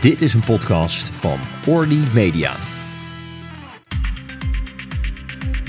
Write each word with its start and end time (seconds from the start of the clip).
Dit 0.00 0.20
is 0.20 0.34
een 0.34 0.44
podcast 0.44 1.08
van 1.08 1.38
Orly 1.66 2.00
Media. 2.14 2.52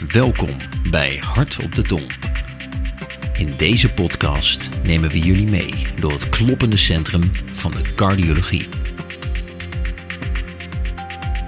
Welkom 0.07 0.57
bij 0.89 1.17
Hart 1.17 1.59
op 1.63 1.75
de 1.75 1.83
Tong. 1.83 2.15
In 3.33 3.57
deze 3.57 3.93
podcast 3.93 4.69
nemen 4.83 5.09
we 5.09 5.19
jullie 5.19 5.47
mee 5.47 5.73
door 5.99 6.11
het 6.11 6.29
kloppende 6.29 6.77
centrum 6.77 7.31
van 7.51 7.71
de 7.71 7.93
cardiologie. 7.95 8.67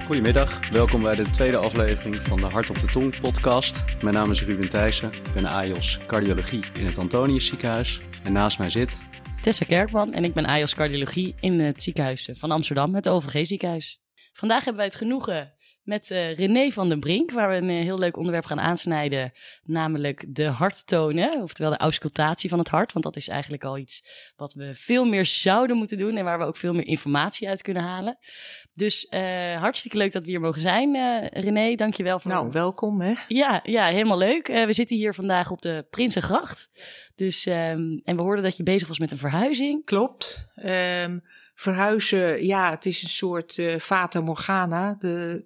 Goedemiddag, 0.06 0.70
welkom 0.70 1.02
bij 1.02 1.14
de 1.14 1.30
tweede 1.30 1.56
aflevering 1.56 2.20
van 2.22 2.40
de 2.40 2.46
Hart 2.46 2.70
op 2.70 2.78
de 2.80 2.86
Tong 2.86 3.20
podcast. 3.20 3.84
Mijn 4.02 4.14
naam 4.14 4.30
is 4.30 4.44
Ruben 4.44 4.68
Thijssen, 4.68 5.12
ik 5.12 5.32
ben 5.34 5.46
AJOS 5.46 5.98
Cardiologie 6.06 6.64
in 6.78 6.86
het 6.86 6.98
Antonius 6.98 7.46
ziekenhuis. 7.46 8.00
En 8.22 8.32
naast 8.32 8.58
mij 8.58 8.70
zit... 8.70 8.98
Tessa 9.44 9.64
Kerkman 9.64 10.12
en 10.12 10.24
ik 10.24 10.34
ben 10.34 10.46
AJOS 10.46 10.74
Cardiologie 10.74 11.34
in 11.40 11.60
het 11.60 11.82
ziekenhuis 11.82 12.28
van 12.32 12.50
Amsterdam, 12.50 12.94
het 12.94 13.08
OVG 13.08 13.46
ziekenhuis. 13.46 14.00
Vandaag 14.32 14.58
hebben 14.58 14.76
wij 14.76 14.84
het 14.84 14.94
genoegen 14.94 15.52
met 15.82 16.10
uh, 16.10 16.34
René 16.34 16.70
van 16.70 16.88
den 16.88 17.00
Brink, 17.00 17.30
waar 17.30 17.48
we 17.48 17.54
een 17.54 17.68
uh, 17.68 17.82
heel 17.82 17.98
leuk 17.98 18.16
onderwerp 18.16 18.44
gaan 18.44 18.60
aansnijden, 18.60 19.32
namelijk 19.62 20.24
de 20.28 20.44
harttonen, 20.44 21.42
oftewel 21.42 21.70
de 21.70 21.76
auscultatie 21.76 22.50
van 22.50 22.58
het 22.58 22.68
hart, 22.68 22.92
want 22.92 23.04
dat 23.04 23.16
is 23.16 23.28
eigenlijk 23.28 23.64
al 23.64 23.78
iets 23.78 24.04
wat 24.36 24.52
we 24.52 24.70
veel 24.74 25.04
meer 25.04 25.26
zouden 25.26 25.76
moeten 25.76 25.98
doen 25.98 26.16
en 26.16 26.24
waar 26.24 26.38
we 26.38 26.44
ook 26.44 26.56
veel 26.56 26.74
meer 26.74 26.86
informatie 26.86 27.48
uit 27.48 27.62
kunnen 27.62 27.82
halen. 27.82 28.18
Dus 28.74 29.06
uh, 29.10 29.60
hartstikke 29.60 29.96
leuk 29.96 30.12
dat 30.12 30.22
we 30.22 30.30
hier 30.30 30.40
mogen 30.40 30.60
zijn. 30.60 30.96
René, 31.32 31.74
dankjewel 31.74 32.20
voor... 32.20 32.30
Nou, 32.30 32.50
welkom 32.50 33.00
hè. 33.00 33.14
Ja, 33.28 33.60
ja 33.62 33.86
helemaal 33.86 34.18
leuk. 34.18 34.46
We 34.46 34.72
zitten 34.72 34.96
hier 34.96 35.14
vandaag 35.14 35.50
op 35.50 35.62
de 35.62 35.86
Prinsengracht. 35.90 36.70
Dus, 37.16 37.46
um, 37.46 38.00
en 38.04 38.16
we 38.16 38.22
hoorden 38.22 38.44
dat 38.44 38.56
je 38.56 38.62
bezig 38.62 38.88
was 38.88 38.98
met 38.98 39.10
een 39.10 39.18
verhuizing. 39.18 39.84
Klopt. 39.84 40.46
Um, 40.56 41.22
verhuizen, 41.54 42.44
ja, 42.46 42.70
het 42.70 42.86
is 42.86 43.02
een 43.02 43.08
soort 43.08 43.56
uh, 43.56 43.78
fata 43.78 44.20
morgana. 44.20 44.96
De, 44.98 45.44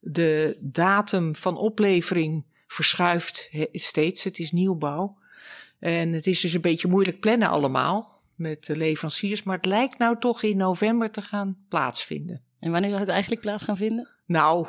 de 0.00 0.56
datum 0.60 1.34
van 1.34 1.56
oplevering 1.56 2.44
verschuift 2.66 3.50
steeds. 3.72 4.24
Het 4.24 4.38
is 4.38 4.52
nieuwbouw. 4.52 5.16
En 5.78 6.12
het 6.12 6.26
is 6.26 6.40
dus 6.40 6.52
een 6.52 6.60
beetje 6.60 6.88
moeilijk 6.88 7.20
plannen 7.20 7.48
allemaal 7.48 8.20
met 8.34 8.64
de 8.64 8.76
leveranciers. 8.76 9.42
Maar 9.42 9.56
het 9.56 9.66
lijkt 9.66 9.98
nou 9.98 10.18
toch 10.18 10.42
in 10.42 10.56
november 10.56 11.10
te 11.10 11.22
gaan 11.22 11.56
plaatsvinden. 11.68 12.42
En 12.60 12.70
wanneer 12.70 12.90
zou 12.90 13.02
het 13.02 13.10
eigenlijk 13.10 13.40
plaats 13.40 13.64
gaan 13.64 13.76
vinden? 13.76 14.08
Nou, 14.26 14.66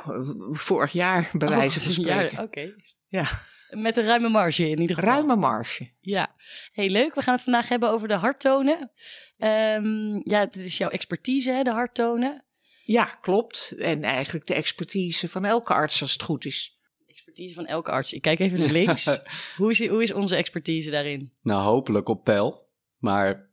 vorig 0.51 0.91
jaar 0.91 1.29
bij 1.33 1.49
wijze 1.49 1.79
oh, 1.79 1.85
van 1.85 1.93
spreken. 2.03 2.43
Oké. 2.43 2.73
Ja. 3.07 3.25
Met 3.69 3.97
een 3.97 4.03
ruime 4.03 4.29
marge 4.29 4.69
in 4.69 4.79
ieder 4.79 4.95
geval. 4.95 5.11
Ruime 5.11 5.35
marge. 5.35 5.91
Ja. 5.99 6.35
Heel 6.71 6.89
leuk. 6.89 7.15
We 7.15 7.21
gaan 7.21 7.33
het 7.33 7.43
vandaag 7.43 7.69
hebben 7.69 7.89
over 7.89 8.07
de 8.07 8.13
harttonen. 8.13 8.91
Um, 9.37 10.21
ja, 10.23 10.45
dit 10.45 10.63
is 10.63 10.77
jouw 10.77 10.89
expertise, 10.89 11.51
hè, 11.51 11.63
de 11.63 11.71
harttonen. 11.71 12.43
Ja, 12.83 13.05
klopt. 13.05 13.75
En 13.77 14.03
eigenlijk 14.03 14.45
de 14.45 14.53
expertise 14.53 15.27
van 15.27 15.45
elke 15.45 15.73
arts 15.73 16.01
als 16.01 16.13
het 16.13 16.21
goed 16.21 16.45
is. 16.45 16.79
Expertise 17.07 17.53
van 17.53 17.65
elke 17.65 17.91
arts. 17.91 18.13
Ik 18.13 18.21
kijk 18.21 18.39
even 18.39 18.59
naar 18.59 18.71
links. 18.71 19.05
hoe, 19.57 19.71
is, 19.71 19.87
hoe 19.87 20.03
is 20.03 20.13
onze 20.13 20.35
expertise 20.35 20.89
daarin? 20.89 21.31
Nou, 21.41 21.63
hopelijk 21.63 22.07
op 22.07 22.23
peil. 22.23 22.67
Maar 22.97 23.49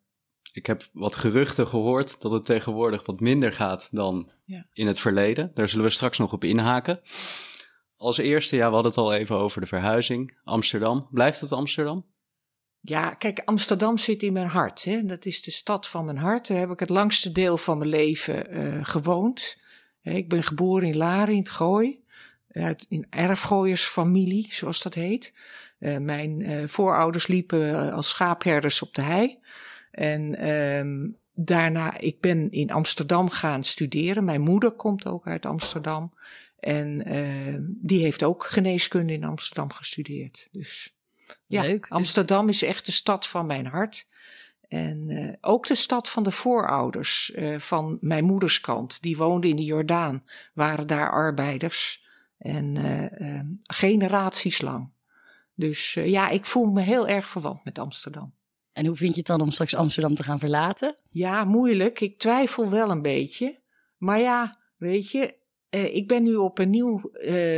ik 0.52 0.66
heb 0.66 0.88
wat 0.92 1.16
geruchten 1.16 1.66
gehoord 1.66 2.20
dat 2.20 2.32
het 2.32 2.44
tegenwoordig 2.44 3.06
wat 3.06 3.20
minder 3.20 3.52
gaat 3.52 3.88
dan 3.92 4.30
ja. 4.44 4.66
in 4.72 4.86
het 4.86 5.00
verleden. 5.00 5.50
Daar 5.54 5.68
zullen 5.68 5.84
we 5.84 5.90
straks 5.90 6.18
nog 6.18 6.32
op 6.32 6.44
inhaken. 6.44 7.00
Als 7.96 8.18
eerste, 8.18 8.56
ja, 8.56 8.66
we 8.66 8.74
hadden 8.74 8.90
het 8.90 9.00
al 9.00 9.14
even 9.14 9.36
over 9.36 9.60
de 9.60 9.66
verhuizing. 9.66 10.38
Amsterdam. 10.44 11.08
Blijft 11.10 11.40
het 11.40 11.52
Amsterdam? 11.52 12.04
Ja, 12.80 13.10
kijk, 13.10 13.42
Amsterdam 13.44 13.98
zit 13.98 14.22
in 14.22 14.32
mijn 14.32 14.48
hart. 14.48 14.84
Hè. 14.84 15.04
Dat 15.04 15.24
is 15.24 15.42
de 15.42 15.50
stad 15.50 15.88
van 15.88 16.04
mijn 16.04 16.16
hart. 16.16 16.48
Daar 16.48 16.58
heb 16.58 16.70
ik 16.70 16.80
het 16.80 16.88
langste 16.88 17.32
deel 17.32 17.56
van 17.56 17.78
mijn 17.78 17.90
leven 17.90 18.56
uh, 18.56 18.78
gewoond. 18.84 19.58
Ik 20.02 20.28
ben 20.28 20.42
geboren 20.42 20.88
in 20.88 20.96
Laren, 20.96 21.32
in 21.32 21.38
het 21.38 21.50
Gooi. 21.50 22.04
Uit 22.52 22.86
een 22.88 23.06
erfgooiersfamilie, 23.10 24.46
zoals 24.50 24.82
dat 24.82 24.94
heet. 24.94 25.32
Uh, 25.78 25.98
mijn 25.98 26.40
uh, 26.40 26.68
voorouders 26.68 27.26
liepen 27.26 27.92
als 27.92 28.08
schaapherders 28.08 28.82
op 28.82 28.94
de 28.94 29.02
hei. 29.02 29.38
En 29.90 30.48
um, 30.50 31.16
daarna, 31.34 31.98
ik 31.98 32.20
ben 32.20 32.50
in 32.50 32.70
Amsterdam 32.70 33.30
gaan 33.30 33.64
studeren. 33.64 34.24
Mijn 34.24 34.40
moeder 34.40 34.70
komt 34.70 35.06
ook 35.06 35.26
uit 35.26 35.46
Amsterdam. 35.46 36.12
En 36.66 37.12
uh, 37.14 37.56
die 37.60 38.00
heeft 38.00 38.24
ook 38.24 38.44
geneeskunde 38.44 39.12
in 39.12 39.24
Amsterdam 39.24 39.72
gestudeerd. 39.72 40.48
Dus 40.52 40.96
ja, 41.46 41.62
Leuk. 41.62 41.86
Amsterdam 41.88 42.48
is 42.48 42.62
echt 42.62 42.86
de 42.86 42.92
stad 42.92 43.28
van 43.28 43.46
mijn 43.46 43.66
hart. 43.66 44.06
En 44.68 45.10
uh, 45.10 45.32
ook 45.40 45.66
de 45.66 45.74
stad 45.74 46.10
van 46.10 46.22
de 46.22 46.30
voorouders 46.30 47.32
uh, 47.34 47.58
van 47.58 47.98
mijn 48.00 48.24
moeders 48.24 48.60
kant. 48.60 49.02
Die 49.02 49.16
woonden 49.16 49.50
in 49.50 49.56
de 49.56 49.64
Jordaan, 49.64 50.24
waren 50.52 50.86
daar 50.86 51.10
arbeiders. 51.10 52.04
En 52.38 52.74
uh, 52.74 53.40
generaties 53.62 54.60
lang. 54.60 54.90
Dus 55.54 55.94
ja, 55.94 56.28
ik 56.28 56.44
voel 56.44 56.66
me 56.66 56.82
heel 56.82 57.08
erg 57.08 57.28
verwant 57.28 57.64
met 57.64 57.78
Amsterdam. 57.78 58.34
En 58.72 58.86
hoe 58.86 58.96
vind 58.96 59.12
je 59.12 59.18
het 59.18 59.26
dan 59.26 59.40
om 59.40 59.50
straks 59.50 59.74
Amsterdam 59.74 60.14
te 60.14 60.22
gaan 60.22 60.38
verlaten? 60.38 60.96
Ja, 61.10 61.44
moeilijk. 61.44 62.00
Ik 62.00 62.18
twijfel 62.18 62.70
wel 62.70 62.90
een 62.90 63.02
beetje. 63.02 63.60
Maar 63.96 64.18
ja, 64.18 64.58
weet 64.76 65.10
je, 65.10 65.35
uh, 65.70 65.94
ik 65.94 66.08
ben 66.08 66.22
nu 66.22 66.34
op 66.34 66.58
een 66.58 66.70
nieuwe 66.70 67.10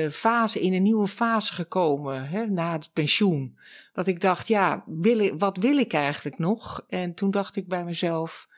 uh, 0.04 0.10
fase, 0.10 0.60
in 0.60 0.72
een 0.72 0.82
nieuwe 0.82 1.08
fase 1.08 1.54
gekomen, 1.54 2.28
hè, 2.28 2.46
na 2.46 2.72
het 2.72 2.90
pensioen. 2.92 3.58
Dat 3.92 4.06
ik 4.06 4.20
dacht, 4.20 4.48
ja, 4.48 4.84
wil 4.86 5.18
ik, 5.18 5.34
wat 5.38 5.56
wil 5.56 5.76
ik 5.76 5.92
eigenlijk 5.92 6.38
nog? 6.38 6.84
En 6.88 7.14
toen 7.14 7.30
dacht 7.30 7.56
ik 7.56 7.68
bij 7.68 7.84
mezelf, 7.84 8.48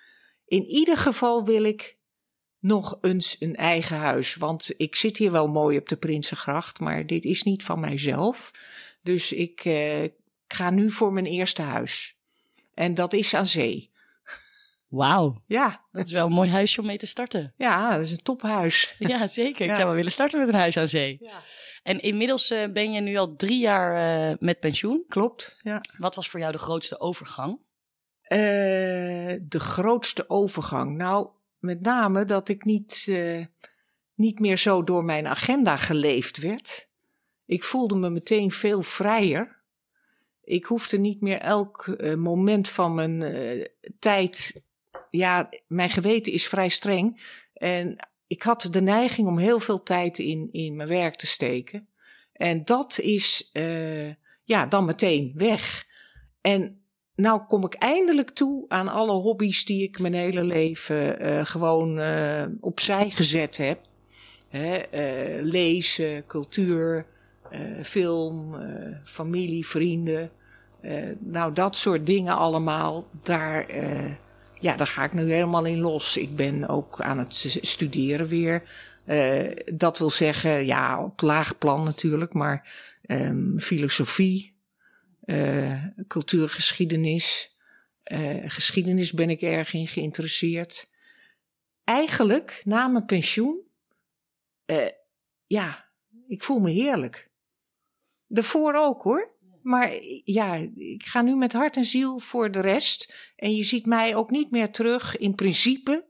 in 0.46 0.64
ieder 0.64 0.96
geval 0.96 1.44
wil 1.44 1.64
ik 1.64 1.98
nog 2.58 2.98
eens 3.00 3.36
een 3.38 3.56
eigen 3.56 3.96
huis. 3.96 4.34
Want 4.34 4.74
ik 4.76 4.96
zit 4.96 5.16
hier 5.16 5.30
wel 5.30 5.48
mooi 5.48 5.78
op 5.78 5.88
de 5.88 5.96
Prinsengracht, 5.96 6.80
maar 6.80 7.06
dit 7.06 7.24
is 7.24 7.42
niet 7.42 7.62
van 7.62 7.80
mijzelf. 7.80 8.50
Dus 9.02 9.32
ik 9.32 9.64
uh, 9.64 10.04
ga 10.46 10.70
nu 10.70 10.90
voor 10.90 11.12
mijn 11.12 11.26
eerste 11.26 11.62
huis. 11.62 12.18
En 12.74 12.94
dat 12.94 13.12
is 13.12 13.34
aan 13.34 13.46
zee. 13.46 13.90
Wauw. 14.90 15.42
Ja. 15.46 15.80
Dat 15.92 16.06
is 16.06 16.12
wel 16.12 16.26
een 16.26 16.32
mooi 16.32 16.50
huisje 16.50 16.80
om 16.80 16.86
mee 16.86 16.98
te 16.98 17.06
starten. 17.06 17.54
Ja, 17.56 17.90
dat 17.90 18.00
is 18.00 18.12
een 18.12 18.22
tophuis. 18.22 18.94
Ja, 18.98 19.26
zeker. 19.26 19.64
Ik 19.66 19.74
zou 19.74 19.86
wel 19.86 19.94
willen 19.94 20.12
starten 20.12 20.38
met 20.38 20.48
een 20.48 20.54
huis 20.54 20.76
aan 20.76 20.88
zee. 20.88 21.16
Ja. 21.20 21.40
En 21.82 22.00
inmiddels 22.00 22.50
uh, 22.50 22.72
ben 22.72 22.92
je 22.92 23.00
nu 23.00 23.16
al 23.16 23.36
drie 23.36 23.58
jaar 23.58 24.30
uh, 24.30 24.36
met 24.38 24.60
pensioen. 24.60 25.04
Klopt, 25.08 25.58
ja. 25.62 25.80
Wat 25.98 26.14
was 26.14 26.28
voor 26.28 26.40
jou 26.40 26.52
de 26.52 26.58
grootste 26.58 27.00
overgang? 27.00 27.58
Uh, 28.28 28.38
de 29.42 29.60
grootste 29.60 30.24
overgang? 30.28 30.96
Nou, 30.96 31.28
met 31.58 31.80
name 31.80 32.24
dat 32.24 32.48
ik 32.48 32.64
niet, 32.64 33.06
niet 34.14 34.38
meer 34.38 34.56
zo 34.56 34.84
door 34.84 35.04
mijn 35.04 35.26
agenda 35.26 35.76
geleefd 35.76 36.38
werd. 36.38 36.88
Ik 37.46 37.64
voelde 37.64 37.96
me 37.96 38.10
meteen 38.10 38.50
veel 38.50 38.82
vrijer. 38.82 39.58
Ik 40.44 40.64
hoefde 40.64 40.98
niet 40.98 41.20
meer 41.20 41.38
elk 41.38 41.96
moment 42.16 42.68
van 42.68 42.94
mijn 42.94 43.24
tijd 43.98 44.62
ja, 45.10 45.48
mijn 45.66 45.90
geweten 45.90 46.32
is 46.32 46.48
vrij 46.48 46.68
streng. 46.68 47.38
En 47.54 47.96
ik 48.26 48.42
had 48.42 48.68
de 48.70 48.82
neiging 48.82 49.28
om 49.28 49.38
heel 49.38 49.60
veel 49.60 49.82
tijd 49.82 50.18
in, 50.18 50.48
in 50.52 50.76
mijn 50.76 50.88
werk 50.88 51.14
te 51.14 51.26
steken. 51.26 51.88
En 52.32 52.64
dat 52.64 52.98
is 52.98 53.50
uh, 53.52 54.12
ja, 54.44 54.66
dan 54.66 54.84
meteen 54.84 55.32
weg. 55.34 55.86
En 56.40 56.80
nou 57.14 57.40
kom 57.48 57.64
ik 57.64 57.74
eindelijk 57.74 58.30
toe 58.30 58.64
aan 58.68 58.88
alle 58.88 59.12
hobby's 59.12 59.64
die 59.64 59.82
ik 59.82 59.98
mijn 59.98 60.14
hele 60.14 60.42
leven 60.42 61.22
uh, 61.22 61.44
gewoon 61.44 61.98
uh, 61.98 62.44
opzij 62.60 63.10
gezet 63.10 63.56
heb. 63.56 63.80
Lezen, 65.40 66.26
cultuur, 66.26 67.06
film, 67.82 68.56
familie, 69.04 69.66
vrienden. 69.66 70.30
nou, 71.18 71.52
dat 71.52 71.76
soort 71.76 72.06
dingen 72.06 72.36
allemaal. 72.36 73.06
Daar 73.22 73.66
ja, 74.60 74.76
daar 74.76 74.86
ga 74.86 75.04
ik 75.04 75.12
nu 75.12 75.32
helemaal 75.32 75.64
in 75.64 75.78
los. 75.78 76.16
Ik 76.16 76.36
ben 76.36 76.68
ook 76.68 77.00
aan 77.00 77.18
het 77.18 77.58
studeren 77.60 78.28
weer. 78.28 78.62
Uh, 79.06 79.50
dat 79.74 79.98
wil 79.98 80.10
zeggen, 80.10 80.66
ja, 80.66 81.04
op 81.04 81.20
laag 81.20 81.58
plan 81.58 81.84
natuurlijk, 81.84 82.32
maar 82.32 82.72
um, 83.06 83.60
filosofie, 83.60 84.56
uh, 85.24 85.84
cultuurgeschiedenis. 86.06 87.56
Uh, 88.04 88.50
geschiedenis 88.50 89.12
ben 89.12 89.30
ik 89.30 89.40
erg 89.40 89.72
in 89.72 89.86
geïnteresseerd. 89.86 90.90
Eigenlijk, 91.84 92.62
na 92.64 92.88
mijn 92.88 93.04
pensioen, 93.04 93.60
ja, 95.46 95.88
ik 96.28 96.42
voel 96.42 96.58
me 96.58 96.70
heerlijk. 96.70 97.30
Daarvoor 98.26 98.74
ook 98.74 99.02
hoor. 99.02 99.30
Maar 99.62 99.98
ja, 100.24 100.54
ik 100.74 101.04
ga 101.04 101.22
nu 101.22 101.36
met 101.36 101.52
hart 101.52 101.76
en 101.76 101.84
ziel 101.84 102.18
voor 102.18 102.50
de 102.50 102.60
rest. 102.60 103.32
En 103.36 103.54
je 103.54 103.62
ziet 103.62 103.86
mij 103.86 104.14
ook 104.14 104.30
niet 104.30 104.50
meer 104.50 104.70
terug 104.70 105.16
in 105.16 105.34
principe 105.34 106.08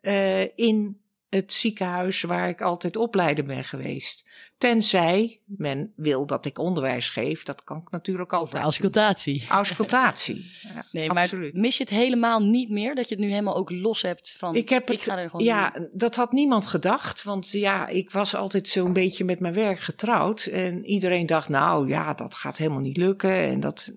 uh, 0.00 0.58
in 0.58 1.01
het 1.34 1.52
ziekenhuis 1.52 2.22
waar 2.22 2.48
ik 2.48 2.60
altijd 2.60 2.96
opleider 2.96 3.44
ben 3.44 3.64
geweest. 3.64 4.28
Tenzij 4.58 5.40
men 5.44 5.92
wil 5.96 6.26
dat 6.26 6.46
ik 6.46 6.58
onderwijs 6.58 7.10
geef, 7.10 7.42
dat 7.42 7.64
kan 7.64 7.76
ik 7.76 7.90
natuurlijk 7.90 8.32
altijd. 8.32 8.62
Auscultatie. 8.62 9.46
Auscultatie. 9.48 10.50
Ja, 10.74 10.86
nee, 10.92 11.08
maar 11.08 11.22
absoluut. 11.22 11.54
mis 11.54 11.76
je 11.76 11.82
het 11.82 11.92
helemaal 11.92 12.40
niet 12.40 12.70
meer 12.70 12.94
dat 12.94 13.08
je 13.08 13.14
het 13.14 13.24
nu 13.24 13.30
helemaal 13.30 13.56
ook 13.56 13.70
los 13.70 14.02
hebt 14.02 14.34
van. 14.38 14.54
Ik 14.54 14.68
heb 14.68 14.88
het. 14.88 15.02
ga 15.02 15.18
er 15.18 15.30
gewoon 15.30 15.46
ja, 15.46 15.88
dat 15.92 16.14
had 16.14 16.32
niemand 16.32 16.66
gedacht, 16.66 17.22
want 17.22 17.50
ja, 17.50 17.86
ik 17.86 18.10
was 18.10 18.34
altijd 18.34 18.68
zo'n 18.68 18.92
beetje 18.92 19.24
met 19.24 19.40
mijn 19.40 19.54
werk 19.54 19.80
getrouwd 19.80 20.44
en 20.44 20.84
iedereen 20.84 21.26
dacht, 21.26 21.48
nou 21.48 21.88
ja, 21.88 22.14
dat 22.14 22.34
gaat 22.34 22.56
helemaal 22.56 22.80
niet 22.80 22.96
lukken 22.96 23.38
en 23.38 23.60
dat. 23.60 23.92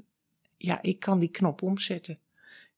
Ja, 0.58 0.82
ik 0.82 1.00
kan 1.00 1.20
die 1.20 1.30
knop 1.30 1.62
omzetten. 1.62 2.20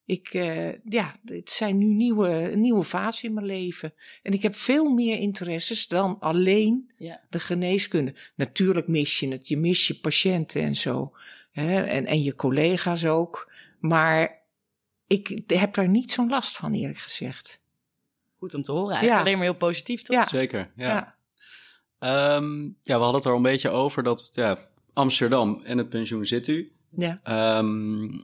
Ik, 0.08 0.34
uh, 0.34 0.74
ja, 0.84 1.16
het 1.26 1.50
zijn 1.50 1.78
nu 1.78 1.86
nieuwe, 1.86 2.30
een 2.30 2.62
nieuwe 2.62 2.84
fase 2.84 3.26
in 3.26 3.34
mijn 3.34 3.46
leven. 3.46 3.94
En 4.24 4.34
ik 4.34 4.42
heb 4.42 4.56
veel 4.56 4.90
meer 4.90 5.18
interesses 5.18 5.88
dan 5.88 6.20
alleen 6.20 6.92
ja. 6.98 7.22
de 7.30 7.40
geneeskunde. 7.40 8.16
Natuurlijk 8.36 8.88
mis 8.88 9.20
je 9.20 9.28
het. 9.28 9.48
Je 9.48 9.58
mis 9.58 9.88
je 9.88 10.00
patiënten 10.00 10.62
en 10.62 10.76
zo. 10.76 11.14
Hè? 11.52 11.82
En, 11.82 12.06
en 12.06 12.24
je 12.24 12.36
collega's 12.36 13.06
ook. 13.06 13.52
Maar 13.80 14.42
ik 15.08 15.42
heb 15.48 15.74
daar 15.74 15.90
niet 15.90 16.12
zo'n 16.12 16.30
last 16.30 16.56
van, 16.56 16.74
eerlijk 16.74 17.00
gezegd. 17.00 17.62
Goed 18.38 18.54
om 18.54 18.62
te 18.62 18.72
horen. 18.72 18.92
Eigenlijk 18.92 19.20
alleen 19.20 19.38
maar 19.38 19.48
heel 19.48 19.56
positief, 19.58 20.02
toch? 20.02 20.16
Ja. 20.16 20.28
Zeker, 20.28 20.72
ja. 20.76 21.16
Ja. 22.00 22.36
Um, 22.36 22.78
ja, 22.82 22.98
we 22.98 23.04
hadden 23.04 23.16
het 23.16 23.26
er 23.26 23.32
al 23.32 23.38
een 23.38 23.44
beetje 23.44 23.70
over 23.70 24.04
dat 24.04 24.32
ja, 24.34 24.60
Amsterdam 24.94 25.62
en 25.64 25.78
het 25.78 25.90
pensioen 25.90 26.26
zit 26.26 26.48
u. 26.48 26.72
Ja. 26.90 27.60
Um, 27.60 28.22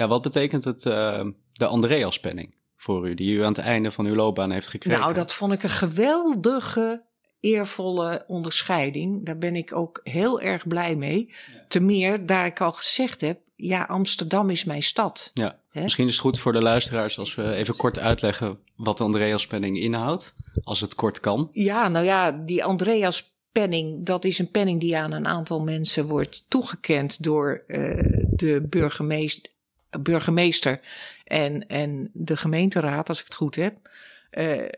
ja, 0.00 0.08
wat 0.08 0.22
betekent 0.22 0.64
het, 0.64 0.84
uh, 0.84 1.24
de 1.52 1.66
Andreas-penning 1.66 2.54
voor 2.76 3.08
u, 3.08 3.14
die 3.14 3.34
u 3.34 3.40
aan 3.40 3.52
het 3.52 3.58
einde 3.58 3.90
van 3.90 4.06
uw 4.06 4.14
loopbaan 4.14 4.50
heeft 4.50 4.68
gekregen? 4.68 5.00
Nou, 5.00 5.14
dat 5.14 5.34
vond 5.34 5.52
ik 5.52 5.62
een 5.62 5.70
geweldige, 5.70 7.04
eervolle 7.40 8.24
onderscheiding. 8.26 9.26
Daar 9.26 9.38
ben 9.38 9.56
ik 9.56 9.76
ook 9.76 10.00
heel 10.02 10.40
erg 10.40 10.68
blij 10.68 10.96
mee. 10.96 11.26
Ja. 11.28 11.64
Te 11.68 11.80
meer, 11.80 12.26
daar 12.26 12.46
ik 12.46 12.60
al 12.60 12.72
gezegd 12.72 13.20
heb, 13.20 13.40
ja, 13.56 13.82
Amsterdam 13.82 14.50
is 14.50 14.64
mijn 14.64 14.82
stad. 14.82 15.30
Ja, 15.34 15.58
misschien 15.72 16.06
is 16.06 16.12
het 16.12 16.20
goed 16.20 16.38
voor 16.38 16.52
de 16.52 16.62
luisteraars 16.62 17.18
als 17.18 17.34
we 17.34 17.54
even 17.54 17.76
kort 17.76 17.98
uitleggen 17.98 18.58
wat 18.76 18.98
de 18.98 19.04
Andreas-penning 19.04 19.78
inhoudt, 19.78 20.34
als 20.62 20.80
het 20.80 20.94
kort 20.94 21.20
kan. 21.20 21.48
Ja, 21.52 21.88
nou 21.88 22.04
ja, 22.04 22.30
die 22.30 22.64
Andreas 22.64 23.34
penning, 23.52 24.06
dat 24.06 24.24
is 24.24 24.38
een 24.38 24.50
penning 24.50 24.80
die 24.80 24.96
aan 24.96 25.12
een 25.12 25.26
aantal 25.26 25.60
mensen 25.60 26.06
wordt 26.06 26.44
toegekend 26.48 27.22
door 27.22 27.64
uh, 27.66 28.20
de 28.30 28.66
burgemeester, 28.68 29.50
burgemeester 29.98 30.80
en, 31.24 31.66
en 31.66 32.10
de 32.12 32.36
gemeenteraad, 32.36 33.08
als 33.08 33.18
ik 33.18 33.24
het 33.24 33.34
goed 33.34 33.54
heb. 33.54 33.90
Uh, 34.30 34.68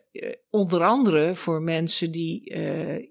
onder 0.51 0.83
andere 0.83 1.35
voor 1.35 1.63
mensen 1.63 2.11
die, 2.11 2.55
uh, 2.55 3.07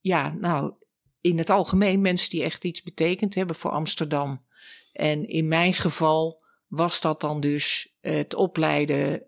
ja, 0.00 0.36
nou, 0.40 0.72
in 1.20 1.38
het 1.38 1.50
algemeen 1.50 2.00
mensen 2.00 2.30
die 2.30 2.42
echt 2.42 2.64
iets 2.64 2.82
betekend 2.82 3.34
hebben 3.34 3.56
voor 3.56 3.70
Amsterdam. 3.70 4.44
En 4.92 5.28
in 5.28 5.48
mijn 5.48 5.74
geval 5.74 6.42
was 6.66 7.00
dat 7.00 7.20
dan 7.20 7.40
dus 7.40 7.94
het 8.00 8.34
opleiden. 8.34 9.22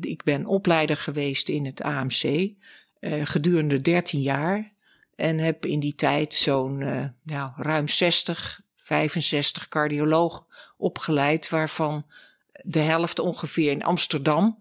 Ik 0.00 0.22
ben 0.22 0.46
opleider 0.46 0.96
geweest 0.96 1.48
in 1.48 1.66
het 1.66 1.82
AMC 1.82 2.50
gedurende 3.22 3.80
13 3.80 4.20
jaar. 4.20 4.72
En 5.14 5.38
heb 5.38 5.66
in 5.66 5.80
die 5.80 5.94
tijd 5.94 6.34
zo'n 6.34 6.78
nou, 7.22 7.52
ruim 7.56 7.88
60, 7.88 8.60
65 8.76 9.68
cardiologen 9.68 10.44
opgeleid, 10.80 11.48
waarvan 11.48 12.06
de 12.62 12.78
helft 12.78 13.18
ongeveer 13.18 13.70
in 13.70 13.84
Amsterdam 13.84 14.58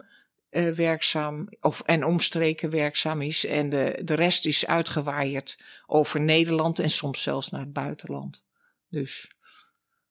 uh, 0.52 0.70
werkzaam 0.70 1.48
of, 1.62 1.82
en 1.86 2.04
omstreken 2.06 2.70
werkzaam 2.70 3.22
is. 3.22 3.46
En 3.46 3.70
de, 3.70 4.02
de 4.04 4.14
rest 4.14 4.46
is 4.46 4.66
uitgewaaid 4.66 5.60
over 5.86 6.20
Nederland 6.20 6.80
en 6.80 6.90
soms 6.90 7.22
zelfs 7.22 7.50
naar 7.50 7.62
het 7.62 7.74
buitenland. 7.74 8.46
Dus 8.90 9.32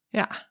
ja. 0.08 0.46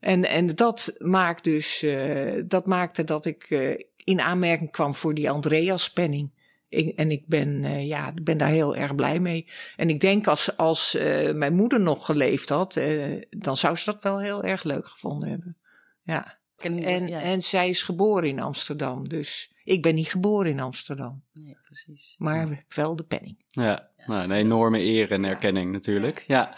En, 0.00 0.24
en 0.24 0.46
dat 0.46 0.94
maakt 0.98 1.44
dus, 1.44 1.82
uh, 1.82 2.42
dat 2.44 2.66
maakte 2.66 3.04
dat 3.04 3.26
ik 3.26 3.50
uh, 3.50 3.78
in 3.96 4.20
aanmerking 4.20 4.70
kwam 4.70 4.94
voor 4.94 5.14
die 5.14 5.30
Andreas-penning. 5.30 6.30
En 6.72 7.10
ik 7.10 7.26
ben, 7.26 7.64
uh, 7.64 7.86
ja, 7.86 8.14
ben 8.22 8.38
daar 8.38 8.48
heel 8.48 8.76
erg 8.76 8.94
blij 8.94 9.20
mee. 9.20 9.46
En 9.76 9.88
ik 9.88 10.00
denk 10.00 10.26
als, 10.26 10.56
als 10.56 10.94
uh, 10.94 11.32
mijn 11.32 11.54
moeder 11.54 11.80
nog 11.80 12.06
geleefd 12.06 12.48
had, 12.48 12.76
uh, 12.76 13.22
dan 13.30 13.56
zou 13.56 13.76
ze 13.76 13.84
dat 13.84 14.02
wel 14.02 14.20
heel 14.20 14.42
erg 14.42 14.62
leuk 14.62 14.86
gevonden 14.86 15.28
hebben. 15.28 15.56
Ja. 16.02 16.40
En, 16.56 17.08
ja. 17.08 17.20
en 17.20 17.42
zij 17.42 17.68
is 17.68 17.82
geboren 17.82 18.28
in 18.28 18.40
Amsterdam. 18.40 19.08
Dus 19.08 19.52
ik 19.64 19.82
ben 19.82 19.94
niet 19.94 20.08
geboren 20.08 20.50
in 20.50 20.60
Amsterdam. 20.60 21.22
Nee, 21.32 21.56
precies. 21.64 22.14
Maar 22.18 22.64
wel 22.74 22.96
de 22.96 23.04
penning. 23.04 23.44
Ja, 23.50 23.90
nou, 24.06 24.22
een 24.22 24.30
enorme 24.30 24.80
eer 24.80 25.10
en 25.10 25.24
erkenning 25.24 25.72
natuurlijk. 25.72 26.24
Ja. 26.26 26.56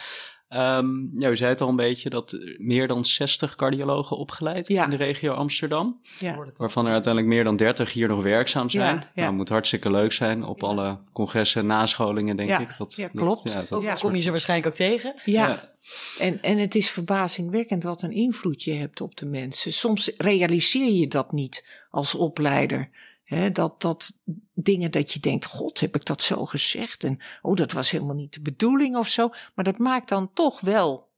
Um, 0.49 1.11
ja, 1.19 1.31
u 1.31 1.37
zei 1.37 1.51
het 1.51 1.61
al 1.61 1.69
een 1.69 1.77
beetje 1.77 2.11
dat 2.11 2.39
meer 2.59 2.89
dan 2.89 3.05
60 3.05 3.55
cardiologen 3.57 4.17
opgeleid 4.17 4.69
ja. 4.69 4.85
in 4.85 4.91
de 4.91 4.97
regio 4.97 5.33
Amsterdam. 5.33 6.01
Ja. 6.19 6.47
Waarvan 6.57 6.87
er 6.87 6.93
uiteindelijk 6.93 7.35
meer 7.35 7.45
dan 7.45 7.57
30 7.57 7.93
hier 7.93 8.09
nog 8.09 8.23
werkzaam 8.23 8.69
zijn. 8.69 8.97
Ja, 9.15 9.23
nou, 9.23 9.35
moet 9.35 9.49
hartstikke 9.49 9.91
leuk 9.91 10.13
zijn 10.13 10.45
op 10.45 10.63
alle 10.63 10.99
congressen 11.13 11.61
en 11.61 11.67
nascholingen, 11.67 12.37
denk 12.37 12.59
ik. 12.59 12.69
Dat, 12.79 12.95
ja, 12.95 13.09
klopt. 13.09 13.69
Dat, 13.69 13.83
ja, 13.83 13.91
dat 13.91 14.01
kom 14.01 14.15
je 14.15 14.21
ze 14.21 14.31
waarschijnlijk 14.31 14.69
ook 14.69 14.77
tegen. 14.77 15.15
Ja. 15.25 15.73
En, 16.19 16.43
en 16.43 16.59
het 16.59 16.75
is 16.75 16.91
verbazingwekkend 16.91 17.83
wat 17.83 18.03
een 18.03 18.13
invloed 18.13 18.63
je 18.63 18.73
hebt 18.73 19.01
op 19.01 19.17
de 19.17 19.27
mensen. 19.27 19.73
Soms 19.73 20.13
realiseer 20.17 20.93
je 20.93 21.09
dat 21.09 21.33
niet 21.33 21.67
als 21.91 22.15
opleider. 22.15 22.91
He, 23.25 23.51
dat, 23.51 23.81
dat 23.81 24.23
dingen 24.55 24.91
dat 24.91 25.13
je 25.13 25.21
denkt, 25.21 25.47
god, 25.47 25.81
heb 25.81 25.97
ik 25.97 26.05
dat 26.05 26.23
zo 26.23 26.45
gezegd? 26.45 27.05
En 27.05 27.19
oh, 27.43 27.57
dat 27.57 27.73
was 27.73 27.91
helemaal 27.91 28.15
niet 28.15 28.33
de 28.35 28.41
bedoeling 28.41 28.97
of 28.97 29.09
zo. 29.09 29.31
Maar 29.55 29.65
dat 29.65 29.79
maakt 29.79 30.09
dan 30.09 30.33
toch 30.33 30.61
wel 30.61 31.09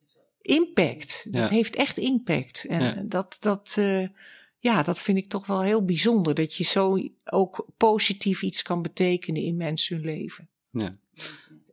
impact. 0.42 1.26
Dat 1.30 1.50
heeft 1.50 1.76
echt 1.76 1.98
impact. 1.98 2.64
En 2.64 2.82
ja. 2.82 3.02
dat, 3.04 3.36
dat, 3.40 3.76
uh, 3.78 4.08
ja, 4.58 4.82
dat 4.82 5.00
vind 5.00 5.18
ik 5.18 5.28
toch 5.28 5.46
wel 5.46 5.62
heel 5.62 5.84
bijzonder. 5.84 6.34
Dat 6.34 6.54
je 6.54 6.64
zo 6.64 6.98
ook 7.24 7.66
positief 7.76 8.42
iets 8.42 8.62
kan 8.62 8.82
betekenen 8.82 9.42
in 9.42 9.56
mensen 9.56 9.96
hun 9.96 10.04
leven. 10.04 10.48
Ja. 10.70 10.94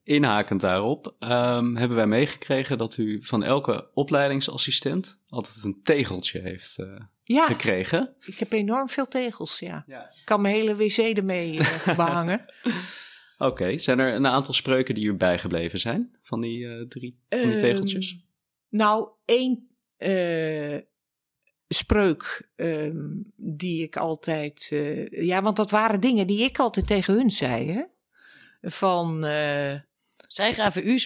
Inhakend 0.03 0.61
daarop 0.61 1.15
um, 1.19 1.75
hebben 1.75 1.97
wij 1.97 2.07
meegekregen 2.07 2.77
dat 2.77 2.97
u 2.97 3.19
van 3.25 3.43
elke 3.43 3.87
opleidingsassistent 3.93 5.17
altijd 5.29 5.63
een 5.63 5.79
tegeltje 5.83 6.39
heeft 6.39 6.79
uh, 6.79 6.99
ja, 7.23 7.45
gekregen. 7.45 8.15
Ik 8.25 8.37
heb 8.37 8.51
enorm 8.51 8.89
veel 8.89 9.07
tegels, 9.07 9.59
ja. 9.59 9.83
ja. 9.87 10.01
Ik 10.01 10.25
kan 10.25 10.41
mijn 10.41 10.55
hele 10.55 10.75
wc 10.75 10.97
ermee 10.97 11.53
uh, 11.53 11.85
behangen. 11.97 12.45
Oké, 13.37 13.51
okay. 13.51 13.77
zijn 13.77 13.99
er 13.99 14.13
een 14.13 14.27
aantal 14.27 14.53
spreuken 14.53 14.95
die 14.95 15.05
u 15.05 15.13
bijgebleven 15.13 15.79
zijn 15.79 16.17
van 16.21 16.41
die 16.41 16.59
uh, 16.59 16.87
drie 16.87 17.19
van 17.29 17.49
die 17.49 17.59
tegeltjes? 17.59 18.11
Um, 18.11 18.21
nou, 18.69 19.09
één 19.25 19.69
uh, 19.97 20.79
spreuk 21.67 22.49
um, 22.55 23.33
die 23.35 23.83
ik 23.83 23.97
altijd. 23.97 24.67
ja, 25.09 25.41
want 25.41 25.55
dat 25.55 25.71
waren 25.71 26.01
dingen 26.01 26.27
die 26.27 26.43
ik 26.43 26.59
altijd 26.59 26.87
tegen 26.87 27.13
hun 27.13 27.31
zei. 27.31 27.71
Hè? 27.71 27.83
Van. 28.61 29.23
Zij 30.27 30.53
gaven 30.53 30.87
u, 30.87 30.97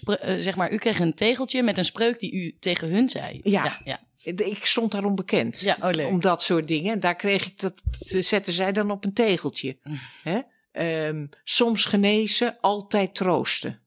zeg 0.42 0.56
maar, 0.56 0.72
u 0.74 0.78
kreeg 0.78 1.00
een 1.00 1.14
tegeltje 1.14 1.64
met 1.64 1.78
een 1.78 1.86
spreuk 1.86 2.20
die 2.20 2.34
u 2.34 2.58
tegen 2.60 2.90
hun 2.90 3.10
zei. 3.10 3.40
Ja. 3.44 3.64
ja, 3.64 3.82
ja. 3.84 4.07
Ik 4.36 4.66
stond 4.66 4.92
daarom 4.92 5.16
bekend. 5.16 5.60
Ja, 5.60 5.78
oh, 5.82 6.08
om 6.08 6.22
dat 6.22 6.42
soort 6.42 6.68
dingen. 6.68 7.00
Daar 7.00 7.16
kreeg 7.16 7.46
ik 7.46 7.60
dat, 7.60 7.84
zetten 8.20 8.54
zij 8.54 8.72
dan 8.72 8.92
op 8.92 9.06
een 9.06 9.14
tegeltje. 9.14 9.78
Mm. 9.84 10.00
Hè? 10.24 10.40
Um, 11.08 11.30
soms 11.44 11.86
genezen, 11.86 12.58
altijd 12.62 13.16
troosten. 13.16 13.80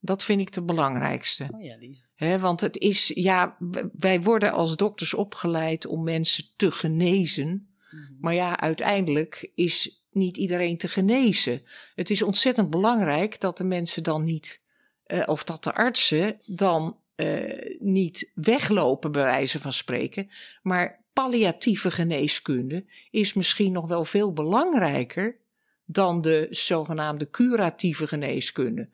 Dat 0.00 0.24
vind 0.24 0.40
ik 0.40 0.52
de 0.52 0.62
belangrijkste. 0.62 1.48
Oh 1.54 1.62
ja, 1.62 1.76
die. 1.76 2.04
He, 2.14 2.38
want 2.38 2.60
het 2.60 2.78
is, 2.78 3.12
ja, 3.14 3.56
wij 3.92 4.22
worden 4.22 4.52
als 4.52 4.76
dokters 4.76 5.14
opgeleid 5.14 5.86
om 5.86 6.04
mensen 6.04 6.44
te 6.56 6.70
genezen. 6.70 7.76
Mm-hmm. 7.90 8.16
Maar 8.20 8.34
ja, 8.34 8.60
uiteindelijk 8.60 9.50
is 9.54 10.04
niet 10.10 10.36
iedereen 10.36 10.76
te 10.76 10.88
genezen. 10.88 11.62
Het 11.94 12.10
is 12.10 12.22
ontzettend 12.22 12.70
belangrijk 12.70 13.40
dat 13.40 13.56
de 13.56 13.64
mensen 13.64 14.02
dan 14.02 14.24
niet, 14.24 14.62
uh, 15.06 15.22
of 15.26 15.44
dat 15.44 15.64
de 15.64 15.74
artsen 15.74 16.40
dan 16.46 16.96
uh, 17.16 17.76
niet 17.78 18.30
weglopen, 18.34 19.12
bij 19.12 19.22
wijze 19.22 19.58
van 19.58 19.72
spreken. 19.72 20.30
Maar 20.62 21.04
palliatieve 21.12 21.90
geneeskunde 21.90 22.84
is 23.10 23.34
misschien 23.34 23.72
nog 23.72 23.86
wel 23.86 24.04
veel 24.04 24.32
belangrijker 24.32 25.36
dan 25.84 26.20
de 26.20 26.46
zogenaamde 26.50 27.30
curatieve 27.30 28.06
geneeskunde. 28.06 28.88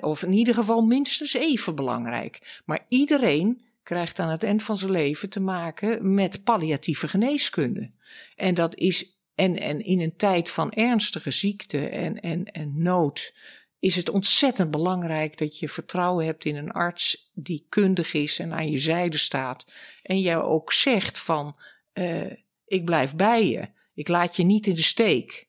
Of 0.00 0.22
in 0.22 0.32
ieder 0.32 0.54
geval 0.54 0.82
minstens 0.82 1.34
even 1.34 1.74
belangrijk. 1.74 2.60
Maar 2.64 2.86
iedereen 2.88 3.62
krijgt 3.82 4.18
aan 4.18 4.28
het 4.28 4.42
eind 4.42 4.62
van 4.62 4.76
zijn 4.76 4.90
leven 4.90 5.30
te 5.30 5.40
maken 5.40 6.14
met 6.14 6.44
palliatieve 6.44 7.08
geneeskunde. 7.08 7.90
En 8.36 8.54
dat 8.54 8.76
is, 8.76 9.16
en, 9.34 9.58
en 9.58 9.84
in 9.84 10.00
een 10.00 10.16
tijd 10.16 10.50
van 10.50 10.72
ernstige 10.72 11.30
ziekte 11.30 11.88
en, 11.88 12.20
en, 12.20 12.44
en 12.44 12.82
nood, 12.82 13.34
is 13.82 13.96
het 13.96 14.08
ontzettend 14.08 14.70
belangrijk 14.70 15.38
dat 15.38 15.58
je 15.58 15.68
vertrouwen 15.68 16.26
hebt 16.26 16.44
in 16.44 16.56
een 16.56 16.70
arts 16.70 17.30
die 17.34 17.66
kundig 17.68 18.12
is 18.12 18.38
en 18.38 18.52
aan 18.52 18.70
je 18.70 18.78
zijde 18.78 19.16
staat. 19.16 19.66
En 20.02 20.20
jou 20.20 20.42
ook 20.42 20.72
zegt 20.72 21.18
van, 21.18 21.56
uh, 21.94 22.32
ik 22.64 22.84
blijf 22.84 23.16
bij 23.16 23.48
je. 23.48 23.68
Ik 23.94 24.08
laat 24.08 24.36
je 24.36 24.42
niet 24.42 24.66
in 24.66 24.74
de 24.74 24.82
steek. 24.82 25.48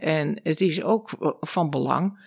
En 0.00 0.40
het 0.42 0.60
is 0.60 0.82
ook 0.82 1.36
van 1.40 1.70
belang. 1.70 2.18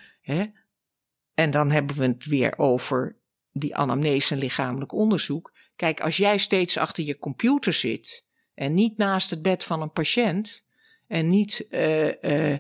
En 1.34 1.52
dan 1.52 1.72
hebben 1.72 1.96
we 1.96 2.06
het 2.06 2.26
weer 2.26 2.58
over 2.58 3.16
die 3.52 3.76
anamnese 3.76 4.34
en 4.34 4.40
lichamelijk 4.40 4.94
onderzoek. 4.94 5.54
Kijk, 5.76 6.02
als 6.02 6.18
jij 6.18 6.38
steeds 6.38 6.78
achter 6.78 7.04
je 7.04 7.18
computer 7.18 7.74
zit 7.74 8.26
en 8.54 8.74
niet 8.74 8.98
naast 8.98 9.30
het 9.30 9.42
bed 9.42 9.64
van 9.64 9.82
een 9.82 9.92
patiënt 9.92 10.68
en 11.08 11.30
niet 11.30 11.66
uh, 11.70 12.22
uh, 12.22 12.58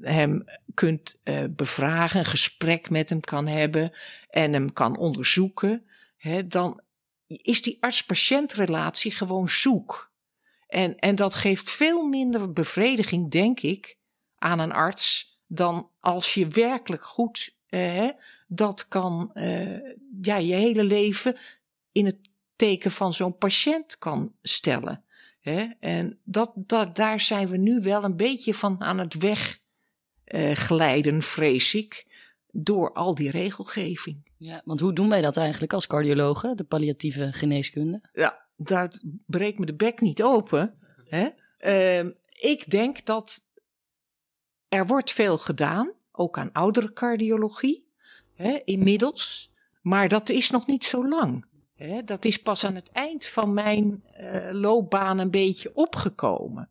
hem 0.00 0.44
kunt 0.74 1.20
bevragen, 1.50 2.18
een 2.18 2.24
gesprek 2.24 2.90
met 2.90 3.08
hem 3.08 3.20
kan 3.20 3.46
hebben 3.46 3.92
en 4.30 4.52
hem 4.52 4.72
kan 4.72 4.96
onderzoeken, 4.96 5.86
hè, 6.16 6.46
dan 6.46 6.80
is 7.26 7.62
die 7.62 7.76
arts-patiëntrelatie 7.80 9.10
gewoon 9.10 9.48
zoek. 9.48 10.12
En, 10.68 10.98
en 10.98 11.14
dat 11.14 11.34
geeft 11.34 11.70
veel 11.70 12.06
minder 12.06 12.52
bevrediging, 12.52 13.30
denk 13.30 13.60
ik, 13.60 13.98
aan 14.38 14.58
een 14.58 14.72
arts 14.72 15.38
dan 15.46 15.90
als 16.00 16.34
je 16.34 16.48
werkelijk 16.48 17.04
goed 17.04 17.54
uh, 17.70 18.08
dat 18.46 18.88
kan 18.88 19.30
uh, 19.34 19.78
ja, 20.20 20.36
je 20.36 20.54
hele 20.54 20.84
leven 20.84 21.36
in 21.92 22.06
het 22.06 22.16
teken 22.56 22.90
van 22.90 23.14
zo'n 23.14 23.36
patiënt 23.36 23.98
kan 23.98 24.32
stellen. 24.42 25.04
En 25.80 26.18
dat, 26.24 26.52
dat, 26.54 26.96
daar 26.96 27.20
zijn 27.20 27.48
we 27.48 27.56
nu 27.56 27.80
wel 27.80 28.04
een 28.04 28.16
beetje 28.16 28.54
van 28.54 28.80
aan 28.80 28.98
het 28.98 29.14
wegglijden, 29.14 29.59
uh, 30.34 31.20
vrees 31.20 31.74
ik, 31.74 32.06
door 32.52 32.92
al 32.92 33.14
die 33.14 33.30
regelgeving. 33.30 34.28
Ja, 34.36 34.62
want 34.64 34.80
hoe 34.80 34.92
doen 34.92 35.08
wij 35.08 35.20
dat 35.20 35.36
eigenlijk 35.36 35.72
als 35.72 35.86
cardiologen, 35.86 36.56
de 36.56 36.64
palliatieve 36.64 37.32
geneeskunde? 37.32 38.00
Ja, 38.12 38.46
dat 38.56 39.04
breekt 39.26 39.58
me 39.58 39.66
de 39.66 39.74
bek 39.74 40.00
niet 40.00 40.22
open. 40.22 40.74
Hè? 41.08 41.28
Uh, 41.60 42.12
ik 42.28 42.70
denk 42.70 43.04
dat 43.04 43.48
er 44.68 44.86
wordt 44.86 45.12
veel 45.12 45.38
gedaan, 45.38 45.92
ook 46.12 46.38
aan 46.38 46.52
oudere 46.52 46.92
cardiologie, 46.92 47.88
hè, 48.34 48.60
inmiddels. 48.64 49.52
Maar 49.82 50.08
dat 50.08 50.28
is 50.28 50.50
nog 50.50 50.66
niet 50.66 50.84
zo 50.84 51.08
lang. 51.08 51.46
Hè. 51.74 52.04
Dat 52.04 52.24
is 52.24 52.42
pas 52.42 52.64
aan 52.64 52.74
het 52.74 52.90
eind 52.92 53.26
van 53.26 53.54
mijn 53.54 54.04
uh, 54.20 54.48
loopbaan 54.50 55.18
een 55.18 55.30
beetje 55.30 55.74
opgekomen. 55.74 56.70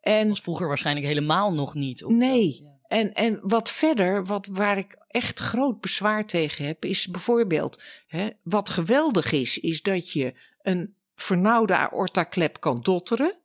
En, 0.00 0.28
was 0.28 0.40
vroeger 0.40 0.68
waarschijnlijk 0.68 1.06
helemaal 1.06 1.54
nog 1.54 1.74
niet. 1.74 2.08
Nee. 2.08 2.72
En, 2.86 3.12
en 3.12 3.38
wat 3.42 3.70
verder, 3.70 4.24
wat, 4.24 4.46
waar 4.46 4.78
ik 4.78 4.96
echt 5.08 5.40
groot 5.40 5.80
bezwaar 5.80 6.26
tegen 6.26 6.64
heb, 6.64 6.84
is 6.84 7.08
bijvoorbeeld, 7.08 7.82
hè, 8.06 8.28
wat 8.42 8.70
geweldig 8.70 9.32
is, 9.32 9.58
is 9.58 9.82
dat 9.82 10.12
je 10.12 10.34
een 10.62 10.94
vernauwde 11.14 11.76
aortaklep 11.76 12.60
kan 12.60 12.80
dotteren. 12.80 13.36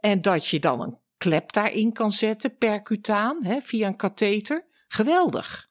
En 0.00 0.22
dat 0.22 0.46
je 0.46 0.58
dan 0.58 0.80
een 0.80 0.96
klep 1.16 1.52
daarin 1.52 1.92
kan 1.92 2.12
zetten, 2.12 2.56
percutaan, 2.56 3.44
hè, 3.44 3.60
via 3.60 3.86
een 3.86 3.96
katheter. 3.96 4.64
Geweldig. 4.88 5.68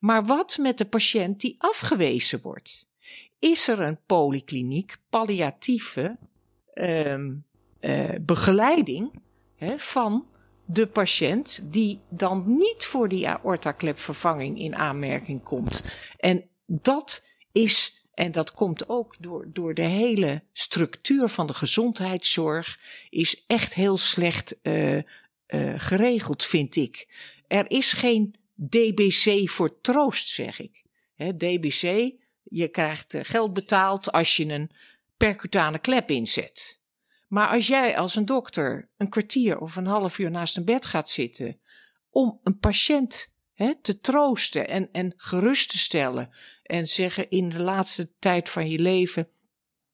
Maar 0.00 0.24
wat 0.24 0.58
met 0.60 0.78
de 0.78 0.84
patiënt 0.84 1.40
die 1.40 1.54
afgewezen 1.58 2.40
wordt? 2.42 2.88
Is 3.38 3.68
er 3.68 3.80
een 3.80 3.98
polykliniek, 4.06 4.96
palliatieve 5.10 6.16
uh, 6.74 7.16
uh, 7.80 8.14
begeleiding 8.20 9.12
hè, 9.56 9.78
van 9.78 10.26
de 10.64 10.86
patiënt 10.86 11.72
die 11.72 12.00
dan 12.08 12.44
niet 12.46 12.84
voor 12.84 13.08
die 13.08 13.28
aortaklepvervanging 13.28 14.58
in 14.58 14.74
aanmerking 14.74 15.42
komt? 15.42 15.84
En 16.16 16.44
dat 16.66 17.26
is 17.52 18.02
en 18.14 18.32
dat 18.32 18.52
komt 18.52 18.88
ook 18.88 19.14
door, 19.18 19.46
door 19.52 19.74
de 19.74 19.82
hele 19.82 20.42
structuur 20.52 21.28
van 21.28 21.46
de 21.46 21.54
gezondheidszorg, 21.54 22.78
is 23.10 23.44
echt 23.46 23.74
heel 23.74 23.98
slecht 23.98 24.56
uh, 24.62 24.96
uh, 24.96 25.02
geregeld, 25.76 26.44
vind 26.44 26.76
ik. 26.76 27.08
Er 27.46 27.70
is 27.70 27.92
geen 27.92 28.34
DBC 28.54 29.48
voor 29.48 29.80
troost, 29.80 30.28
zeg 30.28 30.60
ik. 30.60 30.82
DBC, 31.16 32.12
je 32.42 32.68
krijgt 32.68 33.16
geld 33.22 33.52
betaald 33.52 34.12
als 34.12 34.36
je 34.36 34.46
een 34.46 34.70
percutane 35.16 35.78
klep 35.78 36.10
inzet. 36.10 36.80
Maar 37.32 37.48
als 37.48 37.66
jij 37.66 37.96
als 37.96 38.16
een 38.16 38.24
dokter 38.24 38.88
een 38.96 39.08
kwartier 39.08 39.58
of 39.58 39.76
een 39.76 39.86
half 39.86 40.18
uur 40.18 40.30
naast 40.30 40.56
een 40.56 40.64
bed 40.64 40.86
gaat 40.86 41.10
zitten 41.10 41.60
om 42.10 42.40
een 42.42 42.58
patiënt 42.58 43.32
he, 43.52 43.74
te 43.82 44.00
troosten 44.00 44.68
en, 44.68 44.88
en 44.92 45.12
gerust 45.16 45.70
te 45.70 45.78
stellen 45.78 46.30
en 46.62 46.86
zeggen 46.86 47.30
in 47.30 47.48
de 47.48 47.60
laatste 47.60 48.10
tijd 48.18 48.50
van 48.50 48.70
je 48.70 48.78
leven: 48.78 49.28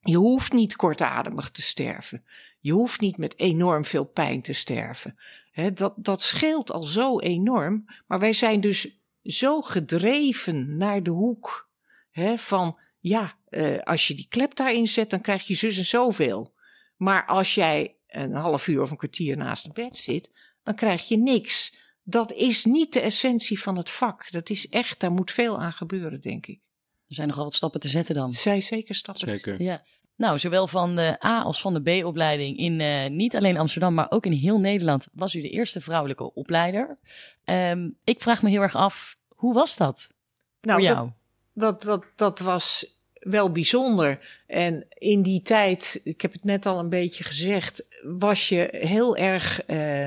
je 0.01 0.17
hoeft 0.17 0.53
niet 0.53 0.77
kortademig 0.77 1.51
te 1.51 1.63
sterven. 1.63 2.25
Je 2.61 2.73
hoeft 2.73 3.01
niet 3.01 3.17
met 3.17 3.39
enorm 3.39 3.85
veel 3.85 4.05
pijn 4.05 4.43
te 4.43 4.53
sterven. 4.53 5.19
He, 5.51 5.73
dat, 5.73 5.95
dat 5.97 6.23
scheelt 6.23 6.73
al 6.73 6.83
zo 6.83 7.19
enorm. 7.19 7.85
Maar 8.07 8.19
wij 8.19 8.33
zijn 8.33 8.61
dus 8.61 8.99
zo 9.23 9.61
gedreven 9.61 10.77
naar 10.77 11.03
de 11.03 11.11
hoek 11.11 11.71
he, 12.11 12.39
van: 12.39 12.79
ja, 12.99 13.37
uh, 13.49 13.79
als 13.79 14.09
je 14.09 14.15
die 14.15 14.29
klep 14.29 14.55
daarin 14.55 14.87
zet, 14.87 15.11
dan 15.11 15.21
krijg 15.21 15.47
je 15.47 15.55
zus 15.55 15.79
en 15.79 15.85
zoveel. 15.85 16.57
Maar 16.99 17.27
als 17.27 17.55
jij 17.55 17.97
een 18.09 18.33
half 18.33 18.67
uur 18.67 18.83
of 18.83 18.91
een 18.91 18.97
kwartier 18.97 19.37
naast 19.37 19.65
het 19.65 19.73
bed 19.73 19.97
zit, 19.97 20.33
dan 20.63 20.75
krijg 20.75 21.09
je 21.09 21.17
niks. 21.17 21.77
Dat 22.03 22.33
is 22.33 22.65
niet 22.65 22.93
de 22.93 23.01
essentie 23.01 23.61
van 23.61 23.77
het 23.77 23.91
vak. 23.91 24.31
Dat 24.31 24.51
is 24.51 24.69
echt, 24.69 25.01
daar 25.01 25.13
moet 25.13 25.31
veel 25.31 25.61
aan 25.61 25.73
gebeuren, 25.73 26.21
denk 26.21 26.47
ik. 26.47 26.61
Er 27.09 27.15
zijn 27.15 27.29
nogal 27.29 27.45
wat 27.45 27.55
stappen 27.55 27.81
te 27.81 27.89
zetten 27.89 28.15
dan. 28.15 28.33
Zij 28.33 28.61
zeker 28.61 28.95
stappen. 28.95 29.29
Zeker. 29.29 29.63
Ja. 29.63 29.83
Nou, 30.17 30.39
zowel 30.39 30.67
van 30.67 30.97
de 30.97 31.25
A 31.25 31.43
als 31.43 31.61
van 31.61 31.75
de 31.75 32.01
B-opleiding 32.01 32.57
in 32.57 32.81
uh, 32.81 33.07
niet 33.07 33.37
alleen 33.37 33.57
Amsterdam, 33.57 33.95
maar 33.95 34.11
ook 34.11 34.27
in 34.27 34.33
heel 34.33 34.59
Nederland 34.59 35.09
was 35.13 35.35
u 35.35 35.41
de 35.41 35.51
eerste 35.51 35.81
vrouwelijke 35.81 36.35
opleider. 36.35 36.99
Um, 37.45 37.99
ik 38.05 38.23
vraag 38.23 38.43
me 38.43 38.51
heel 38.51 38.63
erg 38.63 38.75
af, 38.75 39.17
hoe 39.29 39.55
was 39.55 39.77
dat 39.77 40.09
nou, 40.61 40.81
voor 40.81 40.89
jou? 40.89 41.11
Dat, 41.53 41.83
dat, 41.83 41.83
dat, 41.83 42.05
dat 42.17 42.39
was 42.39 42.98
wel 43.21 43.53
bijzonder. 43.53 44.19
En 44.47 44.87
in 44.89 45.23
die 45.23 45.43
tijd, 45.43 46.01
ik 46.05 46.21
heb 46.21 46.33
het 46.33 46.45
net 46.45 46.67
al 46.67 46.79
een 46.79 46.89
beetje 46.89 47.25
gezegd, 47.25 47.87
was 48.03 48.49
je 48.49 48.69
heel 48.71 49.17
erg. 49.17 49.61
Uh, 49.67 50.07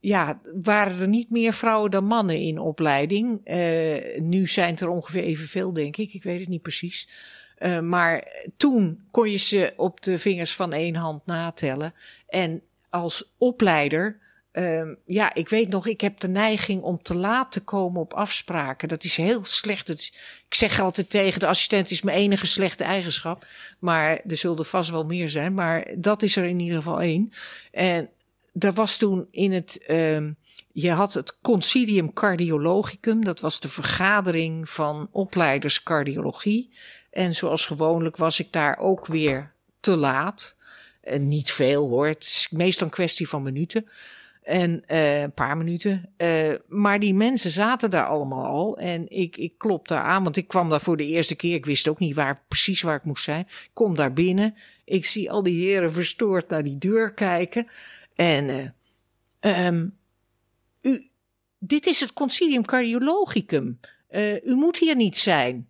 ja, 0.00 0.40
waren 0.62 1.00
er 1.00 1.08
niet 1.08 1.30
meer 1.30 1.52
vrouwen 1.52 1.90
dan 1.90 2.04
mannen 2.04 2.38
in 2.38 2.58
opleiding. 2.58 3.40
Uh, 3.44 4.20
nu 4.20 4.46
zijn 4.46 4.70
het 4.70 4.80
er 4.80 4.88
ongeveer 4.88 5.22
evenveel, 5.22 5.72
denk 5.72 5.96
ik. 5.96 6.14
Ik 6.14 6.22
weet 6.22 6.40
het 6.40 6.48
niet 6.48 6.62
precies. 6.62 7.08
Uh, 7.58 7.80
maar 7.80 8.28
toen 8.56 9.00
kon 9.10 9.30
je 9.30 9.36
ze 9.36 9.72
op 9.76 10.02
de 10.02 10.18
vingers 10.18 10.54
van 10.54 10.72
één 10.72 10.94
hand 10.94 11.26
natellen. 11.26 11.94
En 12.28 12.62
als 12.90 13.34
opleider, 13.38 14.18
uh, 14.58 14.88
ja, 15.06 15.34
ik 15.34 15.48
weet 15.48 15.68
nog, 15.68 15.86
ik 15.86 16.00
heb 16.00 16.20
de 16.20 16.28
neiging 16.28 16.82
om 16.82 17.02
te 17.02 17.14
laat 17.14 17.52
te 17.52 17.60
komen 17.60 18.00
op 18.00 18.14
afspraken. 18.14 18.88
Dat 18.88 19.04
is 19.04 19.16
heel 19.16 19.44
slecht. 19.44 19.88
Ik 20.48 20.54
zeg 20.54 20.80
altijd 20.80 21.10
tegen 21.10 21.40
de 21.40 21.46
assistent, 21.46 21.90
is 21.90 22.02
mijn 22.02 22.18
enige 22.18 22.46
slechte 22.46 22.84
eigenschap. 22.84 23.46
Maar 23.78 24.20
er 24.26 24.36
zullen 24.36 24.66
vast 24.66 24.90
wel 24.90 25.04
meer 25.04 25.28
zijn. 25.28 25.54
Maar 25.54 25.86
dat 25.96 26.22
is 26.22 26.36
er 26.36 26.44
in 26.44 26.60
ieder 26.60 26.76
geval 26.76 27.00
één. 27.00 27.32
En 27.70 28.08
er 28.58 28.72
was 28.72 28.96
toen 28.96 29.26
in 29.30 29.52
het. 29.52 29.84
Uh, 29.88 30.28
je 30.72 30.90
had 30.90 31.14
het 31.14 31.38
Concilium 31.40 32.12
Cardiologicum, 32.12 33.24
dat 33.24 33.40
was 33.40 33.60
de 33.60 33.68
vergadering 33.68 34.70
van 34.70 35.08
opleiders 35.10 35.82
cardiologie. 35.82 36.70
En 37.10 37.34
zoals 37.34 37.66
gewoonlijk 37.66 38.16
was 38.16 38.40
ik 38.40 38.52
daar 38.52 38.78
ook 38.78 39.06
weer 39.06 39.52
te 39.80 39.96
laat. 39.96 40.56
En 41.00 41.28
niet 41.28 41.52
veel 41.52 41.88
hoor, 41.88 42.06
het 42.06 42.22
is 42.22 42.48
meestal 42.50 42.86
een 42.86 42.92
kwestie 42.92 43.28
van 43.28 43.42
minuten. 43.42 43.88
En 44.46 44.82
uh, 44.88 45.20
een 45.20 45.32
paar 45.32 45.56
minuten. 45.56 46.08
Uh, 46.18 46.54
maar 46.68 47.00
die 47.00 47.14
mensen 47.14 47.50
zaten 47.50 47.90
daar 47.90 48.06
allemaal 48.06 48.44
al. 48.44 48.78
En 48.78 49.08
ik, 49.08 49.36
ik 49.36 49.54
daar 49.82 50.02
aan, 50.02 50.22
want 50.22 50.36
ik 50.36 50.48
kwam 50.48 50.68
daar 50.68 50.80
voor 50.80 50.96
de 50.96 51.06
eerste 51.06 51.36
keer. 51.36 51.54
Ik 51.54 51.66
wist 51.66 51.88
ook 51.88 51.98
niet 51.98 52.14
waar, 52.14 52.42
precies 52.48 52.82
waar 52.82 52.96
ik 52.96 53.04
moest 53.04 53.24
zijn. 53.24 53.40
Ik 53.40 53.70
kom 53.72 53.94
daar 53.94 54.12
binnen. 54.12 54.54
Ik 54.84 55.06
zie 55.06 55.30
al 55.30 55.42
die 55.42 55.68
heren 55.68 55.92
verstoord 55.92 56.48
naar 56.48 56.62
die 56.62 56.78
deur 56.78 57.12
kijken. 57.12 57.66
En 58.14 58.72
uh, 59.40 59.66
um, 59.66 59.96
u, 60.80 61.10
dit 61.58 61.86
is 61.86 62.00
het 62.00 62.12
Concilium 62.12 62.64
Cardiologicum. 62.64 63.80
U 64.44 64.54
moet 64.54 64.78
hier 64.78 64.96
niet 64.96 65.16
zijn. 65.16 65.68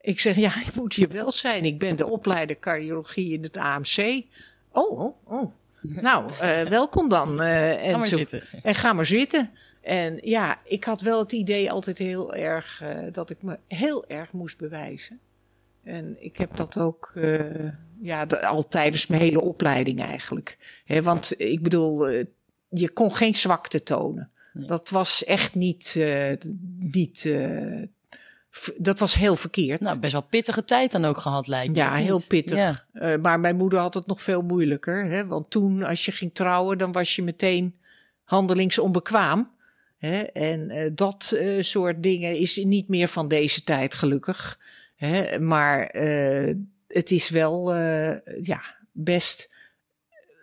Ik 0.00 0.20
zeg, 0.20 0.36
ja, 0.36 0.60
ik 0.66 0.74
moet 0.74 0.94
hier 0.94 1.08
wel 1.08 1.32
zijn. 1.32 1.64
Ik 1.64 1.78
ben 1.78 1.96
de 1.96 2.06
opleider 2.06 2.58
cardiologie 2.58 3.32
in 3.32 3.42
het 3.42 3.56
AMC. 3.56 4.24
Oh, 4.72 4.98
oh, 5.00 5.16
oh. 5.24 5.52
Nou, 5.88 6.32
uh, 6.32 6.60
welkom 6.62 7.08
dan. 7.08 7.40
Uh, 7.40 7.84
en, 7.84 7.90
ga 7.90 7.98
maar 7.98 8.06
zo, 8.06 8.16
zitten. 8.16 8.42
en 8.62 8.74
ga 8.74 8.92
maar 8.92 9.06
zitten. 9.06 9.50
En 9.80 10.18
ja, 10.22 10.58
ik 10.64 10.84
had 10.84 11.00
wel 11.00 11.18
het 11.18 11.32
idee 11.32 11.70
altijd 11.70 11.98
heel 11.98 12.34
erg 12.34 12.82
uh, 12.82 13.12
dat 13.12 13.30
ik 13.30 13.42
me 13.42 13.58
heel 13.68 14.06
erg 14.06 14.32
moest 14.32 14.58
bewijzen. 14.58 15.20
En 15.84 16.16
ik 16.18 16.36
heb 16.36 16.56
dat 16.56 16.78
ook 16.78 17.12
ja, 18.00 18.24
al 18.24 18.68
tijdens 18.68 19.06
mijn 19.06 19.22
hele 19.22 19.40
opleiding 19.40 20.00
eigenlijk. 20.00 20.80
He, 20.84 21.02
want 21.02 21.40
ik 21.40 21.62
bedoel, 21.62 22.08
je 22.68 22.90
kon 22.92 23.14
geen 23.14 23.34
zwakte 23.34 23.82
tonen. 23.82 24.30
Nee. 24.52 24.66
Dat 24.66 24.90
was 24.90 25.24
echt 25.24 25.54
niet, 25.54 26.00
niet 26.78 27.32
dat 28.76 28.98
was 28.98 29.14
heel 29.14 29.36
verkeerd. 29.36 29.80
Nou, 29.80 29.98
best 29.98 30.12
wel 30.12 30.22
pittige 30.22 30.64
tijd 30.64 30.92
dan 30.92 31.04
ook 31.04 31.18
gehad, 31.18 31.46
lijkt 31.46 31.72
me. 31.72 31.78
Ja, 31.78 31.94
heel 31.94 32.22
pittig. 32.28 32.56
Ja. 32.56 32.84
Uh, 32.94 33.22
maar 33.22 33.40
mijn 33.40 33.56
moeder 33.56 33.78
had 33.78 33.94
het 33.94 34.06
nog 34.06 34.22
veel 34.22 34.42
moeilijker. 34.42 35.04
Hè? 35.04 35.26
Want 35.26 35.50
toen, 35.50 35.82
als 35.82 36.04
je 36.04 36.12
ging 36.12 36.34
trouwen, 36.34 36.78
dan 36.78 36.92
was 36.92 37.16
je 37.16 37.22
meteen 37.22 37.74
handelingsonbekwaam. 38.24 39.50
Hè? 39.98 40.20
En 40.22 40.70
uh, 40.70 40.90
dat 40.94 41.32
uh, 41.34 41.62
soort 41.62 42.02
dingen 42.02 42.36
is 42.36 42.56
niet 42.56 42.88
meer 42.88 43.08
van 43.08 43.28
deze 43.28 43.64
tijd, 43.64 43.94
gelukkig. 43.94 44.58
Hè? 44.96 45.38
Maar 45.38 45.82
het 46.88 47.10
is 47.10 47.28
wel 47.28 47.74
ja, 48.40 48.62
best 48.92 49.50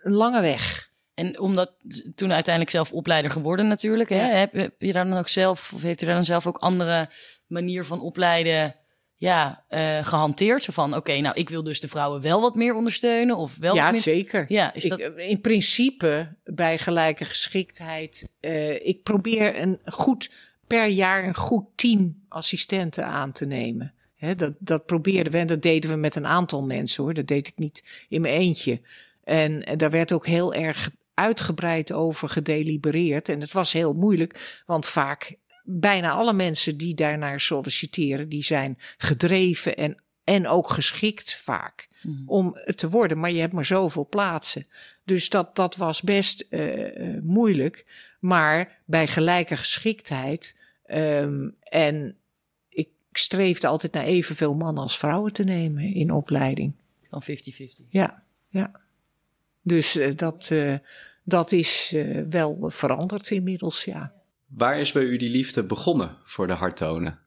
een 0.02 0.12
lange 0.12 0.40
weg. 0.40 0.92
En 1.14 1.38
omdat 1.38 1.72
toen 2.14 2.32
uiteindelijk 2.32 2.74
zelf 2.74 2.92
opleider 2.92 3.30
geworden 3.30 3.68
natuurlijk, 3.68 4.08
hè? 4.08 4.16
Heb, 4.16 4.52
heb, 4.52 4.72
je 4.78 4.92
daar 4.92 5.08
dan 5.08 5.18
ook 5.18 5.28
zelf, 5.28 5.72
of 5.74 5.82
heeft 5.82 6.02
u 6.02 6.06
daar 6.06 6.14
dan 6.14 6.24
zelf 6.24 6.46
ook 6.46 6.56
andere 6.56 7.08
manier 7.46 7.84
van 7.84 8.00
opleiden 8.00 8.74
ja, 9.16 9.64
uh, 9.70 10.06
gehanteerd? 10.06 10.62
Zo 10.62 10.72
van, 10.72 10.96
oké, 10.96 11.20
nou, 11.20 11.34
ik 11.34 11.48
wil 11.48 11.62
dus 11.62 11.80
de 11.80 11.88
vrouwen 11.88 12.20
wel 12.20 12.40
wat 12.40 12.54
meer 12.54 12.74
ondersteunen 12.74 13.36
of 13.36 13.56
wel 13.56 13.74
Ja, 13.74 13.90
meer... 13.90 14.00
zeker. 14.00 14.44
Ja, 14.48 14.74
is 14.74 14.84
ik, 14.84 14.90
dat... 14.90 15.00
In 15.16 15.40
principe, 15.40 16.28
bij 16.44 16.78
gelijke 16.78 17.24
geschiktheid, 17.24 18.28
uh, 18.40 18.86
ik 18.86 19.02
probeer 19.02 19.60
een 19.60 19.78
goed, 19.84 20.30
per 20.66 20.86
jaar 20.86 21.24
een 21.24 21.36
goed 21.36 21.66
team 21.74 22.24
assistenten 22.28 23.06
aan 23.06 23.32
te 23.32 23.46
nemen. 23.46 23.94
Dat, 24.36 24.52
dat 24.58 24.86
probeerden 24.86 25.32
we 25.32 25.38
en 25.38 25.46
dat 25.46 25.62
deden 25.62 25.90
we 25.90 25.96
met 25.96 26.16
een 26.16 26.26
aantal 26.26 26.62
mensen 26.62 27.04
hoor. 27.04 27.14
Dat 27.14 27.26
deed 27.26 27.46
ik 27.46 27.56
niet 27.56 28.06
in 28.08 28.20
mijn 28.20 28.34
eentje. 28.34 28.80
En, 29.24 29.64
en 29.64 29.78
daar 29.78 29.90
werd 29.90 30.12
ook 30.12 30.26
heel 30.26 30.54
erg 30.54 30.90
uitgebreid 31.14 31.92
over 31.92 32.28
gedelibereerd. 32.28 33.28
En 33.28 33.40
het 33.40 33.52
was 33.52 33.72
heel 33.72 33.92
moeilijk, 33.92 34.62
want 34.66 34.86
vaak 34.86 35.36
bijna 35.64 36.10
alle 36.10 36.32
mensen 36.32 36.76
die 36.76 36.94
daarnaar 36.94 37.40
solliciteren, 37.40 38.28
die 38.28 38.42
zijn 38.42 38.78
gedreven 38.96 39.76
en, 39.76 40.02
en 40.24 40.48
ook 40.48 40.70
geschikt 40.70 41.36
vaak 41.36 41.88
mm. 42.02 42.22
om 42.26 42.50
het 42.54 42.78
te 42.78 42.88
worden. 42.88 43.20
Maar 43.20 43.30
je 43.30 43.40
hebt 43.40 43.52
maar 43.52 43.64
zoveel 43.64 44.06
plaatsen. 44.06 44.66
Dus 45.04 45.28
dat, 45.28 45.56
dat 45.56 45.76
was 45.76 46.02
best 46.02 46.46
uh, 46.50 47.20
moeilijk. 47.22 47.86
Maar 48.20 48.80
bij 48.84 49.06
gelijke 49.06 49.56
geschiktheid 49.56 50.56
um, 50.86 51.56
en 51.62 52.16
ik 52.68 52.88
streefde 53.12 53.66
altijd 53.66 53.92
naar 53.92 54.04
evenveel 54.04 54.54
mannen 54.54 54.82
als 54.82 54.98
vrouwen 54.98 55.32
te 55.32 55.44
nemen 55.44 55.94
in 55.94 56.10
opleiding. 56.10 56.72
Van 57.08 57.22
50-50. 57.22 57.26
Ja, 57.88 58.22
ja. 58.48 58.82
Dus 59.66 59.96
uh, 59.96 60.16
dat, 60.16 60.48
uh, 60.52 60.74
dat 61.22 61.52
is 61.52 61.92
uh, 61.94 62.22
wel 62.30 62.70
veranderd 62.70 63.30
inmiddels, 63.30 63.84
ja. 63.84 64.12
Waar 64.46 64.78
is 64.78 64.92
bij 64.92 65.02
u 65.02 65.16
die 65.16 65.30
liefde 65.30 65.64
begonnen 65.64 66.16
voor 66.24 66.46
de 66.46 66.52
harttonen? 66.52 67.18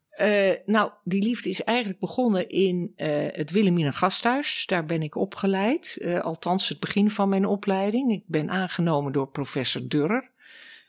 nou, 0.65 0.91
die 1.03 1.23
liefde 1.23 1.49
is 1.49 1.63
eigenlijk 1.63 1.99
begonnen 1.99 2.49
in 2.49 2.93
het 3.31 3.51
Wilhelmina 3.51 3.91
Gasthuis. 3.91 4.65
Daar 4.65 4.85
ben 4.85 5.01
ik 5.01 5.15
opgeleid, 5.15 5.97
althans 6.21 6.69
het 6.69 6.79
begin 6.79 7.09
van 7.09 7.29
mijn 7.29 7.45
opleiding. 7.45 8.11
Ik 8.11 8.23
ben 8.25 8.49
aangenomen 8.49 9.11
door 9.11 9.27
professor 9.27 9.87
Durrer. 9.87 10.29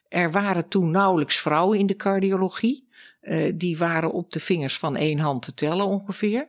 Er 0.08 0.30
waren 0.30 0.68
toen 0.68 0.90
nauwelijks 0.90 1.36
vrouwen 1.36 1.78
in 1.78 1.86
de 1.86 1.96
cardiologie. 1.96 2.88
die 3.54 3.78
waren 3.78 4.12
op 4.12 4.32
de 4.32 4.40
vingers 4.40 4.78
van 4.78 4.96
één 4.96 5.18
hand 5.18 5.42
te 5.42 5.54
tellen 5.54 5.86
ongeveer. 5.86 6.48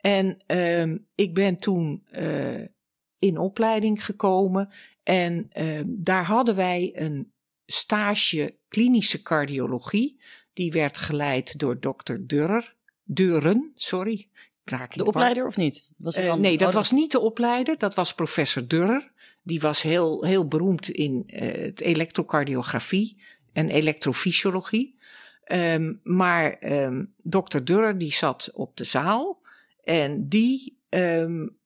En 0.00 0.38
ehm, 0.46 0.96
ik 1.14 1.34
ben 1.34 1.56
toen 1.56 2.02
in 3.18 3.38
opleiding 3.38 4.04
gekomen. 4.04 4.68
En 5.02 5.50
uh, 5.54 5.80
daar 5.86 6.24
hadden 6.24 6.56
wij 6.56 6.92
een 6.94 7.32
stage 7.66 8.56
klinische 8.68 9.22
cardiologie. 9.22 10.20
Die 10.52 10.70
werd 10.70 10.98
geleid 10.98 11.58
door 11.58 11.80
dokter 11.80 12.26
Durrer. 12.26 12.74
Duren, 13.04 13.72
sorry. 13.74 14.28
de 14.64 15.04
opleider 15.04 15.46
of 15.46 15.56
niet? 15.56 15.90
Was 15.96 16.18
uh, 16.18 16.34
nee, 16.34 16.56
dat 16.56 16.72
was 16.72 16.90
niet 16.90 17.10
de 17.10 17.20
opleider. 17.20 17.78
Dat 17.78 17.94
was 17.94 18.14
professor 18.14 18.68
Durrer. 18.68 19.10
Die 19.42 19.60
was 19.60 19.82
heel, 19.82 20.24
heel 20.24 20.48
beroemd 20.48 20.88
in 20.88 21.22
uh, 21.26 21.64
het 21.64 21.80
elektrocardiografie 21.80 23.16
en 23.52 23.68
elektrofysiologie. 23.68 24.98
Um, 25.52 26.00
maar 26.02 26.56
um, 26.62 27.14
dokter 27.22 27.64
Durrer 27.64 27.98
die 27.98 28.12
zat 28.12 28.50
op 28.54 28.76
de 28.76 28.84
zaal. 28.84 29.40
En 29.84 30.28
die 30.28 30.78
um, 30.88 31.56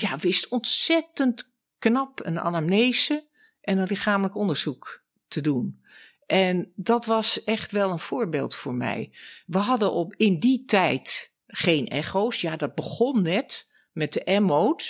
ja, 0.00 0.16
wist 0.16 0.48
ontzettend 0.48 1.54
knap 1.78 2.20
een 2.24 2.40
anamnese 2.40 3.26
en 3.60 3.78
een 3.78 3.86
lichamelijk 3.86 4.36
onderzoek 4.36 5.02
te 5.28 5.40
doen. 5.40 5.82
En 6.26 6.72
dat 6.74 7.06
was 7.06 7.44
echt 7.44 7.72
wel 7.72 7.90
een 7.90 7.98
voorbeeld 7.98 8.54
voor 8.54 8.74
mij. 8.74 9.12
We 9.46 9.58
hadden 9.58 9.92
op, 9.92 10.14
in 10.16 10.38
die 10.38 10.64
tijd 10.64 11.34
geen 11.46 11.88
echo's. 11.88 12.40
Ja, 12.40 12.56
dat 12.56 12.74
begon 12.74 13.22
net 13.22 13.72
met 13.92 14.12
de 14.12 14.22
M-mode. 14.40 14.84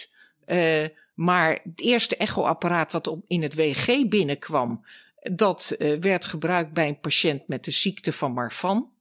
Uh, 0.47 0.85
maar 1.15 1.61
het 1.65 1.81
eerste 1.81 2.17
echoapparaat 2.17 2.93
wat 2.93 3.07
op, 3.07 3.25
in 3.27 3.43
het 3.43 3.55
WG 3.55 4.09
binnenkwam, 4.09 4.87
dat 5.33 5.75
uh, 5.79 6.01
werd 6.01 6.25
gebruikt 6.25 6.73
bij 6.73 6.89
een 6.89 7.01
patiënt 7.01 7.49
met 7.49 7.65
de 7.65 7.71
ziekte 7.71 8.13
van 8.13 8.33
Marfan. 8.33 8.93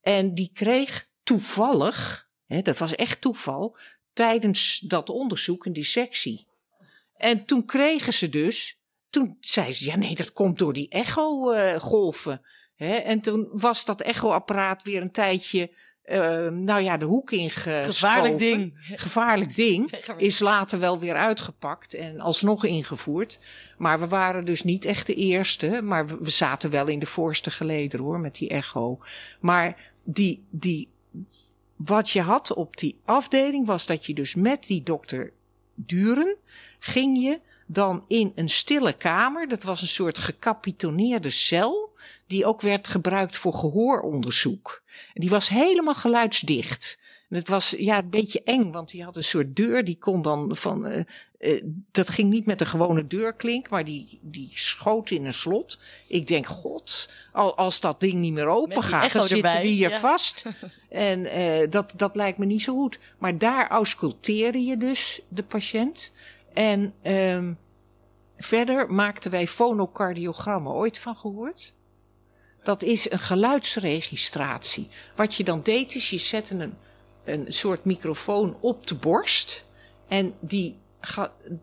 En 0.00 0.34
die 0.34 0.50
kreeg 0.54 1.08
toevallig, 1.22 2.28
hè, 2.46 2.62
dat 2.62 2.78
was 2.78 2.94
echt 2.94 3.20
toeval, 3.20 3.76
tijdens 4.12 4.78
dat 4.78 5.08
onderzoek 5.08 5.64
een 5.64 5.72
dissectie. 5.72 6.46
En 7.16 7.44
toen 7.44 7.64
kregen 7.64 8.12
ze 8.12 8.28
dus, 8.28 8.78
toen 9.10 9.36
zei 9.40 9.72
ze, 9.72 9.84
ja 9.84 9.96
nee, 9.96 10.14
dat 10.14 10.32
komt 10.32 10.58
door 10.58 10.72
die 10.72 10.88
echo-golven. 10.88 12.40
Uh, 12.76 13.08
en 13.08 13.20
toen 13.20 13.48
was 13.52 13.84
dat 13.84 14.00
echoapparaat 14.00 14.82
weer 14.82 15.02
een 15.02 15.12
tijdje, 15.12 15.70
uh, 16.04 16.48
nou 16.48 16.82
ja, 16.82 16.96
de 16.96 17.04
hoek 17.04 17.30
ingeschoven. 17.30 17.92
Gevaarlijk 17.92 18.38
ding. 18.38 18.92
Gevaarlijk 18.94 19.54
ding. 19.54 19.92
Is 20.16 20.38
later 20.38 20.78
wel 20.78 20.98
weer 20.98 21.14
uitgepakt 21.14 21.94
en 21.94 22.20
alsnog 22.20 22.64
ingevoerd. 22.64 23.38
Maar 23.78 24.00
we 24.00 24.08
waren 24.08 24.44
dus 24.44 24.62
niet 24.62 24.84
echt 24.84 25.06
de 25.06 25.14
eerste, 25.14 25.82
maar 25.82 26.06
we, 26.06 26.30
zaten 26.30 26.70
wel 26.70 26.86
in 26.86 26.98
de 26.98 27.06
voorste 27.06 27.50
gelederen 27.50 28.04
hoor, 28.04 28.20
met 28.20 28.34
die 28.34 28.48
echo. 28.48 28.98
Maar 29.40 29.92
die, 30.04 30.46
die 30.50 30.88
wat 31.84 32.10
je 32.10 32.20
had 32.20 32.54
op 32.54 32.76
die 32.76 33.00
afdeling 33.04 33.66
was 33.66 33.86
dat 33.86 34.06
je 34.06 34.14
dus 34.14 34.34
met 34.34 34.66
die 34.66 34.82
dokter 34.82 35.32
Duren 35.74 36.36
ging 36.78 37.22
je 37.22 37.40
dan 37.66 38.04
in 38.08 38.32
een 38.34 38.48
stille 38.48 38.92
kamer. 38.92 39.48
Dat 39.48 39.62
was 39.62 39.80
een 39.80 39.88
soort 39.88 40.18
gecapitoneerde 40.18 41.30
cel. 41.30 41.92
Die 42.26 42.46
ook 42.46 42.60
werd 42.60 42.88
gebruikt 42.88 43.36
voor 43.36 43.52
gehooronderzoek. 43.52 44.82
Die 45.14 45.30
was 45.30 45.48
helemaal 45.48 45.94
geluidsdicht. 45.94 46.98
En 47.30 47.36
het 47.36 47.48
was 47.48 47.70
ja, 47.78 47.98
een 47.98 48.10
beetje 48.10 48.42
eng, 48.42 48.70
want 48.70 48.90
die 48.90 49.04
had 49.04 49.16
een 49.16 49.24
soort 49.24 49.56
deur. 49.56 49.84
Die 49.84 49.98
kon 49.98 50.22
dan 50.22 50.56
van. 50.56 50.86
Uh, 50.86 51.02
uh, 51.38 51.62
dat 51.90 52.08
ging 52.10 52.30
niet 52.30 52.46
met 52.46 52.60
een 52.60 52.66
gewone 52.66 53.06
deurklink, 53.06 53.68
maar 53.68 53.84
die, 53.84 54.18
die 54.22 54.50
schoot 54.54 55.10
in 55.10 55.24
een 55.24 55.32
slot. 55.32 55.78
Ik 56.06 56.26
denk, 56.26 56.46
god, 56.46 57.10
als 57.32 57.80
dat 57.80 58.00
ding 58.00 58.12
niet 58.12 58.32
meer 58.32 58.46
open 58.46 58.82
gaat, 58.82 59.12
dan 59.12 59.24
zitten 59.24 59.60
we 59.60 59.66
hier 59.66 59.90
ja. 59.90 59.98
vast. 59.98 60.44
en 60.88 61.20
uh, 61.20 61.70
dat, 61.70 61.92
dat 61.96 62.16
lijkt 62.16 62.38
me 62.38 62.44
niet 62.44 62.62
zo 62.62 62.74
goed. 62.74 62.98
Maar 63.18 63.38
daar 63.38 63.68
ausculteerde 63.68 64.64
je 64.64 64.76
dus 64.76 65.20
de 65.28 65.42
patiënt. 65.42 66.12
En 66.52 66.94
um, 67.02 67.58
verder 68.36 68.92
maakten 68.92 69.30
wij 69.30 69.46
fonocardiogrammen. 69.46 70.72
Ooit 70.72 70.98
van 70.98 71.16
gehoord? 71.16 71.74
Dat 72.62 72.82
is 72.82 73.10
een 73.10 73.18
geluidsregistratie. 73.18 74.88
Wat 75.16 75.34
je 75.34 75.44
dan 75.44 75.62
deed, 75.62 75.94
is 75.94 76.10
je 76.10 76.18
zette 76.18 76.54
een, 76.54 76.74
een 77.24 77.44
soort 77.48 77.84
microfoon 77.84 78.56
op 78.60 78.86
de 78.86 78.94
borst. 78.94 79.64
En 80.08 80.34
die 80.40 80.78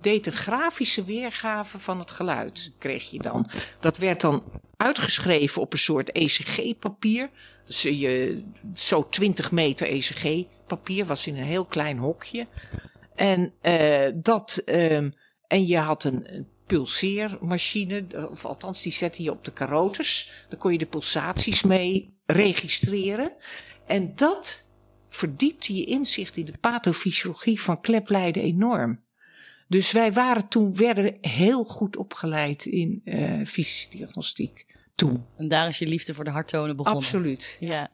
deed 0.02 0.26
een 0.26 0.32
grafische 0.32 1.04
weergave 1.04 1.80
van 1.80 2.00
het 2.00 2.12
geluid, 2.12 2.72
kreeg 2.78 3.10
je 3.10 3.20
dan. 3.20 3.50
Dat 3.80 3.98
werd 3.98 4.22
dan 4.22 4.43
uitgeschreven 4.78 5.62
op 5.62 5.74
een 5.74 5.80
soort 5.80 6.12
ECG-papier. 6.12 7.30
Dus 7.65 7.82
je, 7.82 8.43
zo 8.74 9.10
20 9.10 9.52
meter 9.52 9.88
ECG-papier 9.88 11.06
was 11.06 11.28
in 11.28 11.38
een 11.38 11.43
heel 11.43 11.65
klein 11.65 11.98
hokje. 11.98 12.48
En 13.15 13.54
uh, 13.62 14.10
dat, 14.15 14.62
um, 14.65 15.13
en 15.48 15.65
je 15.65 15.78
had 15.78 16.04
een, 16.04 16.48
pulseermachine, 16.67 18.06
of 18.32 18.46
althans 18.46 18.82
die 18.82 18.91
zette 18.91 19.24
je 19.24 19.32
op 19.32 19.46
de 19.46 19.54
carotes. 19.54 20.32
Dan 20.50 20.60
kon 20.60 20.72
je 20.72 20.78
de 20.78 20.86
pulsaties 20.86 21.63
mee 21.63 22.17
registreren. 22.26 23.32
En 23.86 24.15
dat 24.15 24.66
verdiepte 25.17 25.75
je 25.75 25.86
inzicht 25.86 26.38
in 26.38 26.45
de 26.45 26.58
pathofysiologie 26.60 27.62
van 27.62 27.82
kleplijden 27.82 28.43
enorm. 28.43 29.06
Dus 29.67 29.91
wij 29.91 30.13
waren 30.13 30.47
toen, 30.47 30.75
werden 30.75 31.17
heel 31.21 31.63
goed 31.63 31.97
opgeleid 31.97 32.65
in 32.65 33.01
uh, 33.06 33.45
fysische 33.45 34.51
toen. 34.95 35.25
En 35.38 35.47
daar 35.47 35.67
is 35.67 35.77
je 35.77 35.88
liefde 35.88 36.13
voor 36.13 36.23
de 36.23 36.30
harttonen 36.30 36.75
begonnen. 36.75 37.01
Absoluut. 37.01 37.58
Ja. 37.60 37.91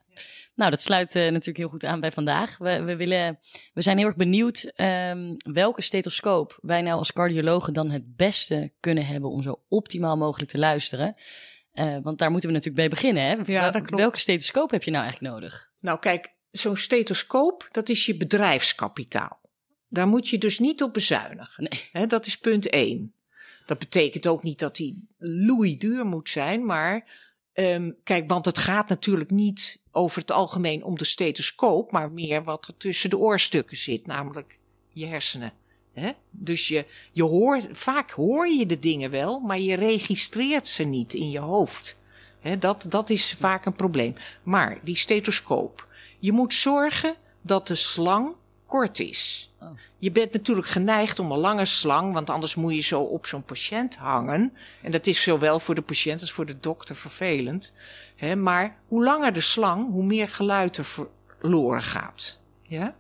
Nou, 0.56 0.72
dat 0.72 0.82
sluit 0.82 1.16
uh, 1.16 1.24
natuurlijk 1.24 1.58
heel 1.58 1.70
goed 1.70 1.86
aan 1.86 2.00
bij 2.00 2.12
vandaag. 2.12 2.58
We, 2.58 2.82
we, 2.82 2.96
willen, 2.96 3.40
we 3.74 3.82
zijn 3.82 3.98
heel 3.98 4.08
erg 4.08 4.16
benieuwd 4.16 4.72
um, 4.76 5.36
welke 5.38 5.82
stethoscoop 5.82 6.58
wij 6.62 6.82
nou 6.82 6.98
als 6.98 7.14
cardiologen 7.14 7.74
dan 7.74 7.90
het 7.90 8.16
beste 8.16 8.72
kunnen 8.80 9.06
hebben 9.06 9.30
om 9.30 9.42
zo 9.42 9.62
optimaal 9.68 10.18
mogelijk 10.18 10.52
te 10.52 10.58
luisteren. 10.58 11.16
Uh, 11.74 11.98
want 12.04 12.18
daar 12.18 12.32
moeten 12.32 12.50
we 12.50 12.56
natuurlijk 12.56 12.88
bij 12.88 12.90
beginnen. 12.90 13.24
Hè? 13.24 13.52
Ja, 13.52 13.72
dat 13.72 13.82
klopt. 13.82 14.02
Welke 14.02 14.20
stethoscoop 14.20 14.72
heb 14.72 14.84
je 14.84 14.92
nou 14.92 15.04
eigenlijk 15.04 15.34
nodig? 15.34 15.72
Nou, 15.80 16.00
kijk, 16.00 16.33
zo'n 16.58 16.78
stethoscoop, 16.78 17.68
dat 17.72 17.90
is 17.90 18.06
je 18.06 18.18
bedrijfskapitaal. 18.18 19.40
Daar 19.88 20.08
moet 20.08 20.30
je 20.30 20.38
dus 20.38 20.60
niet 20.60 20.84
op 20.84 20.94
bezuinigen. 20.94 21.64
Nee. 21.64 21.90
He, 21.92 22.06
dat 22.06 22.26
is 22.26 22.38
punt 22.38 22.70
één. 22.70 23.14
Dat 23.66 23.80
betekent 23.80 24.28
ook 24.28 24.44
niet 24.44 24.60
dat 24.60 24.76
die 24.76 25.08
loei 25.18 25.78
duur 25.78 26.06
moet 26.06 26.30
zijn, 26.30 26.66
maar 26.66 27.08
ehm, 27.54 27.92
kijk, 28.04 28.30
want 28.30 28.46
het 28.46 28.58
gaat 28.58 28.90
natuurlijk 28.90 29.32
niet 29.32 29.84
over 29.92 30.22
het 30.22 30.32
algemeen 30.32 30.84
om 30.84 30.98
de 30.98 31.06
stethoscoop, 31.06 31.92
maar 31.92 32.12
meer 32.12 32.44
wat 32.44 32.68
er 32.68 32.78
tussen 32.78 33.10
de 33.10 33.18
oorstukken 33.18 33.78
zit, 33.78 34.06
namelijk 34.06 34.58
je 34.90 35.06
hersenen. 35.06 35.54
Dus 36.30 36.68
je, 36.68 36.86
je 37.12 37.24
hoort, 37.24 37.68
vaak 37.72 38.12
hoor 38.12 38.48
je 38.48 38.66
de 38.66 38.80
dingen 38.80 39.12
wel, 39.12 39.40
maar 39.40 39.60
je 39.60 39.76
registreert 39.76 40.68
ze 40.68 40.84
niet 40.84 41.14
in 41.14 41.30
je 41.30 41.40
hoofd. 41.40 41.98
Dat, 42.60 42.86
dat 42.90 43.10
is 43.10 43.34
vaak 43.34 43.66
een 43.66 43.76
probleem. 43.76 44.16
Maar 44.44 44.80
die 44.84 44.96
stethoscoop, 44.96 45.88
je 46.24 46.32
moet 46.32 46.54
zorgen 46.54 47.16
dat 47.42 47.68
de 47.68 47.76
slang 47.76 48.36
kort 48.66 49.00
is. 49.00 49.52
Oh. 49.62 49.70
Je 49.98 50.12
bent 50.12 50.34
natuurlijk 50.34 50.68
geneigd 50.68 51.20
om 51.20 51.32
een 51.32 51.38
lange 51.38 51.66
slang, 51.66 52.14
want 52.14 52.30
anders 52.30 52.56
moet 52.56 52.74
je 52.74 52.82
zo 52.82 53.02
op 53.02 53.26
zo'n 53.26 53.44
patiënt 53.44 53.96
hangen. 53.96 54.54
En 54.82 54.92
dat 54.92 55.08
is 55.08 55.22
zowel 55.22 55.60
voor 55.60 55.76
de 55.76 55.82
patiënt 55.82 56.22
als 56.22 56.32
voor 56.32 56.46
de 56.46 56.60
dokter 56.60 56.96
vervelend. 56.96 57.74
Hè, 58.16 58.36
maar 58.36 58.78
hoe 58.88 59.04
langer 59.04 59.34
de 59.34 59.42
slang, 59.42 59.92
hoe 59.92 60.04
meer 60.04 60.30
geluid 60.30 60.78
er 60.78 60.86
verloren 60.86 61.84
gaat. 61.84 62.40
Ja? 62.62 62.96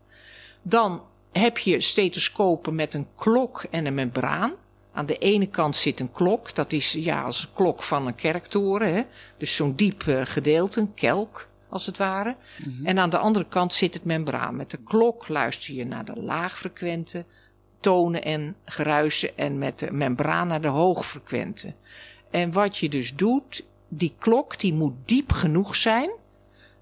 Dan 0.61 1.03
heb 1.31 1.57
je 1.57 1.81
stethoscopen 1.81 2.75
met 2.75 2.93
een 2.93 3.07
klok 3.15 3.65
en 3.69 3.85
een 3.85 3.93
membraan. 3.93 4.53
Aan 4.93 5.05
de 5.05 5.17
ene 5.17 5.47
kant 5.47 5.75
zit 5.75 5.99
een 5.99 6.11
klok, 6.11 6.55
dat 6.55 6.71
is 6.71 6.91
ja, 6.91 7.21
als 7.21 7.43
een 7.43 7.53
klok 7.53 7.83
van 7.83 8.07
een 8.07 8.15
kerktoren. 8.15 8.93
Hè? 8.93 9.03
Dus 9.37 9.55
zo'n 9.55 9.75
diep 9.75 10.03
uh, 10.03 10.21
gedeelte, 10.25 10.79
een 10.79 10.93
kelk 10.93 11.51
als 11.73 11.85
het 11.85 11.97
ware. 11.97 12.35
Mm 12.65 12.75
-hmm. 12.77 12.85
En 12.85 12.99
aan 12.99 13.09
de 13.09 13.17
andere 13.17 13.45
kant 13.47 13.73
zit 13.73 13.93
het 13.93 14.03
membraan. 14.03 14.55
Met 14.55 14.71
de 14.71 14.79
klok 14.83 15.27
luister 15.27 15.73
je 15.73 15.85
naar 15.85 16.05
de 16.05 16.21
laagfrequente 16.21 17.25
tonen 17.79 18.23
en 18.23 18.55
geruisen 18.65 19.37
en 19.37 19.57
met 19.57 19.79
de 19.79 19.91
membraan 19.91 20.47
naar 20.47 20.61
de 20.61 20.67
hoogfrequente. 20.67 21.73
En 22.31 22.51
wat 22.51 22.77
je 22.77 22.89
dus 22.89 23.15
doet, 23.15 23.65
die 23.87 24.13
klok 24.17 24.59
die 24.59 24.73
moet 24.73 24.93
diep 25.05 25.31
genoeg 25.31 25.75
zijn, 25.75 26.09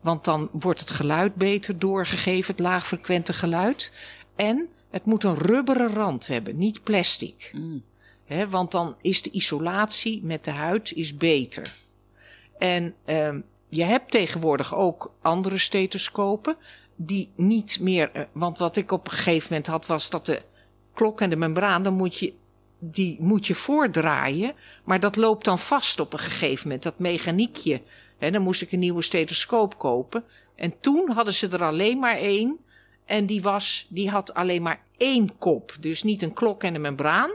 want 0.01 0.25
dan 0.25 0.49
wordt 0.51 0.79
het 0.79 0.91
geluid 0.91 1.35
beter 1.35 1.79
doorgegeven, 1.79 2.51
het 2.51 2.63
laagfrequente 2.63 3.33
geluid. 3.33 3.91
En 4.35 4.67
het 4.89 5.05
moet 5.05 5.23
een 5.23 5.37
rubberen 5.37 5.93
rand 5.93 6.27
hebben, 6.27 6.57
niet 6.57 6.83
plastic. 6.83 7.51
Mm. 7.53 7.83
He, 8.25 8.49
want 8.49 8.71
dan 8.71 8.95
is 9.01 9.21
de 9.21 9.31
isolatie 9.31 10.23
met 10.23 10.45
de 10.45 10.51
huid 10.51 10.91
is 10.91 11.17
beter. 11.17 11.75
En 12.57 12.95
um, 13.05 13.43
je 13.73 13.83
hebt 13.83 14.11
tegenwoordig 14.11 14.75
ook 14.75 15.13
andere 15.21 15.57
stethoscopen 15.57 16.55
die 16.95 17.31
niet 17.35 17.77
meer. 17.81 18.11
Uh, 18.15 18.21
want 18.31 18.57
wat 18.57 18.75
ik 18.75 18.91
op 18.91 19.07
een 19.07 19.13
gegeven 19.13 19.47
moment 19.49 19.67
had, 19.67 19.85
was 19.85 20.09
dat 20.09 20.25
de 20.25 20.41
klok 20.93 21.21
en 21.21 21.29
de 21.29 21.35
membraan, 21.35 21.83
dan 21.83 21.93
moet 21.93 22.17
je, 22.17 22.33
die 22.79 23.17
moet 23.19 23.47
je 23.47 23.55
voordraaien. 23.55 24.53
Maar 24.83 24.99
dat 24.99 25.15
loopt 25.15 25.45
dan 25.45 25.59
vast 25.59 25.99
op 25.99 26.13
een 26.13 26.19
gegeven 26.19 26.67
moment, 26.67 26.83
dat 26.83 26.99
mechaniekje. 26.99 27.81
He, 28.17 28.31
dan 28.31 28.41
moest 28.41 28.61
ik 28.61 28.71
een 28.71 28.79
nieuwe 28.79 29.01
stethoscoop 29.01 29.77
kopen. 29.77 30.23
En 30.55 30.73
toen 30.79 31.11
hadden 31.11 31.33
ze 31.33 31.47
er 31.47 31.63
alleen 31.63 31.99
maar 31.99 32.17
één. 32.17 32.57
En 33.05 33.25
die, 33.25 33.41
was, 33.41 33.87
die 33.89 34.09
had 34.09 34.33
alleen 34.33 34.61
maar 34.61 34.81
één 34.97 35.37
kop. 35.37 35.75
Dus 35.79 36.03
niet 36.03 36.21
een 36.21 36.33
klok 36.33 36.63
en 36.63 36.75
een 36.75 36.81
membraan. 36.81 37.31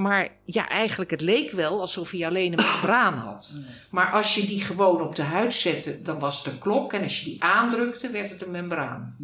Maar 0.00 0.28
ja, 0.44 0.68
eigenlijk 0.68 1.10
het 1.10 1.20
leek 1.20 1.50
wel 1.50 1.80
alsof 1.80 2.10
hij 2.10 2.26
alleen 2.26 2.52
een 2.52 2.64
membraan 2.64 3.14
had. 3.14 3.60
Maar 3.90 4.10
als 4.12 4.34
je 4.34 4.46
die 4.46 4.60
gewoon 4.60 5.02
op 5.02 5.14
de 5.14 5.22
huid 5.22 5.54
zette, 5.54 6.02
dan 6.02 6.18
was 6.18 6.44
het 6.44 6.52
een 6.52 6.58
klok. 6.58 6.92
En 6.92 7.02
als 7.02 7.20
je 7.20 7.24
die 7.24 7.42
aandrukte, 7.42 8.10
werd 8.10 8.30
het 8.30 8.42
een 8.42 8.50
membraan. 8.50 9.16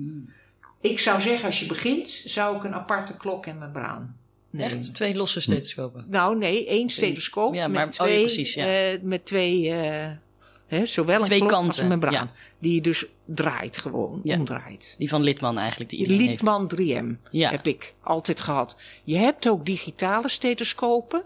Ik 0.80 0.98
zou 0.98 1.20
zeggen, 1.20 1.46
als 1.46 1.60
je 1.60 1.66
begint, 1.66 2.08
zou 2.24 2.56
ik 2.56 2.64
een 2.64 2.74
aparte 2.74 3.16
klok 3.16 3.46
en 3.46 3.58
membraan 3.58 4.16
nemen. 4.50 4.76
Echt? 4.76 4.94
Twee 4.94 5.14
losse 5.14 5.40
stethoscopen? 5.40 6.04
Nou 6.08 6.38
nee, 6.38 6.66
één 6.66 6.88
stethoscoop 6.88 7.54
ja, 7.54 7.68
maar, 7.68 7.84
met 7.84 7.94
twee, 7.94 8.08
oh, 8.08 8.14
ja, 8.14 8.20
precies, 8.20 8.54
ja. 8.54 8.92
uh, 8.92 9.00
met 9.02 9.24
twee 9.26 9.62
uh, 9.62 10.08
hè, 10.66 10.86
zowel 10.86 11.18
een 11.18 11.24
twee 11.24 11.38
klok 11.38 11.50
kanten, 11.50 11.68
als 11.68 11.78
een 11.78 11.88
membraan. 11.88 12.12
Ja. 12.12 12.30
Die 12.58 12.74
je 12.74 12.80
dus 12.80 13.06
draait 13.24 13.78
gewoon, 13.78 14.20
Ja. 14.24 14.38
omdraait. 14.38 14.94
Die 14.98 15.08
van 15.08 15.22
Litman 15.22 15.58
eigenlijk, 15.58 15.90
die 15.90 15.98
iedereen 15.98 16.20
heeft. 16.20 16.30
Liedman 16.32 16.68
3M 16.68 17.18
Ja. 17.30 17.50
heb 17.50 17.66
ik 17.66 17.94
altijd 18.02 18.40
gehad. 18.40 18.76
Je 19.04 19.16
hebt 19.16 19.48
ook 19.48 19.66
digitale 19.66 20.28
stethoscopen. 20.28 21.22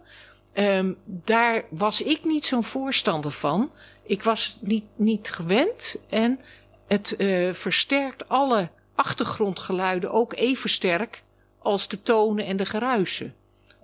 Ehm, 0.52 0.92
daar 1.04 1.64
was 1.70 2.02
ik 2.02 2.24
niet 2.24 2.46
zo'n 2.46 2.64
voorstander 2.64 3.30
van. 3.30 3.70
Ik 4.02 4.22
was 4.22 4.58
niet, 4.60 4.84
niet 4.96 5.30
gewend 5.30 5.96
en 6.08 6.40
het 6.86 7.16
eh, 7.16 7.52
versterkt 7.52 8.28
alle 8.28 8.70
achtergrondgeluiden 8.94 10.10
ook 10.12 10.34
even 10.34 10.70
sterk 10.70 11.22
als 11.58 11.88
de 11.88 12.02
tonen 12.02 12.46
en 12.46 12.56
de 12.56 12.66
geruisen. 12.66 13.34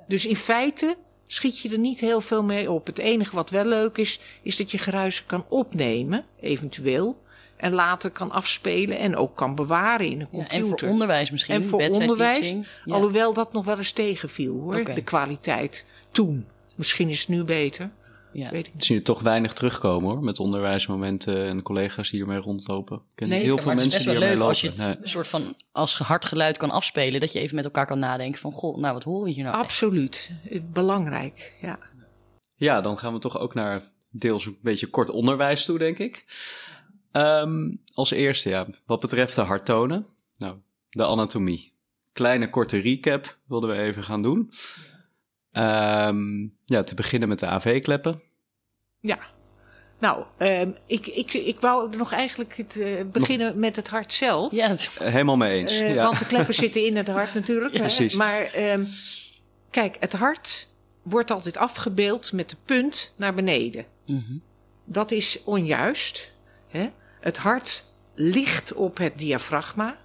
Dus 0.09 0.27
in 0.27 0.37
feite 0.37 0.97
schiet 1.27 1.59
je 1.59 1.71
er 1.71 1.79
niet 1.79 2.01
heel 2.01 2.21
veel 2.21 2.45
mee 2.45 2.71
op. 2.71 2.87
Het 2.87 2.99
enige 2.99 3.35
wat 3.35 3.51
wel 3.51 3.65
leuk 3.65 3.99
is, 3.99 4.21
is 4.43 4.57
dat 4.57 4.71
je 4.71 4.79
geruisen 4.79 5.27
kan 5.27 5.45
opnemen, 5.49 6.25
eventueel. 6.41 7.25
En 7.57 7.73
later 7.73 8.11
kan 8.11 8.31
afspelen 8.31 8.99
en 8.99 9.17
ook 9.17 9.37
kan 9.37 9.55
bewaren 9.55 10.07
in 10.07 10.13
een 10.13 10.19
Ja, 10.19 10.27
computer. 10.39 10.61
en 10.71 10.79
voor 10.79 10.89
onderwijs 10.89 11.31
misschien. 11.31 11.55
En 11.55 11.65
voor 11.65 11.81
onderwijs, 11.89 12.39
teaching. 12.39 12.67
Ja. 12.85 12.95
Alhoewel 12.95 13.33
dat 13.35 13.53
nog 13.53 13.65
wel 13.65 13.79
eens 13.79 13.93
tegenviel 13.93 14.61
hoor, 14.61 14.85
de 14.85 15.03
kwaliteit 15.03 15.85
toen. 16.11 16.47
Misschien 16.75 17.09
is 17.09 17.21
het 17.21 17.29
nu 17.29 17.45
beter, 17.45 17.91
Ja. 18.39 18.51
weet 18.51 18.67
ik 18.67 18.73
niet. 18.75 18.85
zie 18.85 18.97
je 18.97 19.03
toch 19.03 19.21
weinig 19.21 19.53
terugkomen 19.53 20.11
hoor, 20.11 20.23
met 20.25 20.39
onderwijsmomenten 20.39 21.47
en 21.47 21.63
collega's 21.63 22.11
die 22.11 22.19
hiermee 22.21 22.39
rondlopen. 22.41 22.97
Ik 22.97 23.03
ken 23.15 23.29
Nee, 23.29 23.37
niet 23.37 23.47
heel 23.47 23.57
veel 23.57 23.67
maar 23.67 23.75
het 23.75 23.85
is 23.85 23.91
mensen 23.93 24.11
best 24.13 24.21
die 24.21 24.29
wel 24.29 24.29
ermee 24.29 24.29
leuk 24.29 24.39
lopen. 24.39 24.49
als 24.49 24.61
je 24.61 24.69
het 24.69 24.97
Nee. 24.97 25.03
een 25.05 25.09
soort 25.09 25.29
van 25.29 25.55
als 25.73 25.99
hard 25.99 26.25
geluid 26.25 26.57
kan 26.57 26.71
afspelen, 26.71 27.21
dat 27.21 27.33
je 27.33 27.39
even 27.39 27.55
met 27.57 27.65
elkaar 27.65 27.87
kan 27.87 27.99
nadenken 27.99 28.41
van, 28.41 28.53
goh, 28.53 28.77
nou 28.79 28.95
wat 28.95 29.03
horen 29.03 29.25
we 29.25 29.31
hier 29.31 29.45
nou? 29.45 29.57
Absoluut, 29.57 30.31
belangrijk. 30.73 31.55
Ja. 31.61 31.79
Ja, 32.55 32.81
dan 32.81 32.99
gaan 32.99 33.13
we 33.13 33.19
toch 33.19 33.39
ook 33.39 33.55
naar 33.55 33.83
deels 34.11 34.47
een 34.47 34.59
beetje 34.63 34.87
kort 34.87 35.11
onderwijs 35.11 35.65
toe, 35.65 35.79
denk 35.79 35.99
ik. 35.99 36.25
Ehm, 37.13 37.71
als 37.95 38.11
eerste, 38.11 38.49
ja, 38.49 38.67
wat 38.87 39.01
betreft 39.01 39.35
de 39.35 39.41
harttonen. 39.41 40.07
Nou, 40.39 40.57
de 40.91 41.05
anatomie. 41.07 41.73
Kleine 42.13 42.51
korte 42.51 42.79
recap 42.79 43.37
wilden 43.47 43.71
we 43.71 43.77
even 43.77 44.03
gaan 44.05 44.23
doen. 44.23 44.51
Ehm, 45.57 46.47
ja, 46.65 46.83
te 46.85 46.95
beginnen 46.95 47.29
met 47.29 47.39
de 47.39 47.47
AV-kleppen. 47.47 48.23
ja. 49.01 49.19
Nou, 49.99 50.25
ehm, 50.39 50.71
ik, 50.87 51.07
ik, 51.07 51.33
ik 51.35 51.61
wou 51.61 51.97
nog 51.97 52.13
eigenlijk 52.13 52.57
het, 52.57 52.81
eh, 52.81 53.05
beginnen 53.13 53.59
met 53.59 53.77
het 53.77 53.89
hart 53.89 54.13
zelf. 54.13 54.53
Ja, 54.53 54.69
het- 54.69 54.91
Helemaal 54.99 55.37
mee 55.37 55.59
eens. 55.59 55.73
Eh, 55.73 55.95
ja. 55.95 56.03
Want 56.03 56.19
de 56.19 56.27
kleppen 56.27 56.55
zitten 56.55 56.85
in 56.87 56.97
het 56.97 57.09
hart 57.09 57.35
natuurlijk. 57.35 57.73
Ja, 57.75 57.81
precies. 57.81 58.15
Maar 58.15 58.43
ehm, 58.43 58.85
kijk, 59.71 59.97
het 60.01 60.13
hart 60.13 60.69
wordt 61.03 61.31
altijd 61.31 61.57
afgebeeld 61.57 62.33
met 62.33 62.51
de 62.51 62.57
punt 62.65 63.15
naar 63.17 63.35
beneden. 63.35 63.85
Mhm. 64.07 64.37
Dat 64.85 65.11
is 65.11 65.43
onjuist. 65.45 66.33
Hè? 66.69 66.91
Het 67.21 67.37
hart 67.37 67.85
ligt 68.15 68.73
op 68.75 68.99
het 68.99 69.19
diafragma 69.19 69.97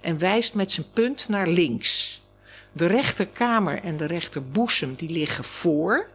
en 0.00 0.18
wijst 0.18 0.54
met 0.54 0.72
zijn 0.72 0.86
punt 0.92 1.28
naar 1.28 1.46
links. 1.48 2.22
De 2.74 2.86
rechterkamer 2.86 3.82
en 3.82 3.96
de 3.96 4.04
rechterboezem 4.04 4.94
die 4.94 5.10
liggen 5.10 5.44
voor. 5.44 6.08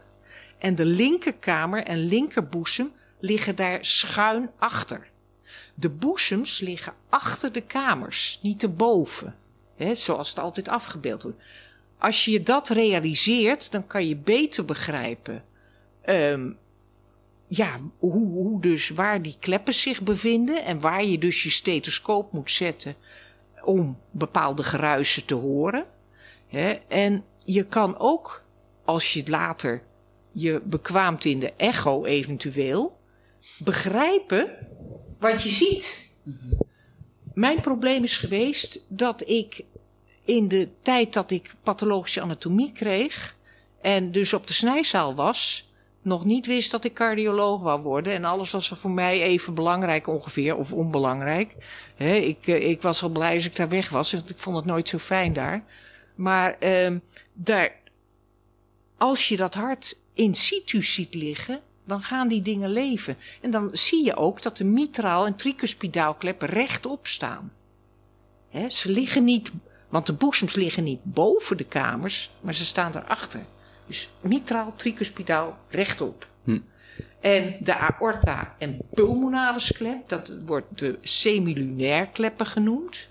En 0.58 0.74
de 0.74 0.84
linkerkamer 0.84 1.82
en 1.84 1.98
linkerboezem 1.98 2.92
liggen 3.18 3.56
daar 3.56 3.84
schuin 3.84 4.50
achter. 4.58 5.08
De 5.74 5.88
boezems 5.88 6.60
liggen 6.60 6.92
achter 7.08 7.52
de 7.52 7.60
kamers, 7.60 8.38
niet 8.42 8.62
erboven. 8.62 9.36
Hè, 9.76 9.94
zoals 9.94 10.28
het 10.28 10.38
altijd 10.38 10.68
afgebeeld 10.68 11.22
wordt. 11.22 11.42
Als 11.98 12.24
je 12.24 12.42
dat 12.42 12.68
realiseert, 12.68 13.72
dan 13.72 13.86
kan 13.86 14.08
je 14.08 14.16
beter 14.16 14.64
begrijpen 14.64 15.44
ehm, 16.02 16.50
ja, 17.46 17.80
hoe, 17.98 18.28
hoe 18.28 18.60
dus 18.60 18.88
waar 18.88 19.22
die 19.22 19.36
kleppen 19.40 19.74
zich 19.74 20.02
bevinden 20.02 20.64
en 20.64 20.80
waar 20.80 21.04
je 21.04 21.18
dus 21.18 21.42
je 21.42 21.50
stethoscoop 21.50 22.32
moet 22.32 22.50
zetten 22.50 22.94
om 23.64 23.98
bepaalde 24.10 24.62
geruisen 24.62 25.26
te 25.26 25.34
horen. 25.34 25.84
Hè? 26.50 26.70
En 26.88 27.24
je 27.44 27.64
kan 27.64 27.98
ook, 27.98 28.44
als 28.84 29.12
je 29.12 29.22
later 29.26 29.82
je 30.32 30.60
bekwaamt 30.64 31.24
in 31.24 31.40
de 31.40 31.52
echo 31.56 32.04
eventueel, 32.04 32.98
begrijpen 33.58 34.56
wat 35.18 35.42
je 35.42 35.48
ziet. 35.48 36.12
Mijn 37.34 37.60
probleem 37.60 38.02
is 38.02 38.16
geweest 38.16 38.80
dat 38.88 39.28
ik 39.28 39.64
in 40.24 40.48
de 40.48 40.68
tijd 40.82 41.12
dat 41.12 41.30
ik 41.30 41.54
pathologische 41.62 42.20
anatomie 42.20 42.72
kreeg 42.72 43.36
en 43.80 44.12
dus 44.12 44.32
op 44.32 44.46
de 44.46 44.52
snijzaal 44.52 45.14
was, 45.14 45.70
nog 46.02 46.24
niet 46.24 46.46
wist 46.46 46.70
dat 46.70 46.84
ik 46.84 46.94
cardioloog 46.94 47.60
wou 47.60 47.82
worden. 47.82 48.12
En 48.12 48.24
alles 48.24 48.50
was 48.50 48.68
voor 48.68 48.90
mij 48.90 49.22
even 49.22 49.54
belangrijk 49.54 50.06
ongeveer, 50.06 50.56
of 50.56 50.72
onbelangrijk. 50.72 51.54
Ik, 51.96 52.46
eh, 52.46 52.68
ik 52.68 52.82
was 52.82 53.02
al 53.02 53.08
blij 53.08 53.34
als 53.34 53.44
ik 53.44 53.56
daar 53.56 53.68
weg 53.68 53.88
was, 53.88 54.12
want 54.12 54.30
ik 54.30 54.38
vond 54.38 54.56
het 54.56 54.64
nooit 54.64 54.88
zo 54.88 54.98
fijn 54.98 55.32
daar. 55.32 55.64
Maar 56.20 56.56
ehm, 56.58 56.98
daar, 57.32 57.72
als 58.96 59.28
je 59.28 59.36
dat 59.36 59.54
hart 59.54 60.00
in 60.14 60.34
situ 60.34 60.82
ziet 60.82 61.14
liggen, 61.14 61.60
dan 61.84 62.02
gaan 62.02 62.28
die 62.28 62.42
dingen 62.42 62.70
leven. 62.70 63.16
En 63.40 63.50
dan 63.50 63.68
zie 63.72 64.04
je 64.04 64.16
ook 64.16 64.42
dat 64.42 64.56
de 64.56 64.64
mitraal 64.64 65.26
en 65.26 65.36
tricuspidaalklep 65.36 66.42
rechtop 66.42 67.06
staan. 67.06 67.52
Hè, 68.48 68.68
ze 68.68 68.90
liggen 68.90 69.24
niet, 69.24 69.52
want 69.88 70.06
de 70.06 70.12
boezems 70.12 70.54
liggen 70.54 70.84
niet 70.84 71.04
boven 71.04 71.56
de 71.56 71.64
kamers, 71.64 72.30
maar 72.40 72.54
ze 72.54 72.64
staan 72.64 72.92
daarachter. 72.92 73.44
Dus 73.86 74.10
mitraal, 74.20 74.72
tricuspidaal, 74.76 75.58
rechtop. 75.68 76.28
Hm. 76.44 76.60
En 77.20 77.56
de 77.60 77.76
aorta 77.76 78.54
en 78.58 78.78
pulmonalis 78.94 79.72
klep, 79.72 80.08
dat 80.08 80.36
wordt 80.44 80.78
de 80.78 80.98
semilunair 81.02 82.06
kleppen 82.06 82.46
genoemd. 82.46 83.08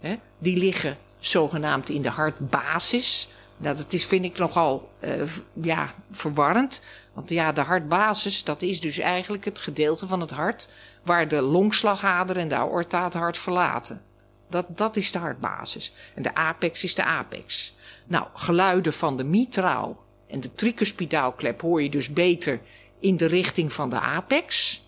Hè, 0.00 0.16
die 0.38 0.56
liggen 0.56 0.98
zogenaamd 1.26 1.88
in 1.88 2.02
de 2.02 2.08
hartbasis. 2.08 3.28
Nou, 3.56 3.76
dat 3.76 3.92
is, 3.92 4.06
vind 4.06 4.24
ik 4.24 4.38
nogal 4.38 4.90
uh, 5.00 5.22
ja, 5.52 5.94
verwarrend. 6.10 6.82
Want 7.12 7.30
ja, 7.30 7.52
de 7.52 7.60
hartbasis, 7.60 8.44
dat 8.44 8.62
is 8.62 8.80
dus 8.80 8.98
eigenlijk 8.98 9.44
het 9.44 9.58
gedeelte 9.58 10.06
van 10.06 10.20
het 10.20 10.30
hart 10.30 10.68
waar 11.02 11.28
de 11.28 11.42
longslagader 11.42 12.36
en 12.36 12.48
de 12.48 12.54
aorta 12.54 13.04
het 13.04 13.14
hart 13.14 13.38
verlaten. 13.38 14.02
Dat, 14.48 14.66
dat 14.68 14.96
is 14.96 15.12
de 15.12 15.18
hartbasis. 15.18 15.92
En 16.14 16.22
de 16.22 16.34
apex 16.34 16.84
is 16.84 16.94
de 16.94 17.04
apex. 17.04 17.76
Nou, 18.06 18.26
geluiden 18.34 18.92
van 18.92 19.16
de 19.16 19.24
mitraal 19.24 20.04
en 20.28 20.40
de 20.40 20.54
tricuspidaalklep 20.54 21.60
hoor 21.60 21.82
je 21.82 21.90
dus 21.90 22.12
beter 22.12 22.60
in 23.00 23.16
de 23.16 23.26
richting 23.26 23.72
van 23.72 23.90
de 23.90 24.00
apex. 24.00 24.80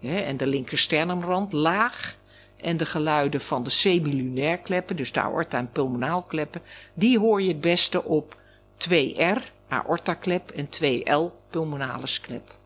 En 0.00 0.36
de 0.36 0.46
linkersternumrand 0.46 1.52
laag. 1.52 2.16
En 2.62 2.76
de 2.76 2.86
geluiden 2.86 3.40
van 3.40 3.62
de 3.62 3.70
semilunair 3.70 4.58
kleppen, 4.58 4.96
dus 4.96 5.12
de 5.12 5.20
aorta 5.20 5.58
en 5.58 5.70
pulmonaalkleppen, 5.70 6.62
die 6.94 7.18
hoor 7.18 7.42
je 7.42 7.48
het 7.48 7.60
beste 7.60 8.04
op 8.04 8.36
2R, 8.88 9.42
aortaklep, 9.68 10.50
en 10.50 10.68
2L, 10.68 11.48
pulmonalis 11.50 12.20
klep. 12.20 12.58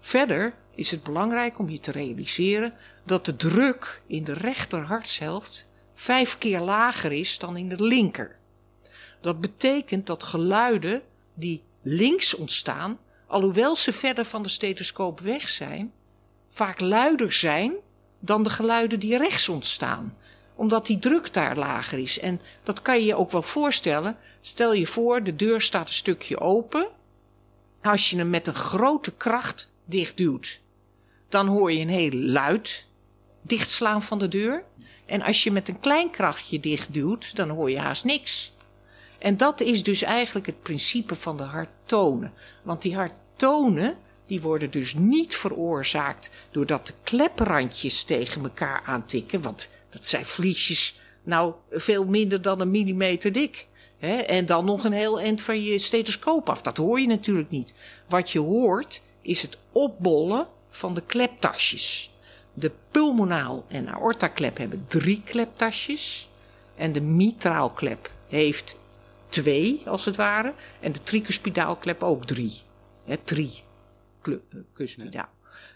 Verder 0.00 0.54
is 0.74 0.90
het 0.90 1.02
belangrijk 1.02 1.58
om 1.58 1.68
je 1.68 1.80
te 1.80 1.90
realiseren 1.90 2.74
dat 3.04 3.24
de 3.24 3.36
druk 3.36 4.02
in 4.06 4.24
de 4.24 4.32
rechter 4.32 4.82
hartshelft 4.82 5.68
vijf 5.94 6.38
keer 6.38 6.60
lager 6.60 7.12
is 7.12 7.38
dan 7.38 7.56
in 7.56 7.68
de 7.68 7.82
linker. 7.82 8.36
Dat 9.20 9.40
betekent 9.40 10.06
dat 10.06 10.22
geluiden 10.22 11.02
die 11.34 11.62
links 11.82 12.34
ontstaan, 12.34 12.98
alhoewel 13.26 13.76
ze 13.76 13.92
verder 13.92 14.24
van 14.24 14.42
de 14.42 14.48
stethoscoop 14.48 15.20
weg 15.20 15.48
zijn, 15.48 15.92
vaak 16.50 16.80
luider 16.80 17.32
zijn 17.32 17.74
dan 18.20 18.42
de 18.42 18.50
geluiden 18.50 19.00
die 19.00 19.16
rechts 19.16 19.48
ontstaan. 19.48 20.16
Omdat 20.54 20.86
die 20.86 20.98
druk 20.98 21.32
daar 21.32 21.56
lager 21.56 21.98
is. 21.98 22.18
En 22.18 22.40
dat 22.62 22.82
kan 22.82 22.94
je 22.94 23.04
je 23.04 23.14
ook 23.14 23.30
wel 23.30 23.42
voorstellen. 23.42 24.16
Stel 24.40 24.74
je 24.74 24.86
voor, 24.86 25.22
de 25.22 25.36
deur 25.36 25.60
staat 25.60 25.88
een 25.88 25.94
stukje 25.94 26.40
open. 26.40 26.88
Als 27.82 28.10
je 28.10 28.16
hem 28.16 28.30
met 28.30 28.46
een 28.46 28.54
grote 28.54 29.12
kracht 29.12 29.70
dichtduwt, 29.84 30.60
dan 31.28 31.46
hoor 31.46 31.72
je 31.72 31.80
een 31.80 31.88
heel 31.88 32.12
luid 32.12 32.86
dichtslaan 33.42 34.02
van 34.02 34.18
de 34.18 34.28
deur. 34.28 34.64
En 35.06 35.22
als 35.22 35.44
je 35.44 35.50
met 35.50 35.68
een 35.68 35.80
klein 35.80 36.10
krachtje 36.10 36.60
dichtduwt, 36.60 37.36
dan 37.36 37.48
hoor 37.48 37.70
je 37.70 37.78
haast 37.78 38.04
niks. 38.04 38.52
En 39.18 39.36
dat 39.36 39.60
is 39.60 39.82
dus 39.82 40.02
eigenlijk 40.02 40.46
het 40.46 40.62
principe 40.62 41.14
van 41.14 41.36
de 41.36 41.42
harttonen. 41.42 42.32
Want 42.62 42.82
die 42.82 42.94
harttonen, 42.94 43.98
die 44.30 44.40
worden 44.40 44.70
dus 44.70 44.94
niet 44.94 45.36
veroorzaakt 45.36 46.30
doordat 46.50 46.86
de 46.86 46.92
kleprandjes 47.02 48.04
tegen 48.04 48.42
elkaar 48.42 48.82
aantikken. 48.86 49.42
Want 49.42 49.70
dat 49.88 50.04
zijn 50.04 50.24
vliesjes 50.24 50.98
nou 51.22 51.54
veel 51.70 52.06
minder 52.06 52.42
dan 52.42 52.60
een 52.60 52.70
millimeter 52.70 53.32
dik. 53.32 53.66
Hè? 53.98 54.16
En 54.16 54.46
dan 54.46 54.64
nog 54.64 54.84
een 54.84 54.92
heel 54.92 55.20
eind 55.20 55.42
van 55.42 55.62
je 55.62 55.78
stethoscoop 55.78 56.48
af. 56.48 56.62
Dat 56.62 56.76
hoor 56.76 57.00
je 57.00 57.06
natuurlijk 57.06 57.50
niet. 57.50 57.74
Wat 58.08 58.30
je 58.30 58.38
hoort 58.38 59.02
is 59.22 59.42
het 59.42 59.58
opbollen 59.72 60.48
van 60.70 60.94
de 60.94 61.02
kleptasjes. 61.06 62.12
De 62.52 62.72
pulmonaal 62.90 63.64
en 63.68 63.88
aortaklep 63.88 64.56
hebben 64.56 64.84
drie 64.88 65.22
kleptasjes. 65.24 66.28
En 66.76 66.92
de 66.92 67.00
mitraalklep 67.00 68.10
heeft 68.28 68.78
twee, 69.28 69.82
als 69.86 70.04
het 70.04 70.16
ware. 70.16 70.54
En 70.80 70.92
de 70.92 71.02
tricuspidaalklep 71.02 72.02
ook 72.02 72.26
drie. 72.26 72.60
Hè, 73.04 73.16
drie 73.24 73.62
kuspidaal. 74.72 75.28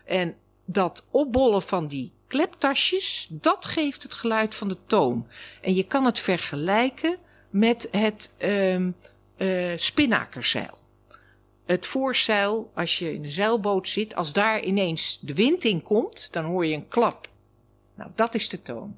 En 0.05 0.37
dat 0.65 1.07
opbollen 1.11 1.63
van 1.63 1.87
die 1.87 2.13
kleptasjes, 2.27 3.29
dat 3.31 3.67
geeft 3.67 4.03
het 4.03 4.15
geluid 4.15 4.55
van 4.55 4.69
de 4.69 4.77
toon. 4.87 5.27
En 5.61 5.75
je 5.75 5.87
kan 5.87 6.05
het 6.05 6.19
vergelijken 6.19 7.17
met 7.51 7.89
het 7.91 8.35
um, 8.39 8.97
spinnakerzeil. 9.77 10.79
Het 11.65 11.87
voorzeil, 11.87 12.71
als 12.75 12.99
je 12.99 13.13
in 13.13 13.23
een 13.23 13.31
zeilboot 13.31 13.89
zit, 13.89 14.15
als 14.15 14.33
daar 14.33 14.63
ineens 14.63 15.19
de 15.23 15.35
wind 15.35 15.65
in 15.65 15.83
komt, 15.83 16.33
dan 16.33 16.45
hoor 16.45 16.67
je 16.67 16.75
een 16.75 16.89
klap. 16.89 17.29
Nou, 17.95 18.11
dat 18.15 18.35
is 18.35 18.49
de 18.49 18.63
toon. 18.63 18.97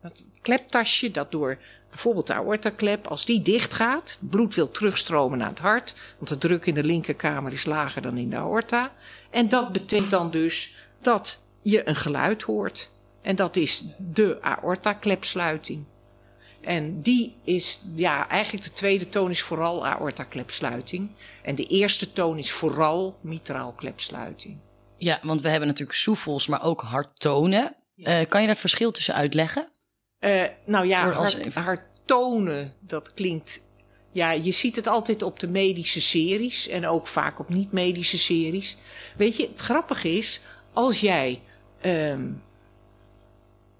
Dat 0.00 0.28
kleptasje 0.40 1.10
dat 1.10 1.30
door 1.30 1.58
bijvoorbeeld 1.92 2.26
de 2.26 2.34
aortaklep, 2.34 3.06
als 3.06 3.24
die 3.24 3.42
dicht 3.42 3.74
gaat, 3.74 4.18
het 4.20 4.30
bloed 4.30 4.54
wil 4.54 4.70
terugstromen 4.70 5.38
naar 5.38 5.48
het 5.48 5.58
hart, 5.58 5.94
want 6.18 6.28
de 6.28 6.38
druk 6.38 6.66
in 6.66 6.74
de 6.74 6.84
linkerkamer 6.84 7.52
is 7.52 7.64
lager 7.64 8.02
dan 8.02 8.16
in 8.16 8.30
de 8.30 8.36
aorta. 8.36 8.92
En 9.30 9.48
dat 9.48 9.72
betekent 9.72 10.10
dan 10.10 10.30
dus 10.30 10.76
dat 11.00 11.42
je 11.62 11.88
een 11.88 11.96
geluid 11.96 12.42
hoort. 12.42 12.90
En 13.22 13.36
dat 13.36 13.56
is 13.56 13.84
de 13.98 14.38
aortaklepsluiting. 14.40 15.84
En 16.60 17.02
die 17.02 17.36
is, 17.44 17.80
ja, 17.94 18.28
eigenlijk 18.28 18.64
de 18.64 18.72
tweede 18.72 19.08
toon 19.08 19.30
is 19.30 19.42
vooral 19.42 19.86
aortaklepsluiting. 19.86 21.10
En 21.42 21.54
de 21.54 21.66
eerste 21.66 22.12
toon 22.12 22.38
is 22.38 22.52
vooral 22.52 23.18
mitraalklepsluiting. 23.20 24.58
Ja, 24.96 25.18
want 25.22 25.40
we 25.40 25.48
hebben 25.48 25.68
natuurlijk 25.68 25.98
soefels, 25.98 26.46
maar 26.46 26.62
ook 26.62 26.80
harttonen. 26.80 27.76
Uh, 27.96 28.24
kan 28.28 28.40
je 28.40 28.46
dat 28.46 28.58
verschil 28.58 28.90
tussen 28.92 29.14
uitleggen? 29.14 29.68
Uh, 30.24 30.44
nou 30.64 30.86
ja, 30.86 31.10
hart, 31.10 31.54
harttonen, 31.54 32.74
dat 32.80 33.14
klinkt. 33.14 33.62
Ja, 34.12 34.30
je 34.30 34.50
ziet 34.50 34.76
het 34.76 34.86
altijd 34.86 35.22
op 35.22 35.40
de 35.40 35.48
medische 35.48 36.00
series 36.00 36.68
en 36.68 36.86
ook 36.86 37.06
vaak 37.06 37.38
op 37.38 37.48
niet-medische 37.48 38.18
series. 38.18 38.76
Weet 39.16 39.36
je, 39.36 39.48
het 39.48 39.60
grappige 39.60 40.08
is, 40.08 40.40
als 40.72 41.00
jij. 41.00 41.42
Um, 41.84 42.42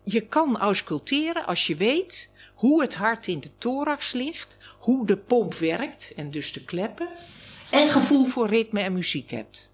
je 0.04 0.20
kan 0.20 0.58
ausculteren 0.58 1.46
als 1.46 1.66
je 1.66 1.76
weet 1.76 2.30
hoe 2.54 2.82
het 2.82 2.94
hart 2.94 3.26
in 3.26 3.40
de 3.40 3.50
thorax 3.58 4.12
ligt, 4.12 4.58
hoe 4.78 5.06
de 5.06 5.16
pomp 5.16 5.54
werkt 5.54 6.12
en 6.16 6.30
dus 6.30 6.52
de 6.52 6.64
kleppen, 6.64 7.08
en 7.70 7.88
gevoel 7.88 8.26
voor 8.26 8.48
ritme 8.48 8.80
en 8.80 8.92
muziek 8.92 9.30
hebt. 9.30 9.70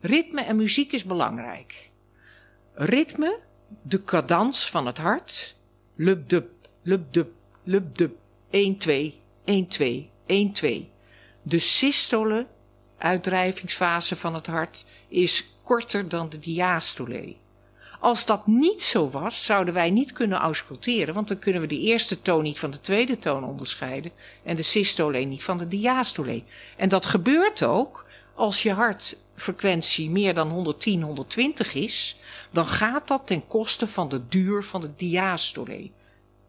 Ritme 0.00 0.40
en 0.40 0.56
muziek 0.56 0.92
is 0.92 1.04
belangrijk. 1.04 1.90
Ritme, 2.74 3.38
de 3.82 4.04
cadans 4.04 4.70
van 4.70 4.86
het 4.86 4.98
hart, 4.98 5.56
lub 5.94 6.28
dub, 6.28 6.48
lub 6.82 7.12
dub, 7.12 7.30
lub 7.62 7.96
dub, 7.96 8.16
1, 8.50 8.78
2, 8.78 9.20
1, 9.44 9.68
2, 9.68 10.10
1, 10.26 10.52
2. 10.52 10.90
De 11.42 11.58
systole, 11.58 12.46
uitdrijvingsfase 12.98 14.16
van 14.16 14.34
het 14.34 14.46
hart, 14.46 14.86
is 15.08 15.52
korter 15.62 16.08
dan 16.08 16.28
de 16.28 16.38
diastole. 16.38 17.36
Als 18.00 18.26
dat 18.26 18.46
niet 18.46 18.82
zo 18.82 19.10
was, 19.10 19.44
zouden 19.44 19.74
wij 19.74 19.90
niet 19.90 20.12
kunnen 20.12 20.38
ausculteren, 20.38 21.14
want 21.14 21.28
dan 21.28 21.38
kunnen 21.38 21.60
we 21.60 21.66
de 21.66 21.80
eerste 21.80 22.22
toon 22.22 22.42
niet 22.42 22.58
van 22.58 22.70
de 22.70 22.80
tweede 22.80 23.18
toon 23.18 23.44
onderscheiden 23.44 24.12
en 24.44 24.56
de 24.56 24.62
systole 24.62 25.18
niet 25.18 25.44
van 25.44 25.58
de 25.58 25.68
diastole. 25.68 26.42
En 26.76 26.88
dat 26.88 27.06
gebeurt 27.06 27.62
ook 27.62 28.06
als 28.34 28.62
je 28.62 28.72
hartfrequentie 29.38 30.10
meer 30.10 30.34
dan 30.34 30.50
110, 30.50 31.02
120 31.02 31.74
is, 31.74 32.16
dan 32.50 32.66
gaat 32.66 33.08
dat 33.08 33.26
ten 33.26 33.46
koste 33.46 33.86
van 33.86 34.08
de 34.08 34.28
duur 34.28 34.62
van 34.62 34.80
de 34.80 34.90
diastole. 34.96 35.90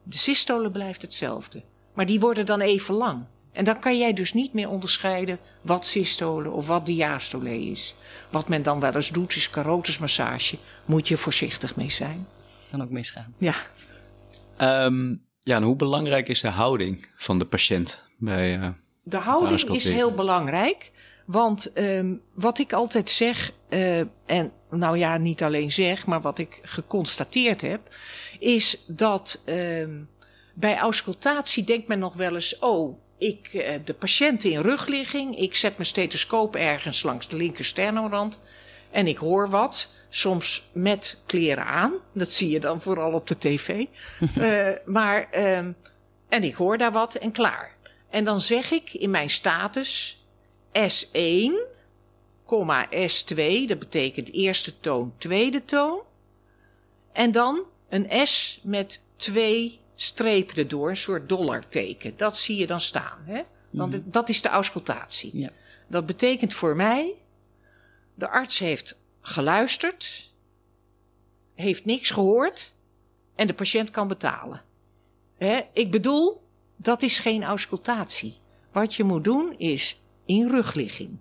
De 0.04 0.18
systole 0.18 0.72
blijft 0.72 1.02
hetzelfde, 1.02 1.62
maar 1.94 2.06
die 2.06 2.20
worden 2.20 2.46
dan 2.46 2.62
even 2.62 2.96
lang. 2.96 3.24
En 3.52 3.64
dan 3.64 3.80
kan 3.80 3.98
jij 3.98 4.14
dus 4.14 4.34
niet 4.34 4.54
meer 4.54 4.70
onderscheiden 4.70 5.40
wat 5.62 5.86
systole 5.86 6.50
of 6.50 6.68
wat 6.68 6.86
diastole 6.86 7.60
is. 7.60 7.96
Wat 8.30 8.48
men 8.48 8.64
dan 8.64 8.80
wel 8.80 8.96
eens 8.96 9.10
doet 9.10 9.36
is 9.36 9.50
carotismassage. 9.50 10.58
Moet 10.86 11.08
je 11.08 11.18
voorzichtig 11.18 11.76
mee 11.76 11.90
zijn. 11.90 12.28
Kan 12.72 12.82
ook 12.82 12.90
misgaan. 12.90 13.34
Ja. 13.38 13.54
Um, 14.86 15.26
ja, 15.40 15.56
en 15.56 15.64
hoe 15.64 15.76
belangrijk 15.76 16.30
is 16.30 16.42
de 16.42 16.48
houding 16.48 17.10
van 17.16 17.40
de 17.40 17.46
patiënt 17.46 18.04
bij 18.18 18.58
uh, 18.58 18.68
De 19.04 19.18
houding 19.18 19.62
is 19.62 19.90
heel 19.90 20.14
belangrijk. 20.14 20.92
Want 21.30 21.72
um, 21.78 22.22
wat 22.34 22.60
ik 22.60 22.74
altijd 22.74 23.10
zeg, 23.10 23.52
uh, 23.70 24.00
en 24.26 24.52
nou 24.70 24.98
ja, 24.98 25.18
niet 25.18 25.44
alleen 25.44 25.72
zeg, 25.72 26.06
maar 26.06 26.22
wat 26.22 26.40
ik 26.40 26.60
geconstateerd 26.62 27.62
heb, 27.62 27.82
is 28.40 28.84
dat 28.88 29.42
um, 29.46 30.10
bij 30.54 30.78
auscultatie 30.78 31.64
denkt 31.64 31.88
men 31.88 32.00
nog 32.00 32.14
wel 32.14 32.36
eens: 32.36 32.60
oh, 32.60 33.00
ik, 33.18 33.50
uh, 33.54 33.74
de 33.84 33.94
patiënt 33.94 34.44
in 34.44 34.62
rugligging, 34.62 35.38
ik 35.38 35.56
zet 35.56 35.78
mijn 35.78 35.90
stethoscoop 35.90 36.56
ergens 36.56 37.04
langs 37.04 37.28
de 37.28 37.36
linker 37.36 37.66
sternorand 37.66 38.42
en 38.92 39.08
ik 39.08 39.18
hoor 39.18 39.50
wat. 39.50 39.92
Soms 40.10 40.70
met 40.74 41.22
kleren 41.26 41.66
aan, 41.66 41.94
dat 42.14 42.32
zie 42.32 42.50
je 42.50 42.60
dan 42.60 42.82
vooral 42.82 43.14
op 43.14 43.28
de 43.28 43.38
tv. 43.38 43.86
uh, 44.38 44.70
maar, 44.96 45.30
um, 45.58 45.76
en 46.30 46.44
ik 46.44 46.56
hoor 46.56 46.78
daar 46.78 46.92
wat 46.92 47.16
en 47.16 47.32
klaar. 47.32 47.76
En 48.10 48.24
dan 48.24 48.42
zeg 48.42 48.72
ik 48.72 48.94
in 48.94 49.10
mijn 49.10 49.30
status 49.30 50.19
S1, 50.74 51.52
S2, 52.90 53.66
dat 53.68 53.80
betekent 53.80 54.32
eerste 54.32 54.80
toon, 54.80 55.14
tweede 55.18 55.66
toon. 55.66 56.02
En 57.12 57.32
dan 57.32 57.64
een 57.90 58.28
S 58.28 58.60
met 58.64 59.04
twee 59.16 59.80
strepen 59.96 60.56
erdoor, 60.56 60.90
een 60.90 60.98
soort 60.98 61.30
dollarteken. 61.30 62.18
Dat 62.18 62.38
zie 62.38 62.58
je 62.58 62.68
dan 62.68 62.82
staan. 62.82 63.20
Hè? 63.26 63.42
Want 63.70 63.92
Mhm. 63.92 64.02
dat 64.06 64.30
is 64.30 64.42
de 64.42 64.50
auscultatie. 64.50 65.38
Ja. 65.38 65.50
Dat 65.88 66.06
betekent 66.06 66.54
voor 66.54 66.76
mij, 66.76 67.14
de 68.16 68.30
arts 68.30 68.60
heeft 68.60 69.02
geluisterd, 69.22 70.32
heeft 71.56 71.86
niks 71.86 72.10
gehoord 72.10 72.76
en 73.36 73.48
de 73.48 73.54
patiënt 73.54 73.92
kan 73.92 74.08
betalen. 74.08 74.62
Hè, 75.38 75.62
ik 75.74 75.92
bedoel, 75.92 76.42
dat 76.76 77.02
is 77.02 77.20
geen 77.20 77.44
auscultatie. 77.44 78.38
Wat 78.72 78.96
je 78.96 79.04
moet 79.04 79.24
doen 79.24 79.58
is 79.58 80.00
in 80.30 80.50
rugligging. 80.50 81.18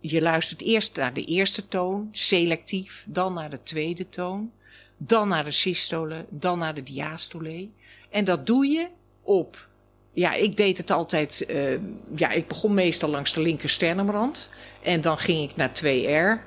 Je 0.00 0.22
luistert 0.22 0.62
eerst 0.62 0.96
naar 0.96 1.12
de 1.12 1.24
eerste 1.24 1.68
toon, 1.68 2.08
selectief, 2.12 3.04
dan 3.08 3.34
naar 3.34 3.50
de 3.50 3.62
tweede 3.62 4.08
toon, 4.08 4.52
dan 4.96 5.28
naar 5.28 5.44
de 5.44 5.50
systole, 5.50 6.24
dan 6.28 6.58
naar 6.58 6.74
de 6.74 6.82
diastole. 6.82 7.68
En 8.10 8.24
dat 8.24 8.46
doe 8.46 8.66
je 8.66 8.88
op. 9.22 9.68
Ja, 10.12 10.32
ik 10.34 10.56
deed 10.56 10.78
het 10.78 10.90
altijd. 10.90 11.46
eh, 11.46 11.78
ja, 12.14 12.30
ik 12.30 12.48
begon 12.48 12.74
meestal 12.74 13.08
langs 13.08 13.32
de 13.32 13.40
linker 13.40 13.68
sternumrand. 13.68 14.50
En 14.82 15.00
dan 15.00 15.18
ging 15.18 15.50
ik 15.50 15.56
naar 15.56 15.72
2R, 15.72 16.40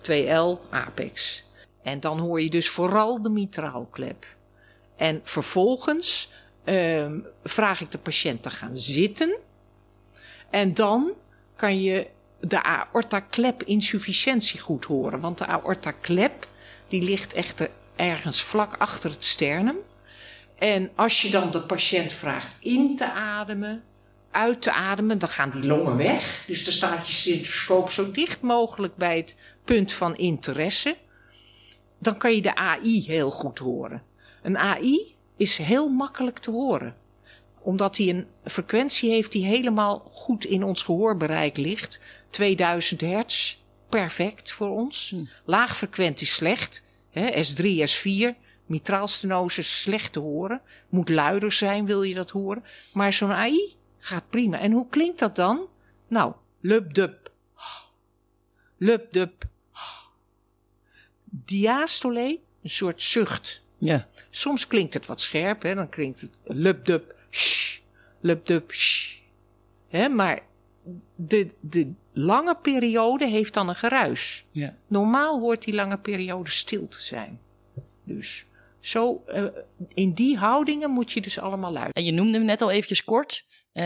2L, 0.00 0.70
apex. 0.70 1.44
En 1.82 2.00
dan 2.00 2.18
hoor 2.18 2.40
je 2.40 2.50
dus 2.50 2.68
vooral 2.68 3.22
de 3.22 3.30
mitraalklep. 3.30 4.26
En 4.96 5.20
vervolgens 5.24 6.32
ehm, 6.64 7.18
vraag 7.44 7.80
ik 7.80 7.90
de 7.90 7.98
patiënt 7.98 8.42
te 8.42 8.50
gaan 8.50 8.76
zitten. 8.76 9.38
En 10.50 10.74
dan 10.74 11.12
kan 11.56 11.80
je 11.80 12.06
de 12.40 12.62
aorta-klep-insufficiëntie 12.62 14.60
goed 14.60 14.84
horen. 14.84 15.20
Want 15.20 15.38
de 15.38 15.46
aorta-klep 15.46 16.48
die 16.88 17.02
ligt 17.02 17.32
echt 17.32 17.68
ergens 17.96 18.42
vlak 18.42 18.76
achter 18.76 19.10
het 19.10 19.24
sternum. 19.24 19.76
En 20.58 20.90
als 20.94 21.22
je 21.22 21.30
dan 21.30 21.50
de 21.50 21.62
patiënt 21.62 22.12
vraagt 22.12 22.56
in 22.60 22.96
te 22.96 23.12
ademen, 23.12 23.82
uit 24.30 24.62
te 24.62 24.72
ademen, 24.72 25.18
dan 25.18 25.28
gaan 25.28 25.50
die 25.50 25.64
longen 25.64 25.96
weg. 25.96 26.44
Dus 26.46 26.64
dan 26.64 26.72
staat 26.72 27.06
je 27.06 27.12
stethoscoop 27.12 27.90
zo 27.90 28.10
dicht 28.10 28.40
mogelijk 28.40 28.96
bij 28.96 29.16
het 29.16 29.36
punt 29.64 29.92
van 29.92 30.16
interesse. 30.16 30.96
Dan 31.98 32.18
kan 32.18 32.34
je 32.34 32.42
de 32.42 32.54
AI 32.54 33.04
heel 33.06 33.30
goed 33.30 33.58
horen. 33.58 34.02
Een 34.42 34.58
AI 34.58 35.14
is 35.36 35.58
heel 35.58 35.88
makkelijk 35.88 36.38
te 36.38 36.50
horen 36.50 36.96
omdat 37.62 37.96
hij 37.96 38.08
een 38.08 38.26
frequentie 38.44 39.10
heeft 39.10 39.32
die 39.32 39.44
helemaal 39.44 40.10
goed 40.12 40.44
in 40.44 40.62
ons 40.62 40.82
gehoorbereik 40.82 41.56
ligt. 41.56 42.00
2000 42.30 43.00
hertz, 43.00 43.56
perfect 43.88 44.52
voor 44.52 44.68
ons. 44.68 45.14
Laag 45.44 45.76
frequent 45.76 46.20
is 46.20 46.34
slecht. 46.34 46.82
Hè, 47.10 47.44
S3, 47.44 47.90
S4, 47.90 48.36
mitraalstenose 48.66 49.60
is 49.60 49.82
slecht 49.82 50.12
te 50.12 50.20
horen. 50.20 50.60
Moet 50.88 51.08
luider 51.08 51.52
zijn, 51.52 51.86
wil 51.86 52.02
je 52.02 52.14
dat 52.14 52.30
horen. 52.30 52.64
Maar 52.92 53.12
zo'n 53.12 53.32
AI 53.32 53.76
gaat 53.98 54.30
prima. 54.30 54.58
En 54.58 54.72
hoe 54.72 54.88
klinkt 54.88 55.18
dat 55.18 55.36
dan? 55.36 55.66
Nou, 56.08 56.32
lup-dup. 56.60 57.32
Lup-dup. 58.76 59.44
Diastole, 61.24 62.38
een 62.62 62.70
soort 62.70 63.02
zucht. 63.02 63.62
Ja. 63.78 64.08
Soms 64.30 64.66
klinkt 64.66 64.94
het 64.94 65.06
wat 65.06 65.20
scherp, 65.20 65.62
hè? 65.62 65.74
dan 65.74 65.88
klinkt 65.88 66.20
het 66.20 66.30
lup-dup, 66.44 67.14
shh, 67.30 67.78
lup-dup, 68.20 68.72
shh. 68.72 69.18
Hè? 69.88 70.08
Maar 70.08 70.42
de, 71.16 71.54
de 71.60 71.92
lange 72.12 72.56
periode 72.62 73.26
heeft 73.26 73.54
dan 73.54 73.68
een 73.68 73.74
geruis. 73.74 74.44
Ja. 74.50 74.74
Normaal 74.86 75.40
hoort 75.40 75.64
die 75.64 75.74
lange 75.74 75.98
periode 75.98 76.50
stil 76.50 76.88
te 76.88 77.02
zijn. 77.02 77.40
Dus 78.04 78.46
zo, 78.80 79.22
eh, 79.26 79.44
in 79.94 80.12
die 80.12 80.36
houdingen 80.36 80.90
moet 80.90 81.12
je 81.12 81.20
dus 81.20 81.38
allemaal 81.38 81.72
luisteren. 81.72 81.94
En 82.02 82.04
je 82.04 82.12
noemde 82.12 82.36
hem 82.38 82.46
net 82.46 82.62
al 82.62 82.70
eventjes 82.70 83.04
kort. 83.04 83.48
eh, 83.72 83.84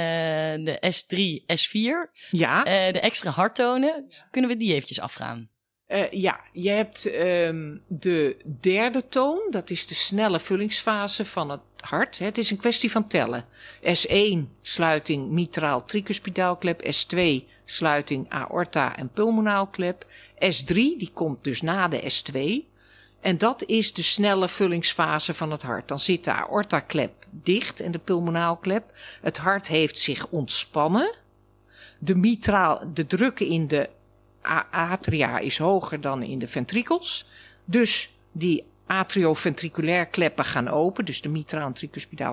de 0.64 0.78
S3, 0.90 1.44
S4. 1.46 2.10
Ja, 2.30 2.64
eh, 2.64 2.92
de 2.92 3.00
extra 3.00 3.30
harttonen. 3.30 4.06
Kunnen 4.30 4.50
we 4.50 4.56
die 4.56 4.72
eventjes 4.72 5.00
afgaan? 5.00 5.48
Eh, 5.86 6.10
ja, 6.10 6.40
je 6.52 6.70
hebt 6.70 7.06
ehm, 7.06 7.76
de 7.86 8.36
derde 8.60 9.08
toon, 9.08 9.46
dat 9.50 9.70
is 9.70 9.86
de 9.86 9.94
snelle 9.94 10.40
vullingsfase 10.40 11.24
van 11.24 11.50
het 11.50 11.60
hart. 11.76 12.18
Het 12.18 12.38
is 12.38 12.50
een 12.50 12.56
kwestie 12.56 12.90
van 12.90 13.06
tellen. 13.06 13.46
S1 13.82 14.38
sluiting 14.62 15.30
mitraal 15.30 15.84
tricuspidaalklep, 15.84 16.82
S2 16.82 17.20
sluiting 17.64 18.30
aorta 18.30 18.96
en 18.96 19.08
pulmonaalklep, 19.08 20.06
S3 20.34 20.74
die 20.74 21.10
komt 21.12 21.44
dus 21.44 21.62
na 21.62 21.88
de 21.88 22.12
S2 22.12 22.72
en 23.24 23.38
dat 23.38 23.64
is 23.66 23.92
de 23.92 24.02
snelle 24.02 24.48
vullingsfase 24.48 25.34
van 25.34 25.50
het 25.50 25.62
hart. 25.62 25.88
Dan 25.88 25.98
zit 25.98 26.24
de 26.24 26.32
aortaklep 26.32 27.26
dicht 27.30 27.80
en 27.80 27.92
de 27.92 27.98
pulmonaalklep. 27.98 28.92
Het 29.20 29.36
hart 29.36 29.68
heeft 29.68 29.98
zich 29.98 30.26
ontspannen. 30.26 31.14
De 31.98 32.14
mitraal, 32.14 32.82
de 32.94 33.06
druk 33.06 33.40
in 33.40 33.68
de 33.68 33.88
atria 34.70 35.38
is 35.38 35.58
hoger 35.58 36.00
dan 36.00 36.22
in 36.22 36.38
de 36.38 36.48
ventrikels. 36.48 37.26
Dus 37.64 38.12
die 38.32 38.64
atrioventriculair 38.86 40.06
kleppen 40.06 40.44
gaan 40.44 40.68
open. 40.68 41.04
Dus 41.04 41.20
de 41.20 41.28
mitraal 41.28 41.72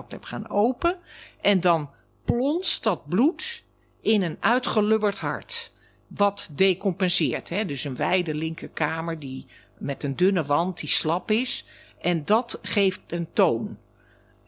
en 0.08 0.18
gaan 0.20 0.50
open. 0.50 0.98
En 1.40 1.60
dan 1.60 1.90
plonst 2.24 2.82
dat 2.82 3.08
bloed 3.08 3.62
in 4.00 4.22
een 4.22 4.36
uitgelubberd 4.40 5.18
hart. 5.18 5.72
Wat 6.06 6.50
decompenseert. 6.52 7.48
Hè? 7.48 7.64
Dus 7.64 7.84
een 7.84 7.96
wijde 7.96 8.34
linkerkamer 8.34 9.18
die 9.18 9.46
met 9.78 10.02
een 10.02 10.16
dunne 10.16 10.44
wand 10.44 10.80
die 10.80 10.88
slap 10.88 11.30
is. 11.30 11.66
En 12.00 12.24
dat 12.24 12.58
geeft 12.62 13.00
een 13.06 13.28
toon. 13.32 13.78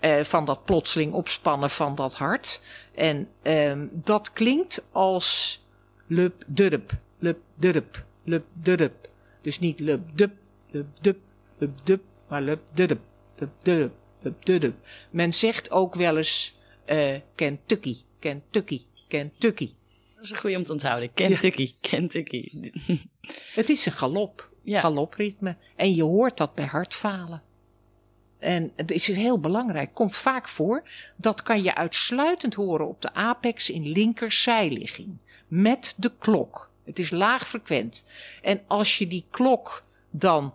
eh, 0.00 0.24
van 0.24 0.44
dat 0.44 0.64
plotseling 0.64 1.12
opspannen 1.12 1.70
van 1.70 1.94
dat 1.94 2.16
hart. 2.16 2.60
En 2.94 3.28
ehm, 3.42 3.86
dat 3.90 4.32
klinkt 4.32 4.86
als 4.92 5.60
lup 6.06 6.44
durp, 6.46 6.92
lup 7.24 7.40
durp, 7.54 8.04
lup 8.24 8.44
durp. 8.52 9.08
Dus 9.42 9.58
niet 9.58 9.80
lup 9.80 10.16
dup, 10.18 10.32
lup 10.70 10.86
dup, 11.00 11.18
lup 11.58 11.86
dup, 11.86 12.02
maar 12.28 12.42
lup 12.42 12.62
durp, 12.74 13.00
lup 13.38 13.50
durp, 13.62 13.92
lup 14.20 14.44
durp. 14.44 14.74
Men 15.10 15.32
zegt 15.32 15.70
ook 15.70 15.94
wel 15.94 16.16
eens 16.16 16.56
eh, 16.84 17.20
Kentucky, 17.34 17.96
Kentucky, 18.18 18.82
Kentucky. 19.08 19.72
Dat 20.14 20.24
is 20.24 20.30
een 20.30 20.36
goede 20.38 20.56
om 20.56 20.64
te 20.64 20.72
onthouden. 20.72 21.12
Kentucky, 21.12 21.74
Kentucky. 21.80 22.70
Het 23.54 23.68
is 23.68 23.86
een 23.86 23.92
galop, 23.92 24.50
Ja. 24.62 24.80
galopritme. 24.80 25.56
En 25.76 25.94
je 25.94 26.02
hoort 26.02 26.36
dat 26.36 26.54
bij 26.54 26.66
hartfalen. 26.66 27.42
En 28.38 28.72
het 28.76 28.90
is 28.90 29.06
heel 29.06 29.40
belangrijk, 29.40 29.94
komt 29.94 30.14
vaak 30.16 30.48
voor. 30.48 30.82
Dat 31.16 31.42
kan 31.42 31.62
je 31.62 31.74
uitsluitend 31.74 32.54
horen 32.54 32.88
op 32.88 33.02
de 33.02 33.14
apex 33.14 33.70
in 33.70 33.86
linkerzijligging. 33.88 35.16
Met 35.48 35.94
de 35.96 36.12
klok. 36.18 36.70
Het 36.84 36.98
is 36.98 37.10
laag 37.10 37.48
frequent. 37.48 38.06
En 38.42 38.60
als 38.66 38.98
je 38.98 39.06
die 39.06 39.24
klok 39.30 39.84
dan 40.10 40.54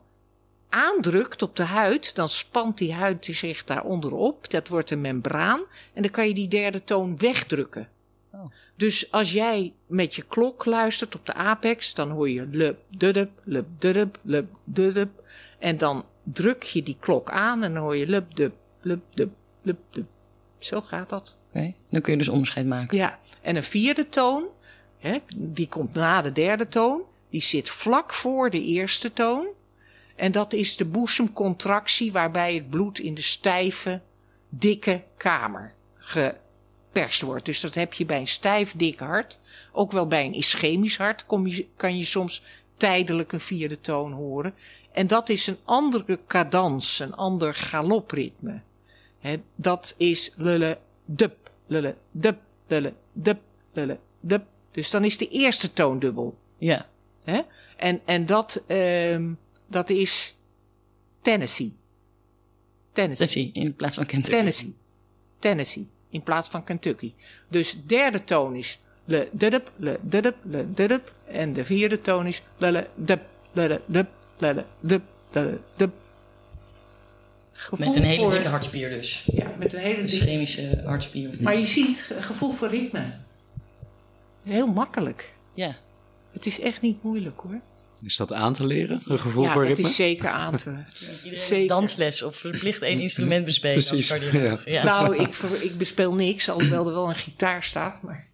aandrukt 0.69 1.41
op 1.41 1.55
de 1.55 1.63
huid, 1.63 2.15
dan 2.15 2.29
spant 2.29 2.77
die 2.77 2.93
huid 2.93 3.25
zich 3.31 3.63
daaronder 3.63 4.13
op. 4.13 4.49
Dat 4.49 4.67
wordt 4.67 4.91
een 4.91 5.01
membraan. 5.01 5.61
En 5.93 6.01
dan 6.01 6.11
kan 6.11 6.27
je 6.27 6.33
die 6.33 6.47
derde 6.47 6.83
toon 6.83 7.17
wegdrukken. 7.17 7.87
Oh. 8.31 8.51
Dus 8.75 9.11
als 9.11 9.31
jij 9.31 9.73
met 9.85 10.15
je 10.15 10.21
klok 10.21 10.65
luistert 10.65 11.15
op 11.15 11.25
de 11.25 11.33
apex, 11.33 11.93
dan 11.93 12.09
hoor 12.09 12.29
je 12.29 12.45
lup, 12.51 12.79
dudup, 12.89 13.31
lup, 13.43 13.67
dudup, 13.77 14.19
lup, 14.21 14.47
dudup. 14.63 15.23
En 15.59 15.77
dan 15.77 16.05
druk 16.23 16.63
je 16.63 16.83
die 16.83 16.97
klok 16.99 17.31
aan 17.31 17.63
en 17.63 17.73
dan 17.73 17.83
hoor 17.83 17.95
je 17.95 18.07
lup, 18.07 18.35
dup, 18.35 18.55
lup, 18.81 19.03
dup, 19.13 19.31
lup, 19.61 19.79
dup. 19.91 20.07
Zo 20.59 20.81
gaat 20.81 21.09
dat. 21.09 21.37
Oké, 21.49 21.73
Dan 21.89 22.01
kun 22.01 22.11
je 22.11 22.17
dus 22.17 22.29
onderscheid 22.29 22.65
maken. 22.65 22.97
Ja, 22.97 23.19
en 23.41 23.55
een 23.55 23.63
vierde 23.63 24.09
toon, 24.09 24.47
hè, 24.99 25.17
die 25.35 25.67
komt 25.67 25.93
na 25.93 26.21
de 26.21 26.31
derde 26.31 26.67
toon, 26.67 27.01
die 27.29 27.41
zit 27.41 27.69
vlak 27.69 28.13
voor 28.13 28.49
de 28.49 28.63
eerste 28.63 29.13
toon. 29.13 29.47
En 30.15 30.31
dat 30.31 30.53
is 30.53 30.77
de 30.77 30.85
boezemcontractie 30.85 32.12
waarbij 32.12 32.53
het 32.53 32.69
bloed 32.69 32.99
in 32.99 33.13
de 33.13 33.21
stijve, 33.21 34.01
dikke 34.49 35.03
kamer 35.17 35.73
geperst 35.97 37.21
wordt. 37.21 37.45
Dus 37.45 37.62
dat 37.62 37.73
heb 37.73 37.93
je 37.93 38.05
bij 38.05 38.19
een 38.19 38.27
stijf, 38.27 38.73
dik 38.75 38.99
hart. 38.99 39.39
Ook 39.71 39.91
wel 39.91 40.07
bij 40.07 40.25
een 40.25 40.33
ischemisch 40.33 40.97
hart 40.97 41.25
kom 41.25 41.47
je, 41.47 41.67
kan 41.75 41.97
je 41.97 42.03
soms 42.03 42.43
tijdelijk 42.77 43.31
een 43.31 43.39
vierde 43.39 43.81
toon 43.81 44.12
horen. 44.12 44.53
En 44.91 45.07
dat 45.07 45.29
is 45.29 45.47
een 45.47 45.57
andere 45.63 46.19
cadans, 46.27 46.99
een 46.99 47.15
ander 47.15 47.55
galopritme. 47.55 48.62
Dat 49.55 49.95
is 49.97 50.32
lulle 50.36 50.78
dup, 51.05 51.51
lulle 51.67 51.95
dup, 52.11 52.39
lulle 52.67 52.93
dup, 53.13 53.41
lulle 53.74 53.99
dup. 54.19 54.43
Dus 54.72 54.89
dan 54.89 55.03
is 55.03 55.17
de 55.17 55.28
eerste 55.28 55.74
toon 55.74 55.99
dubbel. 55.99 56.38
Ja. 56.57 56.86
Hè? 57.24 57.41
En, 57.78 58.01
en 58.05 58.26
dat, 58.26 58.63
ehm, 58.67 59.32
dat 59.67 59.89
is 59.89 60.36
Tennessee. 61.22 61.74
Tennessee. 62.91 63.28
Tennessee 63.28 63.63
in 63.63 63.76
plaats 63.76 63.95
van 63.95 64.05
Kentucky. 64.05 64.36
Tennessee. 64.38 64.76
Tennessee. 65.39 65.88
In 66.09 66.24
plaats 66.24 66.49
van 66.49 66.63
Kentucky. 66.63 67.13
Dus 67.47 67.72
de 67.72 67.86
derde 67.86 68.24
toon 68.24 68.55
is 68.55 68.80
le 69.05 69.28
dudup, 69.32 69.72
le 69.76 69.99
dudup, 70.01 70.36
le 70.43 70.74
dudup. 70.74 71.13
En 71.28 71.53
de 71.53 71.65
vierde 71.65 72.01
toon 72.01 72.28
is 72.28 72.41
le 72.57 72.72
le 72.72 72.88
dup, 72.95 73.22
le 73.51 73.67
le 73.67 73.82
dup, 73.86 74.07
le 74.38 74.53
le 74.53 74.63
dup, 74.80 75.01
le 75.32 75.41
le 75.41 75.59
dup. 75.76 75.93
Gevoel 77.51 77.86
Met 77.88 77.95
een 77.95 78.03
hele 78.03 78.22
voor- 78.22 78.32
dikke 78.32 78.47
hartspier 78.47 78.89
dus. 78.89 79.24
Ja. 79.32 79.53
met 79.57 79.74
een 79.74 79.80
hele 79.80 80.03
dikke... 80.03 80.26
Chemische 80.26 80.82
hartspier. 80.86 81.36
Maar 81.39 81.57
je 81.59 81.65
ziet, 81.65 82.11
gevoel 82.20 82.51
voor 82.51 82.67
ritme. 82.67 83.13
Heel 84.50 84.68
makkelijk. 84.68 85.34
Ja. 85.54 85.76
Het 86.32 86.45
is 86.45 86.60
echt 86.60 86.82
niet 86.82 87.04
moeilijk 87.04 87.39
hoor. 87.41 87.62
Is 88.02 88.18
dat 88.18 88.34
aan 88.34 88.54
te 88.54 88.66
leren, 88.66 89.02
een 89.06 89.20
gevoel 89.20 89.43
ja, 89.43 89.52
voor 89.52 89.62
het 89.62 89.70
ritme? 89.70 89.89
is 89.89 89.95
zeker 89.95 90.30
aan 90.30 90.58
te... 90.58 90.84
Zeker. 91.34 91.68
dansles 91.68 92.22
of 92.22 92.36
verplicht 92.36 92.82
één 92.82 93.00
instrument 93.00 93.45
bespelen 93.45 93.86
Precies. 93.86 94.16
Ja. 94.66 94.84
Nou, 94.84 95.16
ik, 95.24 95.34
ver- 95.34 95.64
ik 95.64 95.78
bespeel 95.78 96.14
niks, 96.14 96.50
alhoewel 96.50 96.88
er 96.88 96.93
wel 96.93 97.10
een 97.10 97.16
gitaar 97.16 97.64
staat. 97.64 98.02
Maar... 98.02 98.28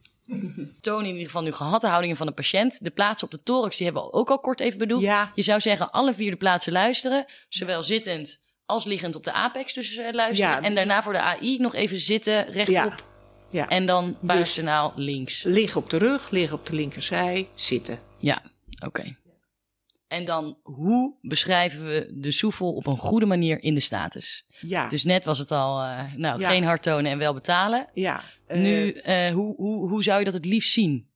Toon 0.82 1.02
in 1.02 1.12
ieder 1.12 1.26
geval 1.26 1.42
nu 1.44 1.52
gehad 1.52 1.82
de 1.82 1.88
houdingen 1.88 2.16
van 2.16 2.26
de 2.28 2.34
patiënt. 2.34 2.84
De 2.84 2.90
plaatsen 2.90 3.28
op 3.28 3.34
de 3.34 3.44
thorax, 3.44 3.78
die 3.78 3.86
hebben 3.86 4.04
we 4.04 4.14
ook 4.14 4.30
al 4.30 4.40
kort 4.40 4.60
even 4.60 4.80
bedoeld. 4.80 5.02
Ja, 5.02 5.32
Je 5.36 5.42
zou 5.42 5.60
zeggen 5.60 5.92
alle 5.92 6.14
vier 6.14 6.32
de 6.32 6.38
plaatsen 6.38 6.72
luisteren. 6.74 7.26
Zowel 7.50 7.84
zittend 7.84 8.42
als 8.66 8.86
liggend 8.86 9.16
op 9.16 9.24
de 9.24 9.32
apex 9.32 9.74
dus 9.74 9.96
eh, 9.96 10.14
luisteren. 10.14 10.52
Ja. 10.52 10.62
En 10.62 10.76
daarna 10.76 11.04
voor 11.04 11.14
de 11.14 11.20
AI 11.20 11.58
nog 11.58 11.76
even 11.76 12.00
zitten, 12.00 12.52
rechtop. 12.52 13.04
Ja. 13.56 13.68
En 13.70 13.86
dan 13.86 14.18
buissenaal 14.22 14.94
links. 14.96 15.44
Liggen 15.44 15.82
op 15.82 15.90
de 15.90 15.98
rug, 15.98 16.30
liggen 16.30 16.58
op 16.58 16.66
de 16.66 16.76
linkerzij, 16.76 17.48
zitten. 17.54 18.00
Ja, 18.18 18.42
oké. 18.86 19.16
En 20.08 20.26
dan, 20.26 20.58
hoe 20.64 21.14
beschrijven 21.22 21.86
we 21.86 22.10
de 22.14 22.32
soefel 22.32 22.74
op 22.74 22.86
een 22.88 22.98
goede 22.98 23.26
manier 23.26 23.64
in 23.64 23.74
de 23.74 23.80
status? 23.80 24.46
Ja, 24.62 24.88
Dus 24.88 25.04
net 25.04 25.26
was 25.26 25.38
het 25.38 25.52
al, 25.52 25.82
eh, 25.82 26.14
nou, 26.16 26.40
Ja. 26.40 26.50
geen 26.50 26.64
hard 26.64 26.84
tonen 26.84 27.12
en 27.12 27.18
wel 27.18 27.34
betalen. 27.34 27.88
ja. 27.94 28.22
eh, 28.48 28.60
nu, 28.60 28.90
eh, 28.92 29.30
hoe, 29.34 29.56
hoe, 29.56 29.90
hoe 29.90 30.04
zou 30.04 30.20
je 30.20 30.26
dat 30.26 30.34
het 30.34 30.46
liefst 30.46 30.72
zien? 30.72 31.08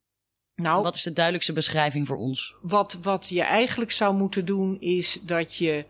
nou, 0.56 0.84
Wat 0.84 0.96
is 0.96 1.04
de 1.04 1.14
duidelijkste 1.14 1.54
beschrijving 1.54 2.08
voor 2.08 2.18
ons? 2.18 2.56
wat, 2.62 2.98
wat 3.02 3.30
je 3.30 3.42
eigenlijk 3.42 3.92
zou 3.92 4.16
moeten 4.16 4.46
doen 4.46 4.78
is 4.80 5.20
dat 5.22 5.56
je... 5.56 5.86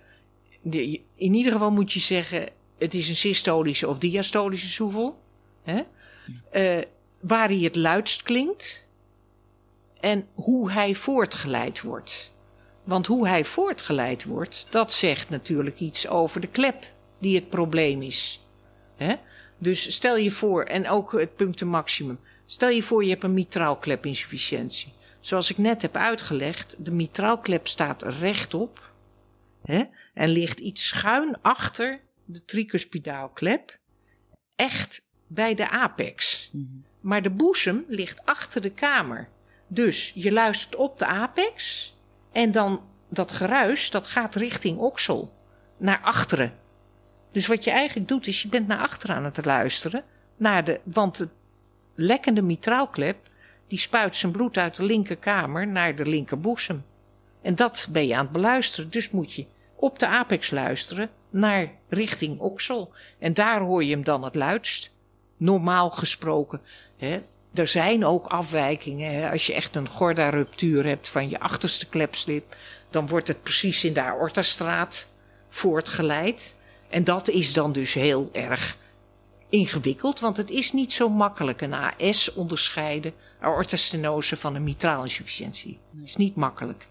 De, 0.62 1.02
in 1.16 1.34
ieder 1.34 1.52
geval 1.52 1.72
moet 1.72 1.92
je 1.94 2.00
zeggen, 2.00 2.50
het 2.78 2.94
is 2.94 3.10
een 3.10 3.16
systolische 3.16 3.88
of 3.88 3.98
diastolische 3.98 4.68
soevel. 4.68 5.20
Hè? 5.64 5.82
Eh, 6.52 6.82
waar 7.20 7.48
hij 7.48 7.60
het 7.60 7.76
luidst 7.76 8.24
klinkt. 8.24 8.88
En 10.00 10.28
hoe 10.34 10.72
hij 10.72 10.96
voortgeleid 10.96 11.82
wordt. 11.82 12.34
Want 12.84 13.06
hoe 13.06 13.28
hij 13.28 13.46
voortgeleid 13.46 14.24
wordt, 14.26 14.68
dat 14.70 14.94
zegt 14.94 15.30
natuurlijk 15.30 15.80
iets 15.80 16.08
over 16.08 16.42
de 16.42 16.48
klep 16.48 16.92
die 17.20 17.36
het 17.36 17.50
probleem 17.50 18.02
is. 18.02 18.46
Hè? 18.96 19.16
Dus 19.58 19.94
stel 19.94 20.18
je 20.18 20.32
voor, 20.32 20.64
en 20.64 20.90
ook 20.90 21.12
het 21.12 21.36
punctum 21.36 21.68
maximum. 21.68 22.20
Stel 22.46 22.70
je 22.70 22.84
voor 22.84 23.04
je 23.04 23.10
hebt 23.10 23.24
een 23.24 23.34
mitraalklepinsufficiëntie. 23.34 24.94
Zoals 25.20 25.52
ik 25.52 25.58
net 25.58 25.82
heb 25.82 25.96
uitgelegd, 25.96 26.86
de 26.86 26.92
mitraalklep 26.92 27.68
staat 27.68 28.04
rechtop 28.04 28.92
hè, 29.62 29.84
en 30.14 30.30
ligt 30.30 30.60
iets 30.60 30.88
schuin 30.88 31.38
achter 31.42 32.00
de 32.26 32.46
tricuspidaalklep, 32.46 33.80
echt 34.56 35.08
bij 35.30 35.54
de 35.56 35.70
apex. 35.70 36.52
Maar 37.00 37.22
de 37.22 37.30
boezem 37.30 37.86
ligt 37.88 38.26
achter 38.26 38.62
de 38.62 38.70
kamer. 38.70 39.28
Dus 39.68 40.12
je 40.16 40.32
luistert 40.32 40.76
op 40.76 41.00
de 41.00 41.06
apex 41.06 41.94
en 42.32 42.52
dan 42.52 42.82
dat 43.10 43.32
geruis, 43.32 43.92
dat 43.92 44.08
gaat 44.08 44.36
richting 44.36 44.78
oksel, 44.78 45.34
naar 45.78 46.00
achteren. 46.02 46.54
Dus 47.32 47.48
wat 47.48 47.64
je 47.64 47.72
eigenlijk 47.72 48.08
doet, 48.08 48.28
is 48.28 48.42
je 48.42 48.48
bent 48.48 48.68
naar 48.68 48.80
achteren 48.80 49.16
aan 49.16 49.24
het 49.24 49.46
luisteren, 49.46 50.04
naar 50.38 50.64
de, 50.64 50.80
want 50.84 51.18
de 51.18 51.30
lekkende 51.96 52.42
mitraalklep, 52.42 53.18
die 53.68 53.80
spuit 53.80 54.16
zijn 54.16 54.32
bloed 54.32 54.58
uit 54.58 54.76
de 54.76 54.84
linkerkamer 54.84 55.68
naar 55.68 55.96
de 55.96 56.06
linkerboezem. 56.06 56.84
En 57.42 57.56
dat 57.56 57.88
ben 57.92 58.08
je 58.08 58.16
aan 58.16 58.24
het 58.24 58.32
beluisteren. 58.32 58.90
Dus 58.90 59.12
moet 59.12 59.34
je 59.34 59.46
op 59.76 60.00
de 60.00 60.08
apex 60.08 60.52
luisteren 60.52 61.10
naar 61.30 61.72
richting 61.90 62.40
oksel. 62.40 62.94
En 63.20 63.34
daar 63.34 63.62
hoor 63.62 63.84
je 63.84 63.92
hem 63.92 64.04
dan 64.04 64.24
het 64.24 64.36
luidst. 64.36 64.98
Normaal 65.40 65.90
gesproken. 65.90 66.62
Hè. 66.98 67.20
Er 67.54 67.68
zijn 67.68 68.06
ook 68.06 68.28
afwijkingen. 68.28 69.14
Hè. 69.14 69.32
Als 69.32 69.48
je 69.48 69.54
echt 69.54 69.76
een 69.76 69.90
gorda-ruptuur 69.90 70.86
hebt 70.86 71.10
van 71.10 71.30
je 71.30 71.40
achterste 71.40 71.90
klepslip, 71.90 72.56
dan 72.90 73.08
wordt 73.08 73.28
het 73.28 73.44
precies 73.44 73.84
in 73.84 73.94
de 73.94 74.02
aortastraat 74.02 75.08
voortgeleid. 75.50 76.56
En 76.90 77.04
dat 77.04 77.30
is 77.30 77.54
dan 77.54 77.72
dus 77.72 77.94
heel 77.94 78.30
erg 78.34 78.78
ingewikkeld, 79.50 80.20
want 80.20 80.38
het 80.38 80.50
is 80.50 80.72
niet 80.72 80.94
zo 80.94 81.10
makkelijk 81.10 81.62
een 81.62 81.74
AS 81.74 82.34
onderscheiden, 82.34 83.14
aortastenose 83.40 84.36
van 84.36 84.56
een 84.56 84.64
mitraalinsufficiëntie. 84.64 85.80
Het 86.00 86.08
is 86.08 86.16
niet 86.16 86.36
makkelijk. 86.36 86.88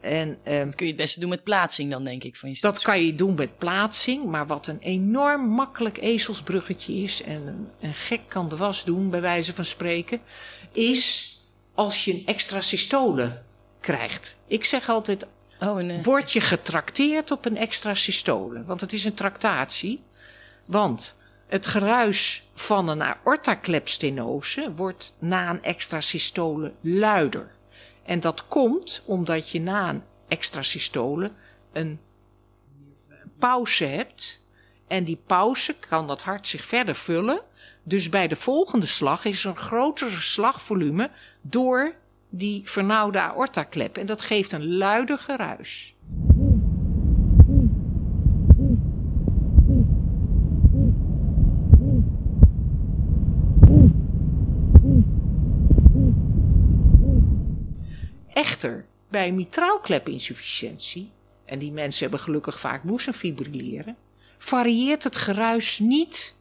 En 0.00 0.38
ehm, 0.42 0.64
Dat 0.64 0.74
kun 0.74 0.86
je 0.86 0.92
het 0.92 1.00
beste 1.00 1.20
doen 1.20 1.28
met 1.28 1.42
plaatsing 1.44 1.90
dan, 1.90 2.04
denk 2.04 2.24
ik. 2.24 2.36
Van 2.36 2.48
je 2.48 2.58
dat 2.60 2.82
kan 2.82 3.04
je 3.04 3.14
doen 3.14 3.34
met 3.34 3.58
plaatsing, 3.58 4.24
maar 4.24 4.46
wat 4.46 4.66
een 4.66 4.78
enorm 4.78 5.48
makkelijk 5.48 5.98
ezelsbruggetje 5.98 6.94
is, 6.94 7.22
en 7.22 7.70
een, 7.80 7.94
gek 7.94 8.20
kan 8.28 8.48
de 8.48 8.56
was 8.56 8.84
doen, 8.84 9.10
bij 9.10 9.20
wijze 9.20 9.54
van 9.54 9.64
spreken, 9.64 10.20
is 10.72 11.34
als 11.74 12.04
je 12.04 12.12
een 12.12 12.26
extra 12.26 12.60
systole 12.60 13.42
krijgt. 13.80 14.36
Ik 14.46 14.64
zeg 14.64 14.88
altijd, 14.88 15.26
Oh, 15.60 15.90
eh, 15.90 16.02
word 16.02 16.32
je 16.32 16.40
getrakteerd 16.40 17.30
op 17.30 17.44
een 17.44 17.56
extra 17.56 17.94
systole. 17.94 18.64
Want 18.64 18.80
het 18.80 18.92
is 18.92 19.04
een 19.04 19.14
tractatie. 19.14 20.02
Want 20.64 21.16
het 21.46 21.66
geruis 21.66 22.48
van 22.54 22.88
een 22.88 23.02
aortaklepstenose 23.02 24.72
wordt 24.74 25.16
na 25.20 25.50
een 25.50 25.62
extra 25.62 26.00
systole 26.00 26.72
luider. 26.80 27.55
En 28.06 28.20
dat 28.20 28.48
komt 28.48 29.02
omdat 29.06 29.50
je 29.50 29.60
na 29.60 29.88
een 29.88 30.02
extra 30.28 30.62
systole 30.62 31.30
een 31.72 32.00
pauze 33.38 33.84
hebt. 33.84 34.44
En 34.86 35.04
die 35.04 35.22
pauze 35.26 35.76
kan 35.88 36.06
dat 36.06 36.22
hart 36.22 36.46
zich 36.46 36.64
verder 36.64 36.94
vullen. 36.94 37.40
Dus 37.82 38.08
bij 38.08 38.28
de 38.28 38.36
volgende 38.36 38.86
slag 38.86 39.24
is 39.24 39.44
er 39.44 39.50
een 39.50 39.56
grotere 39.56 40.20
slagvolume 40.20 41.10
door 41.40 41.94
die 42.28 42.62
vernauwde 42.64 43.20
aortaklep. 43.20 43.96
En 43.96 44.06
dat 44.06 44.22
geeft 44.22 44.52
een 44.52 44.76
luider 44.76 45.18
geruis. 45.18 45.94
Bij 59.08 59.32
mitraalklepinsufficiëntie, 59.32 61.10
en 61.44 61.58
die 61.58 61.72
mensen 61.72 62.02
hebben 62.02 62.20
gelukkig 62.20 62.60
vaak 62.60 62.82
boezemfibrilleren, 62.82 63.96
varieert 64.38 65.04
het 65.04 65.16
geruis 65.16 65.78
niet 65.78 66.36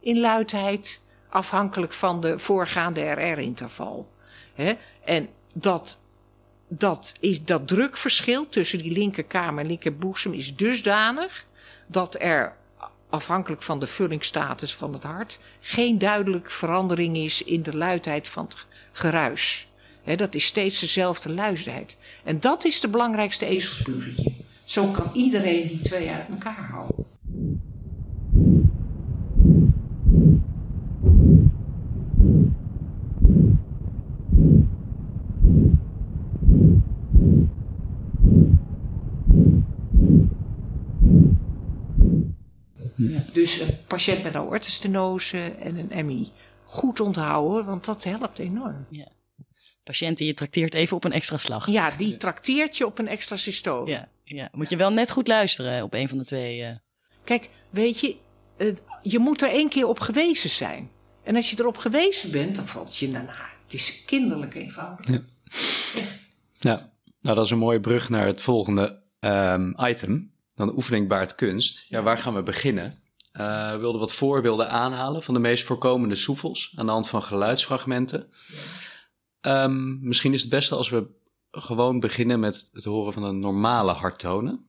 in 0.00 0.20
luidheid 0.20 1.04
afhankelijk 1.28 1.92
van 1.92 2.20
de 2.20 2.38
voorgaande 2.38 3.10
RR-interval. 3.10 4.10
En 5.04 5.28
dat, 5.52 6.00
dat, 6.68 7.14
is, 7.20 7.44
dat 7.44 7.68
drukverschil 7.68 8.48
tussen 8.48 8.78
die 8.78 8.92
linkerkamer 8.92 9.60
en 9.60 9.66
linkerboezem 9.66 10.32
is 10.32 10.56
dusdanig 10.56 11.46
dat 11.86 12.20
er 12.20 12.56
afhankelijk 13.08 13.62
van 13.62 13.78
de 13.78 13.86
vullingsstatus 13.86 14.74
van 14.74 14.92
het 14.92 15.02
hart 15.02 15.38
geen 15.60 15.98
duidelijke 15.98 16.50
verandering 16.50 17.16
is 17.16 17.44
in 17.44 17.62
de 17.62 17.76
luidheid 17.76 18.28
van 18.28 18.44
het 18.44 18.66
geruis. 18.92 19.71
Dat 20.04 20.34
is 20.34 20.44
steeds 20.44 20.80
dezelfde 20.80 21.32
luidheid. 21.32 21.96
En 22.24 22.40
dat 22.40 22.64
is 22.64 22.80
de 22.80 22.88
belangrijkste 22.88 23.46
ezelsbruggetje. 23.46 24.32
Zo 24.64 24.90
kan 24.90 25.10
iedereen 25.12 25.68
die 25.68 25.80
twee 25.80 26.10
uit 26.10 26.28
elkaar 26.28 26.68
houden. 26.70 27.04
Dus 43.32 43.60
een 43.60 43.76
patiënt 43.86 44.22
met 44.22 44.36
aortostenose 44.36 45.38
en 45.38 45.90
een 45.90 46.06
MI. 46.06 46.32
Goed 46.64 47.00
onthouden, 47.00 47.64
want 47.64 47.84
dat 47.84 48.04
helpt 48.04 48.38
enorm. 48.38 48.86
Patiënt 49.84 50.18
die 50.18 50.26
je 50.26 50.34
trakteert 50.34 50.74
even 50.74 50.96
op 50.96 51.04
een 51.04 51.12
extra 51.12 51.36
slag. 51.36 51.66
Ja, 51.70 51.90
die 51.90 52.16
trakteert 52.16 52.76
je 52.76 52.86
op 52.86 52.98
een 52.98 53.08
extra 53.08 53.36
systole. 53.36 53.90
Ja, 53.90 54.08
ja. 54.24 54.48
Moet 54.52 54.68
je 54.68 54.76
wel 54.76 54.90
net 54.92 55.10
goed 55.10 55.28
luisteren 55.28 55.82
op 55.82 55.94
een 55.94 56.08
van 56.08 56.18
de 56.18 56.24
twee. 56.24 56.62
eh. 56.62 56.76
Kijk, 57.24 57.48
weet 57.70 58.00
je, 58.00 58.16
het- 58.56 58.82
je 59.02 59.18
moet 59.18 59.42
er 59.42 59.48
één 59.50 59.68
keer 59.68 59.86
op 59.86 60.00
gewezen 60.00 60.50
zijn. 60.50 60.90
En 61.22 61.36
als 61.36 61.50
je 61.50 61.56
erop 61.60 61.76
gewezen 61.76 62.30
bent, 62.30 62.54
dan 62.56 62.66
valt 62.66 62.96
je 62.96 63.10
daarna. 63.10 63.50
Het 63.64 63.74
is 63.74 64.02
kinderlijk 64.06 64.54
eenvoudig. 64.54 65.06
Ja, 66.58 66.92
nou 67.20 67.36
dat 67.36 67.44
is 67.44 67.50
een 67.50 67.58
mooie 67.58 67.80
brug 67.80 68.08
naar 68.08 68.26
het 68.26 68.40
volgende 68.40 69.00
ehm, 69.20 69.72
item. 69.86 70.30
Dan 70.54 70.66
de 70.66 70.74
oefening 70.74 71.08
baart 71.08 71.34
kunst. 71.34 71.84
Ja, 71.88 72.02
waar 72.02 72.18
gaan 72.18 72.34
we 72.34 72.42
beginnen? 72.42 72.98
Eh, 73.32 73.72
we 73.72 73.78
wilden 73.78 74.00
wat 74.00 74.12
voorbeelden 74.12 74.70
aanhalen 74.70 75.22
van 75.22 75.34
de 75.34 75.40
meest 75.40 75.64
voorkomende 75.64 76.14
soefels 76.14 76.72
aan 76.76 76.86
de 76.86 76.92
hand 76.92 77.08
van 77.08 77.22
geluidsfragmenten. 77.22 78.32
Ehm, 79.42 80.06
misschien 80.06 80.32
is 80.32 80.40
het 80.40 80.50
beste 80.50 80.74
als 80.74 80.90
we 80.90 81.06
gewoon 81.50 82.00
beginnen 82.00 82.40
met 82.40 82.70
het 82.72 82.84
horen 82.84 83.12
van 83.12 83.22
de 83.22 83.32
normale 83.32 83.92
harttonen. 83.92 84.66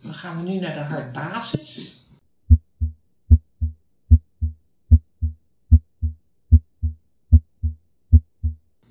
Dan 0.00 0.14
gaan 0.14 0.44
we 0.44 0.50
nu 0.50 0.58
naar 0.58 0.74
de 0.74 0.80
hartbasis. 0.80 2.00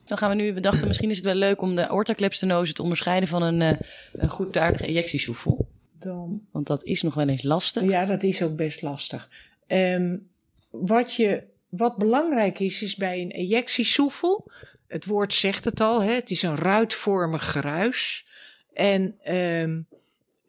Dan 0.03 0.17
gaan 0.17 0.29
we 0.29 0.36
nu, 0.36 0.53
we 0.53 0.59
dachten 0.59 0.88
misschien 0.88 1.09
is 1.09 1.15
het 1.15 1.25
wel 1.25 1.36
leuk 1.36 1.61
om 1.61 1.75
de 1.75 1.88
aortaclepstenose 1.88 2.73
te 2.73 2.82
onderscheiden 2.82 3.29
van 3.29 3.41
een, 3.41 3.61
eh, 3.61 3.79
een 4.13 4.29
goedaardige 4.29 4.86
ejectiesoefel. 4.86 5.69
Dan... 6.02 6.41
Want 6.52 6.68
dat 6.68 6.84
is 6.84 7.02
nog 7.02 7.14
wel 7.14 7.28
eens 7.28 7.43
lastig. 7.43 7.84
Ja, 7.84 8.06
dat 8.06 8.24
is 8.24 8.41
ook 8.41 8.56
best 8.56 8.82
lastig. 8.82 9.30
Um, 9.68 10.30
wat, 10.70 11.14
je, 11.14 11.43
wat 11.70 11.97
belangrijk 11.97 12.60
is, 12.60 12.82
is 12.82 12.95
bij 12.95 13.22
een 13.22 13.32
ejectiesoefel, 13.32 14.52
het 14.88 15.06
woord 15.06 15.34
zegt 15.34 15.66
het 15.66 15.80
al, 15.80 16.02
hè, 16.02 16.12
het 16.12 16.30
is 16.30 16.43
een 16.43 16.56
ruitvormig 16.56 17.52
geruis. 17.52 18.28
En 18.74 19.34
um, 19.36 19.88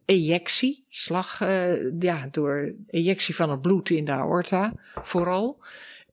ejectie, 0.04 0.84
slag, 0.88 1.40
uh, 1.40 2.00
ja, 2.00 2.28
door 2.30 2.74
ejectie 2.86 3.34
van 3.34 3.50
het 3.50 3.62
bloed 3.62 3.90
in 3.90 4.04
de 4.04 4.12
aorta 4.12 4.72
vooral. 4.94 5.58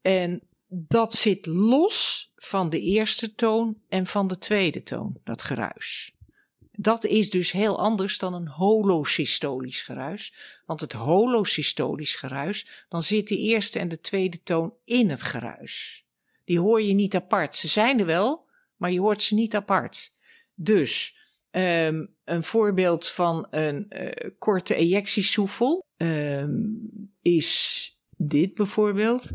En 0.02 0.42
dat 0.68 1.14
zit 1.14 1.46
los 1.46 2.32
van 2.36 2.70
de 2.70 2.80
eerste 2.82 3.36
toon 3.36 3.78
en 3.90 4.06
van 4.06 4.28
de 4.28 4.38
tweede 4.38 4.84
toon, 4.84 5.20
dat 5.24 5.42
geruis. 5.42 6.14
Dat 6.82 7.06
is 7.06 7.30
dus 7.30 7.52
heel 7.52 7.80
anders 7.80 8.18
dan 8.18 8.34
een 8.34 8.48
holosystolisch 8.48 9.82
geruis. 9.82 10.34
Want 10.66 10.82
het 10.82 10.94
holosystolisch 10.94 12.16
geruis, 12.16 12.86
dan 12.90 13.04
zit 13.04 13.28
de 13.28 13.38
eerste 13.38 13.80
en 13.80 13.88
de 13.88 14.00
tweede 14.00 14.44
toon 14.44 14.74
in 14.86 15.10
het 15.10 15.24
geruis. 15.24 16.06
Die 16.46 16.60
hoor 16.60 16.82
je 16.82 16.94
niet 16.94 17.16
apart. 17.16 17.56
Ze 17.56 17.68
zijn 17.68 18.00
er 18.00 18.06
wel, 18.06 18.46
maar 18.76 18.92
je 18.92 19.00
hoort 19.00 19.22
ze 19.22 19.36
niet 19.36 19.56
apart. 19.56 20.14
Dus 20.54 21.18
um, 21.52 22.16
een 22.24 22.44
voorbeeld 22.44 23.08
van 23.08 23.48
een 23.50 23.86
uh, 23.90 24.32
korte 24.38 24.76
ejectiesoefel 24.76 25.86
um, 25.98 27.12
is 27.22 28.00
dit 28.18 28.54
bijvoorbeeld. 28.54 29.28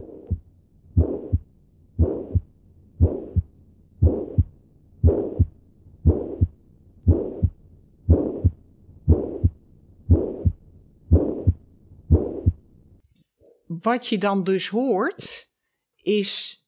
Wat 13.80 14.08
je 14.08 14.18
dan 14.18 14.44
dus 14.44 14.68
hoort 14.68 15.50
is 16.02 16.64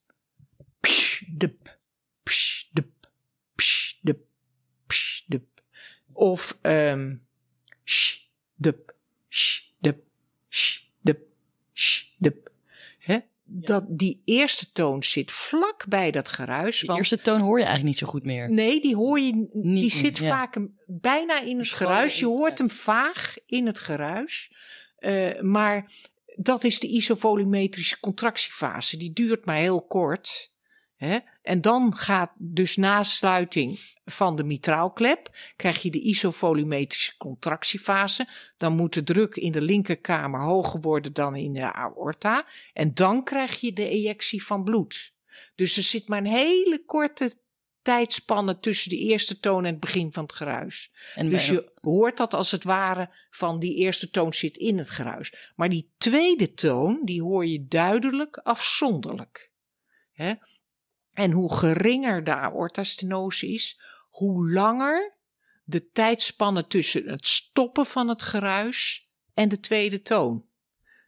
psh, 0.80 1.22
dup, 1.28 1.78
psh, 2.22 2.64
dup, 2.72 3.10
psh, 3.54 3.94
dup, 4.00 4.18
psh, 4.86 5.22
dup. 5.26 5.44
Of 6.12 6.58
um, 6.62 7.26
sh, 7.84 8.18
dup, 8.54 8.94
sh, 9.28 9.60
dup, 9.80 9.98
sh, 10.48 10.80
dup, 11.00 11.20
sh, 11.72 12.04
dup. 12.18 12.50
Hè? 12.98 13.18
Dat, 13.44 13.84
die 13.88 14.22
eerste 14.24 14.72
toon 14.72 15.02
zit 15.02 15.30
vlak 15.30 15.84
bij 15.88 16.10
dat 16.10 16.28
geruis. 16.28 16.80
De 16.80 16.96
eerste 16.96 17.18
toon 17.18 17.40
hoor 17.40 17.58
je 17.58 17.64
eigenlijk 17.64 17.84
niet 17.84 17.98
zo 17.98 18.12
goed 18.12 18.24
meer. 18.24 18.50
Nee, 18.50 18.80
die 18.80 18.96
hoor 18.96 19.20
je. 19.20 19.48
Niet, 19.52 19.80
die 19.80 19.90
zit 19.90 20.18
ja. 20.18 20.28
vaak 20.28 20.56
bijna 20.86 21.40
in 21.40 21.58
het 21.58 21.68
geruis. 21.68 22.18
Je 22.18 22.26
hoort 22.26 22.58
hem 22.58 22.70
vaag 22.70 23.34
in 23.46 23.66
het 23.66 23.78
geruis. 23.78 24.52
Uh, 24.98 25.40
maar 25.40 25.92
dat 26.36 26.64
is 26.64 26.80
de 26.80 26.86
isovolumetrische 26.86 28.00
contractiefase. 28.00 28.96
Die 28.96 29.12
duurt 29.12 29.44
maar 29.44 29.56
heel 29.56 29.82
kort. 29.82 30.54
Hè? 30.96 31.18
En 31.42 31.60
dan 31.60 31.94
gaat 31.94 32.32
dus 32.38 32.76
na 32.76 33.02
sluiting 33.02 33.94
van 34.04 34.36
de 34.36 34.44
mitraalklep, 34.44 35.36
krijg 35.56 35.82
je 35.82 35.90
de 35.90 36.00
isovolumetrische 36.00 37.16
contractiefase. 37.16 38.28
Dan 38.56 38.76
moet 38.76 38.94
de 38.94 39.02
druk 39.02 39.36
in 39.36 39.52
de 39.52 39.60
linkerkamer 39.60 40.40
hoger 40.40 40.80
worden 40.80 41.12
dan 41.12 41.36
in 41.36 41.52
de 41.52 41.72
aorta. 41.72 42.46
En 42.72 42.94
dan 42.94 43.24
krijg 43.24 43.60
je 43.60 43.72
de 43.72 43.88
ejectie 43.88 44.44
van 44.44 44.64
bloed. 44.64 45.14
Dus 45.54 45.76
er 45.76 45.82
zit 45.82 46.08
maar 46.08 46.18
een 46.18 46.26
hele 46.26 46.82
korte 46.86 47.32
tijdspannen 47.86 48.60
tussen 48.60 48.90
de 48.90 48.98
eerste 48.98 49.40
toon 49.40 49.64
en 49.64 49.70
het 49.70 49.80
begin 49.80 50.12
van 50.12 50.22
het 50.22 50.32
geruis. 50.32 50.92
En 51.14 51.28
dus 51.28 51.46
je 51.46 51.72
hoort 51.80 52.16
dat 52.16 52.34
als 52.34 52.50
het 52.50 52.64
ware 52.64 53.10
van 53.30 53.58
die 53.58 53.74
eerste 53.74 54.10
toon 54.10 54.34
zit 54.34 54.56
in 54.56 54.78
het 54.78 54.90
geruis. 54.90 55.52
Maar 55.56 55.68
die 55.68 55.92
tweede 55.98 56.54
toon, 56.54 57.00
die 57.04 57.22
hoor 57.22 57.46
je 57.46 57.66
duidelijk 57.66 58.36
afzonderlijk. 58.36 59.50
Hè? 60.12 60.34
En 61.12 61.30
hoe 61.30 61.56
geringer 61.56 62.24
de 62.24 62.34
aortastenose 62.34 63.48
is, 63.52 63.80
hoe 64.10 64.50
langer 64.50 65.14
de 65.64 65.90
tijdspannen 65.90 66.68
tussen 66.68 67.08
het 67.08 67.26
stoppen 67.26 67.86
van 67.86 68.08
het 68.08 68.22
geruis 68.22 69.08
en 69.34 69.48
de 69.48 69.60
tweede 69.60 70.02
toon. 70.02 70.46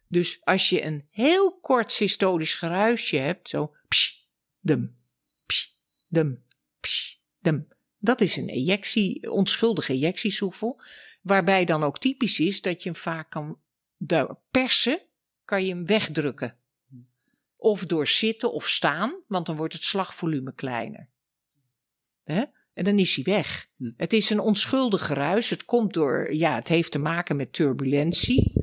Dus 0.07 0.39
als 0.43 0.69
je 0.69 0.83
een 0.83 1.07
heel 1.09 1.59
kort 1.59 1.91
systolisch 1.91 2.53
geruisje 2.53 3.17
hebt, 3.17 3.49
zo 3.49 3.75
psh, 3.87 4.11
dum, 4.59 4.97
psh, 5.45 5.67
dum, 6.07 6.47
dat 7.99 8.21
is 8.21 8.35
een 8.35 8.49
ejectie, 8.49 9.31
onschuldige 9.31 9.93
ejectiesoefel. 9.93 10.81
Waarbij 11.21 11.65
dan 11.65 11.83
ook 11.83 11.97
typisch 11.97 12.39
is 12.39 12.61
dat 12.61 12.83
je 12.83 12.89
hem 12.89 12.99
vaak 12.99 13.29
kan 13.29 13.59
persen, 14.51 15.01
kan 15.45 15.65
je 15.65 15.69
hem 15.73 15.85
wegdrukken. 15.85 16.57
Of 17.55 17.85
door 17.85 18.07
zitten 18.07 18.53
of 18.53 18.67
staan, 18.67 19.23
want 19.27 19.45
dan 19.45 19.55
wordt 19.55 19.73
het 19.73 19.83
slagvolume 19.83 20.53
kleiner. 20.53 21.09
Hè? 22.23 22.43
En 22.73 22.83
dan 22.83 22.99
is 22.99 23.15
hij 23.15 23.23
weg. 23.23 23.67
Hm. 23.77 23.91
Het 23.97 24.13
is 24.13 24.29
een 24.29 24.39
onschuldig 24.39 25.05
geruis. 25.05 25.49
Het 25.49 25.65
komt 25.65 25.93
door, 25.93 26.33
ja, 26.33 26.55
het 26.55 26.67
heeft 26.67 26.91
te 26.91 26.99
maken 26.99 27.35
met 27.35 27.53
turbulentie. 27.53 28.53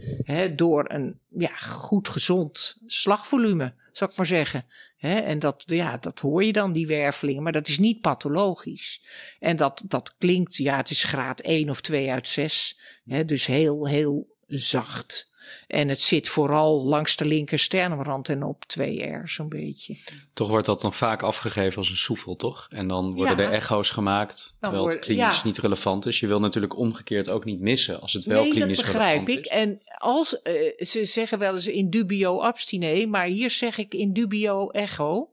Door 0.57 0.85
een 0.89 1.19
ja, 1.29 1.57
goed 1.57 2.09
gezond 2.09 2.77
slagvolume, 2.87 3.75
zou 3.93 4.11
ik 4.11 4.17
maar 4.17 4.27
zeggen. 4.27 4.67
en 4.99 5.39
dat, 5.39 5.63
ja, 5.67 5.97
dat 5.97 6.19
hoor 6.19 6.45
je 6.45 6.53
dan, 6.53 6.73
die 6.73 6.87
wervelingen, 6.87 7.43
maar 7.43 7.53
dat 7.53 7.69
is 7.69 7.79
niet 7.79 8.01
pathologisch. 8.01 9.03
En 9.41 9.57
dat, 9.57 9.83
dat 9.87 10.15
klinkt, 10.19 10.57
ja, 10.57 10.77
het 10.77 10.91
is 10.91 11.05
graad 11.05 11.41
1 11.41 11.71
of 11.71 11.81
2 11.81 12.11
uit 12.11 12.29
6. 12.29 12.81
dus 13.27 13.47
heel, 13.47 13.87
heel 13.87 14.37
zacht. 14.47 15.31
En 15.67 15.89
het 15.89 16.01
zit 16.01 16.29
vooral 16.29 16.85
langs 16.85 17.17
de 17.17 17.25
linker 17.25 17.59
sternenrand 17.59 18.29
en 18.29 18.43
op 18.43 18.65
2R 18.79 19.23
zo'n 19.25 19.49
beetje. 19.49 19.97
Toch 20.35 20.49
wordt 20.49 20.67
dat 20.67 20.83
nog 20.83 20.97
vaak 20.97 21.23
afgegeven 21.23 21.79
als 21.79 21.91
een 21.91 21.97
soefel, 21.97 22.37
toch? 22.37 22.67
En 22.71 22.89
dan 22.89 23.15
worden 23.15 23.39
er 23.39 23.53
echo's 23.53 23.91
gemaakt, 23.91 24.57
terwijl 24.61 24.87
het 24.87 24.99
klinisch 24.99 25.43
niet 25.43 25.59
relevant 25.59 26.07
is. 26.07 26.21
Je 26.21 26.27
wil 26.27 26.41
natuurlijk 26.41 26.77
omgekeerd 26.77 27.29
ook 27.29 27.45
niet 27.45 27.61
missen 27.61 28.01
als 28.01 28.13
het 28.13 28.25
wel 28.25 28.43
nee, 28.43 28.51
klinisch 28.51 28.81
relevant 28.81 29.09
is. 29.09 29.15
dat 29.15 29.25
begrijp 29.25 29.45
ik. 29.45 29.53
En 29.53 29.83
als, 29.99 30.41
uh, 30.45 30.87
ze 30.87 31.05
zeggen 31.05 31.39
wel 31.39 31.55
eens 31.55 31.69
in 31.69 31.91
dubio 31.91 32.41
abstine, 32.41 33.07
maar 33.07 33.27
hier 33.27 33.51
zeg 33.51 33.79
ik 33.79 33.95
in 33.95 34.13
dubio 34.13 34.71
echo. 34.71 35.31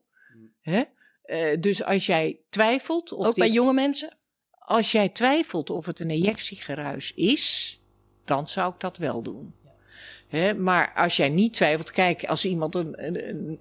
Hè? 0.61 0.83
Uh, 1.25 1.61
dus 1.61 1.83
als 1.83 2.05
jij 2.05 2.39
twijfelt... 2.49 3.11
Of 3.11 3.27
ook 3.27 3.35
bij 3.35 3.51
jonge 3.51 3.73
mensen? 3.73 4.17
Als 4.59 4.91
jij 4.91 5.09
twijfelt 5.09 5.69
of 5.69 5.85
het 5.85 5.99
een 5.99 6.09
ejectiegeruis 6.09 7.13
is, 7.13 7.79
dan 8.25 8.47
zou 8.47 8.73
ik 8.73 8.79
dat 8.79 8.97
wel 8.97 9.21
doen 9.21 9.53
maar 10.57 10.91
als 10.95 11.15
jij 11.15 11.29
niet 11.29 11.53
twijfelt, 11.53 11.91
kijk, 11.91 12.23
als 12.23 12.45
iemand 12.45 12.75
een, 12.75 12.93
een, 13.05 13.29
een 13.29 13.59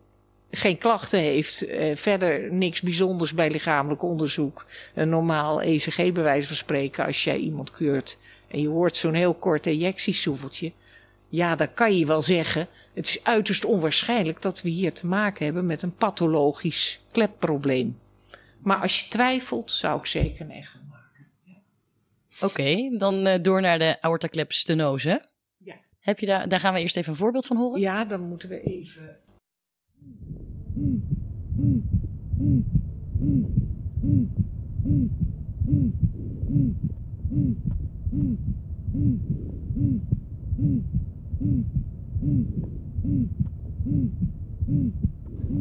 geen 0.51 0.79
klachten 0.79 1.21
heeft, 1.21 1.67
eh, 1.67 1.97
verder 1.97 2.53
niks 2.53 2.81
bijzonders 2.81 3.35
bij 3.35 3.51
lichamelijk 3.51 4.03
onderzoek, 4.03 4.67
een 4.95 5.09
normaal 5.09 5.63
ECG-bewijs 5.63 6.47
van 6.47 6.57
spreken, 6.57 7.05
als 7.05 7.25
jij 7.25 7.37
iemand 7.37 7.71
keurt 7.71 8.19
en 8.49 8.61
je 8.61 8.69
hoort 8.69 8.97
zo'n 8.97 9.15
heel 9.15 9.35
kort 9.35 9.67
ejectiesoeveltje, 9.67 10.73
ja, 11.29 11.57
dan 11.57 11.75
kan 11.75 11.97
je 11.97 12.07
wel 12.07 12.23
zeggen, 12.23 12.69
het 12.95 13.07
is 13.07 13.25
uiterst 13.25 13.65
onwaarschijnlijk 13.65 14.43
dat 14.43 14.63
we 14.63 14.69
hier 14.69 14.93
te 14.93 15.07
maken 15.07 15.45
hebben 15.45 15.67
met 15.67 15.83
een 15.83 15.95
pathologisch 15.95 17.01
klepprobleem. 17.13 17.99
Maar 18.59 18.77
als 18.77 19.01
je 19.01 19.09
twijfelt, 19.09 19.71
zou 19.71 19.99
ik 19.99 20.07
zeker 20.07 20.41
een 20.41 20.67
maken. 20.91 21.29
Oké, 22.41 22.97
dan 22.99 23.27
uh, 23.27 23.35
door 23.43 23.61
naar 23.61 23.79
de 23.79 23.97
aortaclepstenose. 24.01 25.31
Heb 26.03 26.19
je 26.19 26.27
daar, 26.27 26.49
daar 26.49 26.61
gaan 26.61 26.75
we 26.75 26.81
eerst 26.81 26.97
even 26.97 27.11
een 27.11 27.19
voorbeeld 27.19 27.47
van 27.47 27.57
horen. 27.57 27.81
Ja, 27.81 28.05
dan 28.05 28.21
moeten 28.21 28.49
we 28.49 28.61
even. 28.63 29.17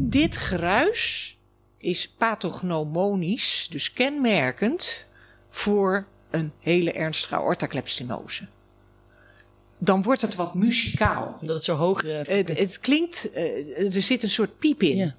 Dit 0.09 0.37
geruis 0.37 1.37
is 1.77 2.09
pathognomonisch, 2.09 3.67
dus 3.71 3.93
kenmerkend 3.93 5.05
voor 5.49 6.07
een 6.29 6.51
hele 6.59 6.91
ernstige 6.91 7.35
aortaclepstenose 7.35 8.47
dan 9.83 10.03
wordt 10.03 10.21
het 10.21 10.35
wat 10.35 10.53
muzikaal. 10.53 11.37
Omdat 11.41 11.55
het 11.55 11.65
zo 11.65 11.75
hoog. 11.75 12.03
Uh, 12.03 12.17
het, 12.23 12.57
het, 12.57 12.79
klinkt, 12.79 13.29
uh, 13.35 13.95
er 13.95 14.01
zit 14.01 14.23
een 14.23 14.29
soort 14.29 14.59
piep 14.59 14.83
in. 14.83 14.97
Ja. 14.97 15.15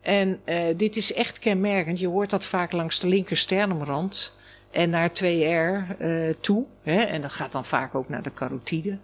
En 0.00 0.40
uh, 0.46 0.64
dit 0.76 0.96
is 0.96 1.12
echt 1.12 1.38
kenmerkend. 1.38 1.98
Je 1.98 2.08
hoort 2.08 2.30
dat 2.30 2.44
vaak 2.44 2.72
langs 2.72 3.00
de 3.00 3.08
linker 3.08 3.36
sternumrand. 3.36 4.36
en 4.70 4.90
naar 4.90 5.08
2R 5.08 5.22
uh, 6.00 6.34
toe. 6.40 6.66
Hè? 6.82 7.00
En 7.00 7.20
dat 7.20 7.32
gaat 7.32 7.52
dan 7.52 7.64
vaak 7.64 7.94
ook 7.94 8.08
naar 8.08 8.22
de 8.22 8.34
carotide. 8.34 8.98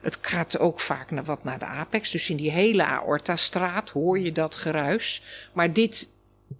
Het 0.00 0.18
gaat 0.20 0.58
ook 0.58 0.80
vaak 0.80 1.10
naar 1.10 1.24
wat 1.24 1.44
naar 1.44 1.58
de 1.58 1.64
apex. 1.64 2.10
Dus 2.10 2.30
in 2.30 2.36
die 2.36 2.50
hele 2.50 2.84
aortastraat 2.84 3.90
hoor 3.90 4.18
je 4.18 4.32
dat 4.32 4.56
geruis. 4.56 5.22
Maar 5.52 5.72
dit 5.72 6.10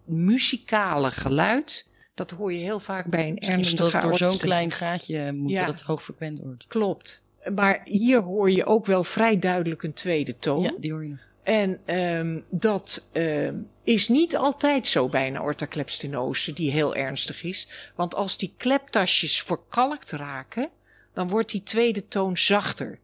muzikale 0.05 1.11
geluid, 1.11 1.87
dat 2.15 2.31
hoor 2.31 2.53
je 2.53 2.59
heel 2.59 2.81
vaak 2.81 3.07
bij 3.07 3.29
een 3.29 3.35
Misschien 3.35 3.59
ernstige 3.59 3.91
door, 3.91 4.01
door 4.01 4.19
zo'n 4.19 4.39
klein 4.39 4.71
gaatje 4.71 5.33
moet 5.33 5.51
Ja. 5.51 5.67
dat 5.67 5.75
het 5.75 5.83
hoogfrequent 5.83 6.39
wordt. 6.39 6.65
Klopt. 6.67 7.23
Maar 7.55 7.81
hier 7.85 8.23
hoor 8.23 8.51
je 8.51 8.65
ook 8.65 8.87
wel 8.87 9.05
vrij 9.05 9.39
duidelijk 9.39 9.83
een 9.83 9.93
tweede 9.93 10.39
toon. 10.39 10.63
Ja, 10.63 10.73
die 10.79 10.93
hoor 10.93 11.03
je 11.03 11.09
nog. 11.09 11.27
En 11.43 11.81
ehm, 11.85 12.41
dat 12.51 13.09
ehm, 13.13 13.55
is 13.85 14.09
niet 14.09 14.37
altijd 14.37 14.87
zo 14.87 15.09
bij 15.09 15.27
een 15.27 15.39
aortaclepstenose 15.39 16.53
die 16.53 16.71
heel 16.71 16.95
ernstig 16.95 17.43
is. 17.43 17.69
Want 17.95 18.15
als 18.15 18.37
die 18.37 18.55
kleptasjes 18.57 19.43
verkalkt 19.43 20.11
raken, 20.11 20.71
dan 21.15 21.29
wordt 21.29 21.51
die 21.51 21.63
tweede 21.63 22.09
toon 22.09 22.37
zachter. 22.37 22.99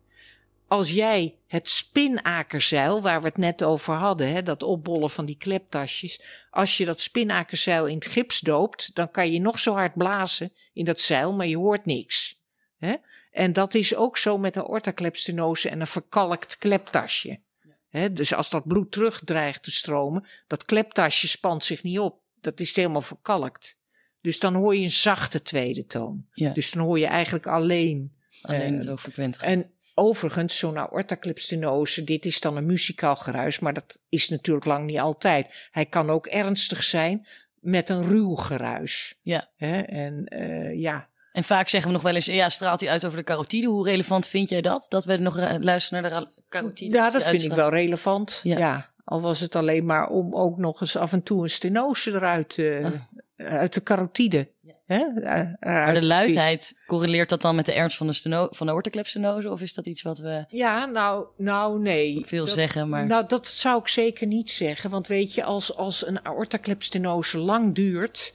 Als 0.66 0.90
jij 0.90 1.34
het 1.46 1.68
spinakerzeil, 1.68 3.02
waar 3.02 3.20
we 3.20 3.26
het 3.26 3.36
net 3.36 3.64
over 3.64 3.94
hadden, 3.94 4.32
hè, 4.32 4.42
dat 4.42 4.62
opbollen 4.62 5.10
van 5.10 5.24
die 5.24 5.36
kleptasjes. 5.36 6.20
Als 6.50 6.76
je 6.76 6.84
dat 6.84 7.00
spinakerzeil 7.00 7.86
in 7.86 7.94
het 7.94 8.06
gips 8.06 8.40
doopt, 8.40 8.94
dan 8.94 9.10
kan 9.10 9.32
je 9.32 9.40
nog 9.40 9.58
zo 9.58 9.72
hard 9.72 9.94
blazen 9.94 10.52
in 10.72 10.84
dat 10.84 11.00
zeil, 11.00 11.32
maar 11.32 11.46
je 11.46 11.56
hoort 11.56 11.86
niks. 11.86 12.40
Hè? 12.78 12.94
En 13.34 13.52
dat 13.52 13.74
is 13.74 13.94
ook 13.94 14.18
zo 14.18 14.38
met 14.38 14.56
een 14.56 14.66
aortaclepstenose 14.66 15.68
en 15.68 15.80
een 15.80 15.86
verkalkt 15.86 16.58
kleptasje. 16.58 17.40
Dus 18.12 18.34
als 18.34 18.50
dat 18.50 18.66
bloed 18.66 18.92
terug 18.92 19.20
dreigt 19.24 19.62
te 19.62 19.70
stromen, 19.70 20.26
dat 20.46 20.64
kleptasje 20.64 21.28
spant 21.28 21.64
zich 21.64 21.82
niet 21.82 21.98
op. 21.98 22.20
Dat 22.40 22.60
is 22.60 22.76
helemaal 22.76 23.02
verkalkt. 23.02 23.78
Dus 24.20 24.38
dan 24.38 24.54
hoor 24.54 24.76
je 24.76 24.82
een 24.82 24.90
zachte 24.90 25.42
tweede 25.42 25.86
toon. 25.86 26.26
Ja. 26.32 26.52
Dus 26.52 26.70
dan 26.70 26.82
hoor 26.84 26.98
je 26.98 27.06
eigenlijk 27.06 27.46
alleen. 27.46 28.12
Alleen 28.42 28.74
het 28.74 29.16
eh. 29.16 29.48
En 29.50 29.70
overigens, 29.94 30.58
zo'n 30.58 30.78
aortaclepstenose, 30.78 32.04
dit 32.04 32.24
is 32.24 32.40
dan 32.40 32.56
een 32.56 32.66
muzikaal 32.66 33.16
geruis, 33.16 33.58
maar 33.58 33.74
dat 33.74 34.02
is 34.08 34.28
natuurlijk 34.28 34.66
lang 34.66 34.86
niet 34.86 34.98
altijd. 34.98 35.68
Hij 35.70 35.86
kan 35.86 36.10
ook 36.10 36.26
ernstig 36.26 36.82
zijn 36.82 37.26
met 37.60 37.88
een 37.88 38.06
ruw 38.06 38.34
geruis. 38.34 39.18
Ja. 39.22 39.50
En 39.56 40.24
eh, 40.24 40.80
ja, 40.80 41.08
En 41.34 41.44
vaak 41.44 41.68
zeggen 41.68 41.90
we 41.90 41.96
nog 41.96 42.04
wel 42.04 42.14
eens, 42.14 42.24
ja, 42.26 42.48
straalt 42.48 42.80
hij 42.80 42.88
uit 42.88 43.04
over 43.04 43.18
de 43.18 43.24
carotide? 43.24 43.66
Hoe 43.66 43.84
relevant 43.88 44.26
vind 44.26 44.48
jij 44.48 44.60
dat? 44.60 44.86
Dat 44.88 45.04
we 45.04 45.16
nog 45.16 45.38
eh, 45.38 45.54
luisteren 45.60 46.02
naar 46.02 46.20
de 46.20 46.28
carotide? 46.48 46.96
Ja, 46.96 47.10
dat 47.10 47.26
vind 47.28 47.44
ik 47.44 47.52
wel 47.52 47.70
relevant. 47.70 48.40
Ja. 48.42 48.58
Ja. 48.58 48.90
Al 49.04 49.20
was 49.20 49.40
het 49.40 49.56
alleen 49.56 49.84
maar 49.86 50.08
om 50.08 50.34
ook 50.34 50.58
nog 50.58 50.80
eens 50.80 50.96
af 50.96 51.12
en 51.12 51.22
toe 51.22 51.42
een 51.42 51.50
stenose 51.50 52.10
eruit, 52.10 52.58
Ah. 52.58 52.92
uit 53.36 53.74
de 53.74 53.82
carotide. 53.82 54.48
Ja. 54.60 54.72
Hè? 54.86 55.04
Maar 55.60 55.94
de 55.94 56.04
luidheid, 56.04 56.76
correleert 56.86 57.28
dat 57.28 57.40
dan 57.42 57.54
met 57.54 57.66
de 57.66 57.72
ernst 57.72 57.96
van 57.96 58.06
de, 58.06 58.12
steno 58.12 58.48
van 58.50 58.66
de? 58.66 59.50
Of 59.50 59.60
is 59.60 59.74
dat 59.74 59.86
iets 59.86 60.02
wat 60.02 60.18
we 60.18 60.44
Ja, 60.48 60.84
nou, 60.84 61.26
nou 61.36 61.80
nee. 61.80 62.22
veel 62.26 62.44
Dat- 62.44 62.54
zeggen, 62.54 62.88
maar... 62.88 63.06
Nou, 63.06 63.24
dat 63.26 63.46
zou 63.46 63.80
ik 63.80 63.88
zeker 63.88 64.26
niet 64.26 64.50
zeggen. 64.50 64.90
Want 64.90 65.06
weet 65.06 65.34
je, 65.34 65.44
als, 65.44 65.76
als 65.76 66.06
een 66.06 66.24
aortaclepstenose 66.24 67.38
lang 67.38 67.74
duurt 67.74 68.34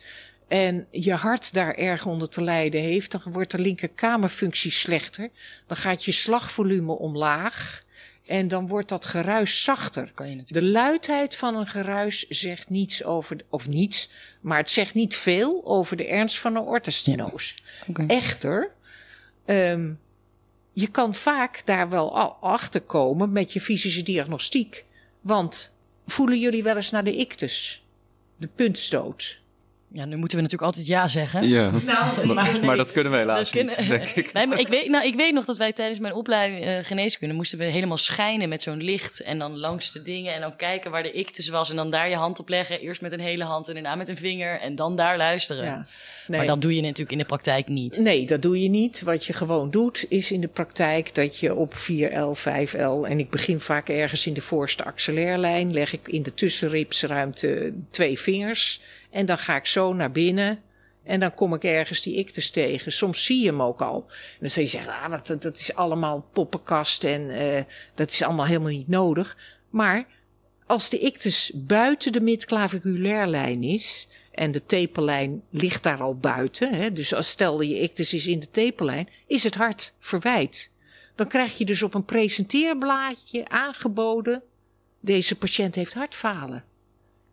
en 0.50 0.88
je 0.92 1.14
hart 1.14 1.54
daar 1.54 1.74
erg 1.74 2.06
onder 2.06 2.30
te 2.30 2.42
lijden 2.42 2.82
heeft, 2.82 3.12
dan 3.12 3.22
wordt 3.26 3.52
de 3.52 3.60
linkerkamerfunctie 3.60 4.72
slechter. 4.72 5.30
Dan 5.68 5.78
gaat 5.78 6.06
je 6.06 6.12
slagvolume 6.12 6.92
omlaag 6.98 7.84
en 8.28 8.48
dan 8.48 8.68
wordt 8.68 8.90
dat 8.90 9.06
geruis 9.06 9.64
zachter. 9.64 10.12
De 10.46 10.64
luidheid 10.64 11.36
van 11.36 11.56
een 11.56 11.68
geruis 11.68 12.28
zegt 12.28 12.70
niets 12.70 13.04
over, 13.04 13.38
de- 13.38 13.46
of 13.50 13.68
niets, 13.68 14.10
maar 14.42 14.58
het 14.58 14.70
zegt 14.70 14.94
niet 14.94 15.16
veel 15.16 15.62
over 15.66 15.98
de 15.98 16.08
ernst 16.08 16.40
van 16.40 16.56
een 16.56 16.66
aortastenose. 16.66 17.56
Oké. 17.88 18.06
Echter, 18.08 18.72
ehm, 19.46 19.92
je 20.74 20.88
kan 20.88 21.16
vaak 21.16 21.66
daar 21.66 21.90
wel 21.90 22.18
achter 22.42 22.82
komen 22.82 23.32
met 23.32 23.54
je 23.54 23.62
fysische 23.62 24.04
diagnostiek. 24.04 24.86
Want 25.22 25.74
voelen 26.06 26.40
jullie 26.40 26.64
wel 26.64 26.76
eens 26.76 26.92
naar 26.92 27.04
de 27.04 27.16
ictus? 27.16 27.86
De 28.38 28.48
puntstoot. 28.48 29.40
Ja, 29.92 30.06
nu 30.06 30.16
moeten 30.16 30.38
we 30.38 30.44
natuurlijk 30.44 30.72
altijd 30.72 30.88
ja 30.88 31.08
zeggen. 31.08 31.48
Ja, 31.48 31.72
Nou, 31.86 32.34
maar, 32.34 32.60
maar 32.66 32.78
dat 32.78 32.92
kunnen 32.92 33.12
we 33.12 33.18
helaas 33.18 33.52
Dat 33.52 33.64
niet, 33.64 33.76
kunnen- 33.76 34.00
denk 34.00 34.10
ik. 34.10 34.34
Nee, 34.34 34.48
maar 34.48 34.60
ik 34.60 34.68
weet, 34.68 34.88
nou, 34.90 35.06
ik 35.06 35.16
weet 35.16 35.34
nog 35.34 35.46
dat 35.46 35.58
wij 35.58 35.74
tijdens 35.74 36.00
mijn 36.00 36.14
opleiding 36.14 36.66
eh, 36.66 36.78
geneeskunde 36.82 37.34
moesten 37.36 37.58
we 37.60 37.64
helemaal 37.66 37.98
schijnen 37.98 38.50
met 38.50 38.62
zo'n 38.62 38.84
licht 38.84 39.20
en 39.22 39.40
dan 39.40 39.58
langs 39.58 39.92
de 39.92 40.02
dingen 40.02 40.34
en 40.34 40.42
dan 40.42 40.56
kijken 40.56 40.92
waar 40.92 41.04
de 41.04 41.12
ictus 41.12 41.48
was 41.50 41.70
en 41.70 41.76
dan 41.76 41.92
daar 41.92 42.10
je 42.10 42.16
hand 42.16 42.40
op 42.40 42.50
leggen. 42.50 42.80
Eerst 42.82 43.02
met 43.02 43.12
een 43.12 43.20
hele 43.20 43.44
hand 43.44 43.68
en 43.68 43.74
daarna 43.74 43.96
met 43.96 44.08
een 44.10 44.18
vinger 44.18 44.60
en 44.60 44.76
dan 44.76 44.96
daar 44.96 45.18
luisteren. 45.18 45.64
Ja. 45.66 45.88
Nee. 46.28 46.38
Maar 46.38 46.48
dat 46.48 46.62
doe 46.62 46.76
je 46.76 46.82
natuurlijk 46.82 47.12
in 47.12 47.18
de 47.18 47.26
praktijk 47.26 47.68
niet. 47.68 47.98
Nee, 47.98 48.26
dat 48.26 48.42
doe 48.42 48.62
je 48.62 48.70
niet. 48.70 49.02
Wat 49.02 49.26
je 49.26 49.34
gewoon 49.34 49.72
doet, 49.72 50.06
is 50.10 50.32
in 50.32 50.42
de 50.42 50.48
praktijk 50.48 51.16
dat 51.16 51.40
je 51.40 51.56
op 51.56 51.74
4L, 51.74 52.36
5L, 52.36 53.06
en 53.08 53.20
ik 53.20 53.30
begin 53.30 53.60
vaak 53.60 53.90
ergens 53.90 54.28
in 54.28 54.34
de 54.34 54.42
voorste 54.42 54.84
axellairlijn, 54.84 55.74
leg 55.74 55.94
ik 55.94 56.08
in 56.08 56.24
de 56.24 56.34
tussenripsruimte 56.34 57.74
twee 57.90 58.20
vingers. 58.20 58.82
En 59.10 59.26
dan 59.26 59.38
ga 59.38 59.56
ik 59.56 59.66
zo 59.66 59.94
naar 59.94 60.12
binnen. 60.12 60.62
En 61.04 61.20
dan 61.20 61.34
kom 61.34 61.54
ik 61.54 61.64
ergens 61.64 62.02
die 62.02 62.16
ictus 62.16 62.52
tegen. 62.52 62.92
Soms 62.92 63.26
zie 63.26 63.42
je 63.42 63.50
hem 63.50 63.62
ook 63.62 63.82
al. 63.82 64.06
En 64.08 64.38
dan 64.40 64.50
zou 64.50 64.66
je 64.66 64.72
zeggen, 64.72 64.94
ah, 64.94 65.12
dat, 65.24 65.42
dat, 65.42 65.60
is 65.60 65.76
allemaal 65.76 66.26
poppenkast 66.34 67.04
en 67.04 67.30
eh, 67.30 67.64
dat 67.96 68.12
is 68.12 68.22
allemaal 68.22 68.46
helemaal 68.46 68.72
niet 68.72 68.88
nodig. 68.88 69.38
Maar 69.70 70.06
als 70.66 70.90
de 70.90 71.00
ictus 71.00 71.52
buiten 71.56 72.12
de 72.12 72.22
midclaviculairlijn 72.22 73.64
is, 73.64 74.08
en 74.32 74.52
de 74.52 74.66
tepellijn 74.66 75.44
ligt 75.50 75.84
daar 75.84 76.02
al 76.02 76.18
buiten, 76.18 76.74
hè, 76.74 76.94
dus 76.94 77.14
als 77.14 77.30
stel 77.30 77.62
je 77.62 77.80
ictus 77.80 78.14
is 78.14 78.28
in 78.28 78.40
de 78.40 78.50
tepellijn, 78.50 79.10
is 79.28 79.44
het 79.44 79.56
hart 79.56 79.96
verwijt. 80.00 80.74
Dan 81.16 81.28
krijg 81.28 81.58
je 81.58 81.66
dus 81.66 81.84
op 81.84 81.94
een 81.94 82.06
presenteerblaadje 82.06 83.50
aangeboden, 83.50 84.44
deze 85.00 85.36
patiënt 85.36 85.76
heeft 85.76 85.94
hartfalen. 85.94 86.64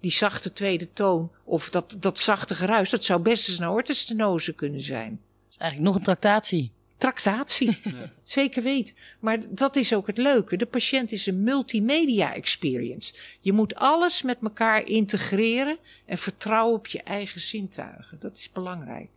Die 0.07 0.15
zachte 0.15 0.53
tweede 0.53 0.93
toon, 0.93 1.31
of 1.45 1.71
dat, 1.71 1.97
dat 2.01 2.19
zachte 2.19 2.55
geruis, 2.55 2.91
dat 2.91 3.05
zou 3.05 3.21
best 3.21 3.49
eens 3.49 3.59
een 3.59 3.65
aortostenose 3.65 4.53
kunnen 4.53 4.81
zijn. 4.81 5.11
Dat 5.11 5.51
is 5.51 5.57
eigenlijk 5.57 5.91
nog 5.91 5.99
een 5.99 6.05
tractatie. 6.05 6.73
Tractatie, 6.97 7.79
zeker 8.23 8.63
weten. 8.63 8.95
Maar 9.21 9.39
dat 9.49 9.77
is 9.77 9.95
ook 9.95 10.07
het 10.07 10.19
leuke. 10.19 10.57
De 10.57 10.67
patiënt 10.67 11.13
is 11.13 11.27
een 11.27 11.43
multimedia 11.43 12.35
experience. 12.35 13.15
Je 13.41 13.53
moet 13.53 13.75
alles 13.75 14.23
met 14.23 14.39
elkaar 14.43 14.85
integreren 14.85 15.79
en 16.05 16.19
vertrouwen 16.19 16.77
op 16.77 16.87
je 16.87 17.03
eigen 17.03 17.41
zintuigen. 17.41 18.19
Dat 18.21 18.39
is 18.39 18.53
belangrijk. 18.53 19.09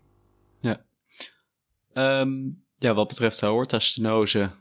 Ehm, 1.94 2.50
ja, 2.78 2.94
wat 2.94 3.08
betreft 3.08 3.40
de 3.40 3.46
aortastenose, 3.46 4.52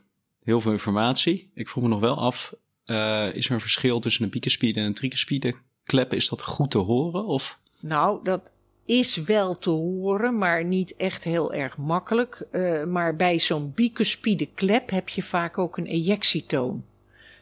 heel 0.43 0.61
veel 0.61 0.71
informatie. 0.71 1.51
Ik 1.53 1.69
vroeg 1.69 1.83
me 1.83 1.89
nog 1.89 1.99
wel 1.99 2.17
af, 2.17 2.53
eh, 2.85 3.33
is 3.33 3.45
er 3.45 3.51
een 3.51 3.61
verschil 3.61 3.99
tussen 3.99 4.23
een 4.23 4.29
bicuspide 4.29 4.79
en 4.79 4.85
een 4.85 4.93
tricuspide 4.93 5.55
klep? 5.89 6.13
Is 6.13 6.29
dat 6.29 6.41
goed 6.41 6.71
te 6.71 6.77
horen? 6.77 7.25
Of? 7.25 7.59
Nou, 7.79 8.23
dat 8.23 8.53
is 8.85 9.15
wel 9.15 9.57
te 9.57 9.69
horen, 9.69 10.37
maar 10.37 10.65
niet 10.65 10.95
echt 10.95 11.23
heel 11.23 11.53
erg 11.53 11.77
makkelijk. 11.77 12.47
Eh, 12.51 12.83
maar 12.83 13.15
bij 13.15 13.39
zo'n 13.39 13.71
bicuspide 13.75 14.45
klep 14.45 14.89
heb 14.89 15.09
je 15.09 15.23
vaak 15.23 15.57
ook 15.57 15.77
een 15.77 15.85
ejectietoon. 15.85 16.83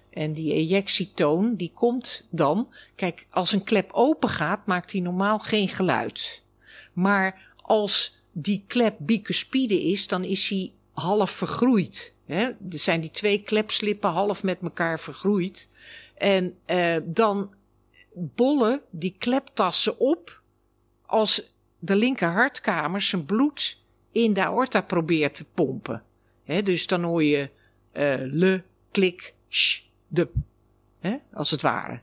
En 0.09 0.33
die 0.33 0.53
ejectietoon, 0.53 1.55
die 1.55 1.71
komt 1.73 2.27
dan... 2.29 2.67
Kijk, 2.95 3.25
als 3.29 3.51
een 3.51 3.63
klep 3.63 3.89
open 3.91 4.29
gaat, 4.29 4.65
maakt 4.65 4.91
die 4.91 5.01
normaal 5.01 5.39
geen 5.39 5.67
geluid. 5.67 6.43
Maar 6.93 7.53
als 7.61 8.17
die 8.31 8.63
klep 8.67 8.95
bicuspide 8.99 9.83
is, 9.83 10.07
dan 10.07 10.23
is 10.23 10.49
hij 10.49 10.71
half 10.91 11.31
vergroeid. 11.31 12.13
Er 12.27 12.55
zijn 12.69 13.01
die 13.01 13.11
twee 13.11 13.43
klepslippen 13.43 14.09
half 14.09 14.43
met 14.43 14.57
elkaar 14.61 14.99
vergroeid. 14.99 15.69
En 16.17 16.55
eh, 16.65 16.95
dan 17.03 17.49
bollen 18.17 18.81
die 18.89 19.15
kleptassen 19.17 19.99
op 19.99 20.41
als 21.05 21.53
de 21.79 21.95
linker 21.95 22.31
hartkamer 22.31 23.01
zijn 23.01 23.25
bloed 23.25 23.79
in 24.11 24.33
de 24.33 24.45
aorta 24.45 24.81
probeert 24.81 25.35
te 25.35 25.45
pompen. 25.53 26.03
Dus 26.63 26.87
dan 26.87 27.03
hoor 27.03 27.23
je 27.23 27.49
eh, 27.91 28.15
le, 28.19 28.63
klik, 28.91 29.33
sh, 29.47 29.79
de, 30.07 30.27
als 31.33 31.51
het 31.51 31.61
ware. 31.61 31.99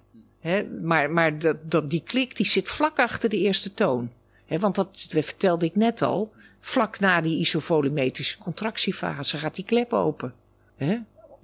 Maar 0.82 1.10
maar 1.10 1.38
dat, 1.38 1.70
dat, 1.70 1.90
die 1.90 2.02
klik 2.02 2.36
die 2.36 2.46
zit 2.46 2.68
vlak 2.68 2.98
achter 2.98 3.28
de 3.28 3.38
eerste 3.38 3.74
toon. 3.74 4.12
Want 4.48 4.74
dat 4.74 5.06
vertelde 5.10 5.66
ik 5.66 5.76
net 5.76 6.02
al. 6.02 6.32
Vlak 6.60 7.00
na 7.00 7.20
die 7.20 7.38
isovolumetrische 7.38 8.38
contractiefase 8.38 9.38
gaat 9.38 9.54
die 9.54 9.64
klep 9.64 9.92
open. 9.92 10.34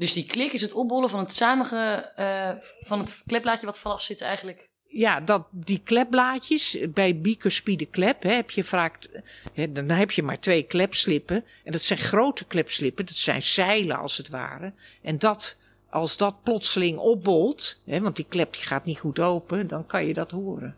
Dus 0.01 0.13
die 0.13 0.27
klik 0.27 0.53
is 0.53 0.61
het 0.61 0.73
opbollen 0.73 1.11
van 1.11 1.19
het 1.19 1.35
samenge, 1.35 2.13
eh, 2.17 2.51
van 2.81 2.99
het 2.99 3.23
klepblaadje 3.27 3.67
wat 3.67 3.79
vanaf 3.79 4.03
zit 4.03 4.21
eigenlijk. 4.21 4.69
Ja, 4.87 5.21
dat, 5.21 5.47
die 5.51 5.81
klepblaadjes, 5.85 6.79
bij 6.89 7.21
bicuspide 7.21 7.87
klep 7.87 8.23
heb 8.23 8.51
je 8.51 8.65
vaak, 8.65 9.23
hè, 9.53 9.73
dan 9.73 9.89
heb 9.89 10.11
je 10.11 10.23
maar 10.23 10.41
twee 10.41 10.63
klepslippen. 10.63 11.45
En 11.65 11.73
dat 11.73 11.83
zijn 11.83 11.99
grote 11.99 12.45
klepslippen, 12.45 13.07
dat 13.07 13.15
zijn 13.15 13.43
zeilen 13.43 13.99
als 13.99 14.17
het 14.17 14.29
ware. 14.29 14.73
En 15.03 15.19
dat, 15.19 15.57
als 15.91 16.17
dat 16.17 16.43
plotseling 16.43 16.99
opbolt, 16.99 17.81
hè, 17.87 18.01
want 18.01 18.17
die 18.17 18.27
klep 18.29 18.53
die 18.53 18.63
gaat 18.63 18.85
niet 18.85 18.99
goed 18.99 19.19
open, 19.19 19.67
dan 19.67 19.87
kan 19.87 20.07
je 20.07 20.15
dat 20.15 20.31
horen. 20.31 20.77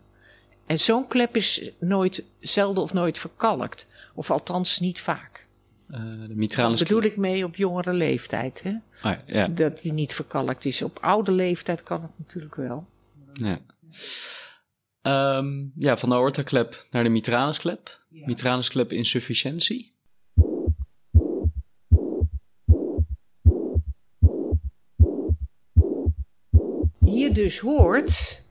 En 0.65 0.79
zo'n 0.79 1.07
klep 1.07 1.35
is 1.35 1.69
nooit, 1.79 2.25
zelden 2.39 2.83
of 2.83 2.93
nooit 2.93 3.17
verkalkt. 3.17 3.87
Of 4.13 4.31
althans 4.31 4.79
niet 4.79 5.01
vaak. 5.01 5.32
Uh, 5.93 6.27
de 6.27 6.35
mitralis 6.35 6.79
Daar 6.79 6.87
bedoel 6.87 7.03
ik 7.03 7.17
mee 7.17 7.43
op 7.43 7.55
jongere 7.55 7.93
leeftijd. 7.93 8.63
Hè? 8.63 8.73
Ah, 9.01 9.17
ja. 9.25 9.47
Dat 9.47 9.81
die 9.81 9.93
niet 9.93 10.13
verkalkt 10.13 10.65
is. 10.65 10.81
Op 10.81 10.97
oude 11.01 11.31
leeftijd 11.31 11.83
kan 11.83 12.01
het 12.01 12.11
natuurlijk 12.17 12.55
wel. 12.55 12.85
Ja. 13.33 13.59
Um, 15.37 15.71
ja, 15.75 15.97
van 15.97 16.09
de 16.09 16.15
aortaklep 16.15 16.87
naar 16.91 17.03
de 17.03 17.09
mitralisklep. 17.09 18.01
Ja. 18.09 18.25
Mitralisklep 18.25 18.91
insufficiëntie. 18.91 19.93
Hier 27.05 27.33
dus 27.33 27.59
hoort, 27.59 28.43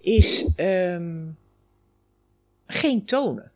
is 0.00 0.46
um, 0.56 1.38
geen 2.66 3.04
tonen. 3.04 3.52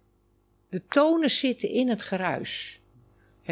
De 0.68 0.86
tonen 0.86 1.30
zitten 1.30 1.68
in 1.68 1.88
het 1.88 2.02
geruis. 2.02 2.81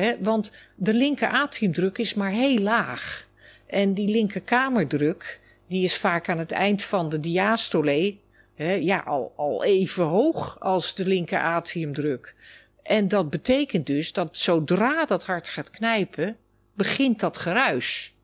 He, 0.01 0.17
want 0.21 0.53
de 0.75 0.95
linker 0.95 1.29
atriumdruk 1.29 1.99
is 1.99 2.15
maar 2.15 2.31
heel 2.31 2.59
laag. 2.59 3.29
En 3.67 3.95
die 3.95 4.09
linker 4.09 4.41
kamerdruk, 4.41 5.41
die 5.67 5.85
is 5.85 5.97
vaak 5.97 6.29
aan 6.29 6.39
het 6.39 6.53
eind 6.53 6.83
van 6.83 7.09
de 7.09 7.21
diastole 7.21 8.17
ja, 8.65 8.99
al, 8.99 9.33
al 9.37 9.65
even 9.65 10.05
hoog 10.05 10.61
als 10.61 10.95
de 10.95 11.07
linker 11.07 11.41
atriumdruk. 11.41 12.35
En 12.83 13.09
dat 13.09 13.31
betekent 13.31 13.87
dus 13.87 14.13
dat 14.13 14.37
zodra 14.37 15.05
dat 15.05 15.25
hart 15.25 15.49
gaat 15.49 15.71
knijpen, 15.71 16.37
begint 16.75 17.21
dat 17.21 17.39
geruis. 17.39 18.15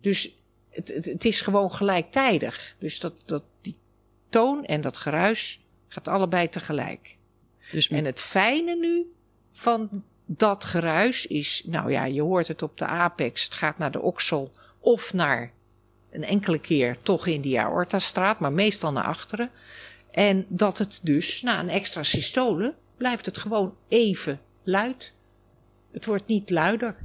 Dus 0.00 0.30
het, 0.70 0.88
het, 0.88 1.04
het 1.04 1.24
is 1.24 1.40
gewoon 1.40 1.70
gelijktijdig. 1.70 2.76
Dus 2.78 3.00
dat, 3.00 3.14
dat, 3.24 3.42
die 3.60 3.76
toon 4.28 4.64
en 4.64 4.80
dat 4.80 4.96
geruis 4.96 5.60
gaat 5.88 6.08
allebei 6.08 6.48
tegelijk. 6.48 7.16
Dus 7.70 7.88
en 7.88 8.04
het 8.04 8.20
fijne 8.20 8.76
nu 8.76 9.12
van 9.52 10.04
dat 10.30 10.64
geruis 10.64 11.26
is, 11.26 11.62
nou 11.66 11.92
ja, 11.92 12.04
je 12.04 12.22
hoort 12.22 12.48
het 12.48 12.62
op 12.62 12.78
de 12.78 12.86
apex, 12.86 13.44
het 13.44 13.54
gaat 13.54 13.78
naar 13.78 13.90
de 13.90 14.00
oksel 14.00 14.50
of 14.78 15.12
naar 15.12 15.52
een 16.10 16.24
enkele 16.24 16.58
keer 16.58 16.96
toch 17.02 17.26
in 17.26 17.40
die 17.40 17.60
aortastraat, 17.60 18.40
maar 18.40 18.52
meestal 18.52 18.92
naar 18.92 19.04
achteren. 19.04 19.50
En 20.10 20.46
dat 20.48 20.78
het 20.78 21.00
dus 21.02 21.42
na 21.42 21.60
een 21.60 21.68
extra 21.68 22.02
systole 22.02 22.74
blijft 22.96 23.26
het 23.26 23.38
gewoon 23.38 23.74
even 23.88 24.40
luid. 24.62 25.14
Het 25.92 26.04
wordt 26.04 26.26
niet 26.26 26.50
luider. 26.50 26.96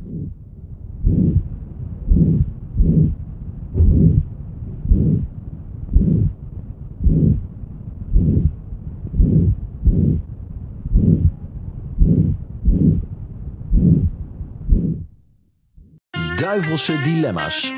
Duivelse 16.53 17.01
dilemma's. 17.01 17.73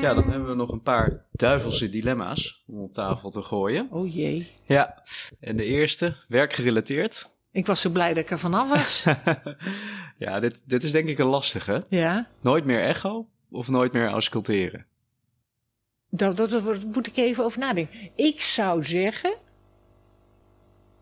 Ja, 0.00 0.14
dan 0.14 0.30
hebben 0.30 0.48
we 0.48 0.54
nog 0.54 0.70
een 0.70 0.82
paar 0.82 1.24
duivelse 1.32 1.90
dilemma's 1.90 2.62
om 2.66 2.80
op 2.80 2.92
tafel 2.92 3.30
te 3.30 3.42
gooien. 3.42 3.88
Oh 3.90 4.14
jee. 4.14 4.50
Ja, 4.66 5.02
en 5.40 5.56
de 5.56 5.64
eerste, 5.64 6.16
werkgerelateerd. 6.28 7.30
Ik 7.52 7.66
was 7.66 7.80
zo 7.80 7.90
blij 7.90 8.08
dat 8.08 8.24
ik 8.24 8.30
er 8.30 8.38
vanaf 8.38 8.68
was. 8.68 9.06
ja, 10.24 10.40
dit, 10.40 10.62
dit 10.66 10.84
is 10.84 10.92
denk 10.92 11.08
ik 11.08 11.18
een 11.18 11.26
lastige. 11.26 11.86
Ja. 11.88 12.28
Nooit 12.40 12.64
meer 12.64 12.80
echo 12.80 13.28
of 13.50 13.68
nooit 13.68 13.92
meer 13.92 14.08
ausculteren? 14.08 14.86
Dat, 16.10 16.36
dat, 16.36 16.50
dat 16.50 16.84
moet 16.84 17.06
ik 17.06 17.16
even 17.16 17.44
over 17.44 17.58
nadenken. 17.58 18.10
Ik 18.14 18.42
zou 18.42 18.84
zeggen... 18.84 19.36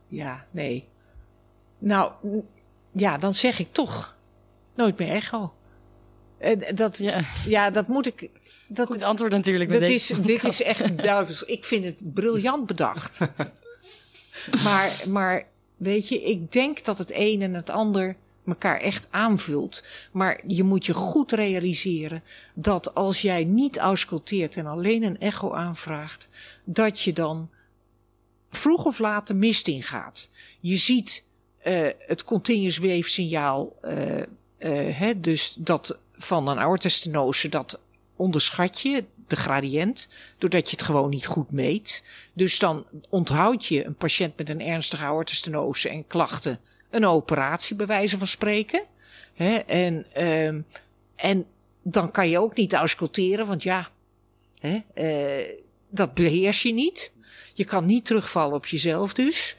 Ja, 0.08 0.46
nee. 0.50 0.88
Nou, 1.78 2.12
ja, 2.92 3.18
dan 3.18 3.32
zeg 3.32 3.58
ik 3.58 3.72
toch 3.72 4.16
nooit 4.74 4.98
meer 4.98 5.08
echo. 5.08 5.52
Uh, 6.40 6.56
dat, 6.74 6.98
ja. 6.98 7.24
ja, 7.46 7.70
dat 7.70 7.88
moet 7.88 8.06
ik. 8.06 8.30
Dat, 8.66 8.86
Goed 8.86 9.02
antwoord 9.02 9.32
natuurlijk. 9.32 9.70
Dat 9.70 9.82
is, 9.82 10.06
dit 10.06 10.44
is 10.44 10.62
echt 10.62 11.02
duivels. 11.02 11.42
Ik 11.42 11.64
vind 11.64 11.84
het 11.84 12.14
briljant 12.14 12.66
bedacht. 12.66 13.18
maar, 14.64 15.02
maar 15.08 15.46
weet 15.76 16.08
je, 16.08 16.22
ik 16.22 16.52
denk 16.52 16.84
dat 16.84 16.98
het 16.98 17.12
een 17.14 17.42
en 17.42 17.54
het 17.54 17.70
ander 17.70 18.16
elkaar 18.46 18.80
echt 18.80 19.08
aanvult. 19.10 19.82
Maar 20.12 20.40
je 20.46 20.64
moet 20.64 20.86
je 20.86 20.94
goed 20.94 21.32
realiseren 21.32 22.22
dat 22.54 22.94
als 22.94 23.22
jij 23.22 23.44
niet 23.44 23.78
ausculteert 23.78 24.56
en 24.56 24.66
alleen 24.66 25.02
een 25.02 25.20
echo 25.20 25.52
aanvraagt, 25.52 26.28
dat 26.64 27.00
je 27.00 27.12
dan 27.12 27.50
vroeg 28.50 28.84
of 28.84 28.98
laat 28.98 29.26
de 29.26 29.34
mist 29.34 29.68
ingaat. 29.68 30.30
Je 30.60 30.76
ziet 30.76 31.24
uh, 31.66 31.88
het 31.98 32.24
continuous 32.24 32.78
weefsignaal, 32.78 33.76
uh, 33.82 34.16
uh, 34.16 34.24
hè, 34.98 35.20
dus 35.20 35.54
dat 35.58 35.98
van 36.18 36.48
een 36.48 36.58
aortostenose, 36.58 37.48
dat 37.48 37.78
onderschat 38.16 38.80
je 38.80 39.04
de 39.26 39.36
gradient, 39.36 40.08
doordat 40.38 40.70
je 40.70 40.76
het 40.76 40.84
gewoon 40.84 41.10
niet 41.10 41.26
goed 41.26 41.50
meet. 41.50 42.04
Dus 42.32 42.58
dan 42.58 42.86
onthoud 43.08 43.66
je 43.66 43.84
een 43.84 43.96
patiënt 43.96 44.36
met 44.36 44.48
een 44.48 44.60
ernstige 44.60 45.04
aortostenose 45.04 45.88
en 45.88 46.06
klachten 46.06 46.60
een 46.90 47.04
operatie, 47.04 47.76
bij 47.76 47.86
wijze 47.86 48.18
van 48.18 48.26
spreken. 48.26 48.82
En, 49.66 50.24
um, 50.24 50.66
en 51.16 51.46
dan 51.82 52.10
kan 52.10 52.28
je 52.28 52.38
ook 52.38 52.56
niet 52.56 52.74
ausculteren, 52.74 53.46
want 53.46 53.62
ja, 53.62 53.88
uh, 54.60 55.42
dat 55.88 56.14
beheers 56.14 56.62
je 56.62 56.72
niet. 56.72 57.12
Je 57.54 57.64
kan 57.64 57.86
niet 57.86 58.04
terugvallen 58.04 58.56
op 58.56 58.66
jezelf 58.66 59.12
dus. 59.12 59.56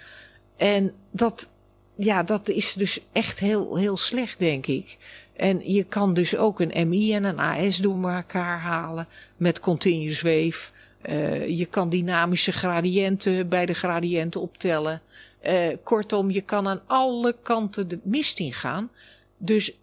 En 0.57 0.93
dat, 1.11 1.51
ja, 1.95 2.23
dat 2.23 2.49
is 2.49 2.73
dus 2.73 2.99
echt 3.11 3.39
heel, 3.39 3.75
heel 3.75 3.97
slecht, 3.97 4.39
denk 4.39 4.65
ik. 4.65 4.97
En 5.39 5.61
je 5.73 5.83
kan 5.83 6.13
dus 6.13 6.35
ook 6.35 6.59
een 6.59 6.89
MI 6.89 7.13
en 7.13 7.23
een 7.23 7.39
AS 7.39 7.77
door 7.77 8.09
elkaar 8.09 8.59
halen 8.59 9.07
met 9.37 9.59
continuous 9.59 10.21
wave. 10.21 10.71
Uh, 11.09 11.47
je 11.57 11.65
kan 11.65 11.89
dynamische 11.89 12.51
gradiënten 12.51 13.49
bij 13.49 13.65
de 13.65 13.73
gradiënten 13.73 14.41
optellen. 14.41 15.01
Uh, 15.43 15.67
kortom, 15.83 16.31
je 16.31 16.41
kan 16.41 16.67
aan 16.67 16.81
alle 16.85 17.35
kanten 17.41 17.87
de 17.87 17.99
mist 18.03 18.39
ingaan. 18.39 18.91
Dus 19.37 19.73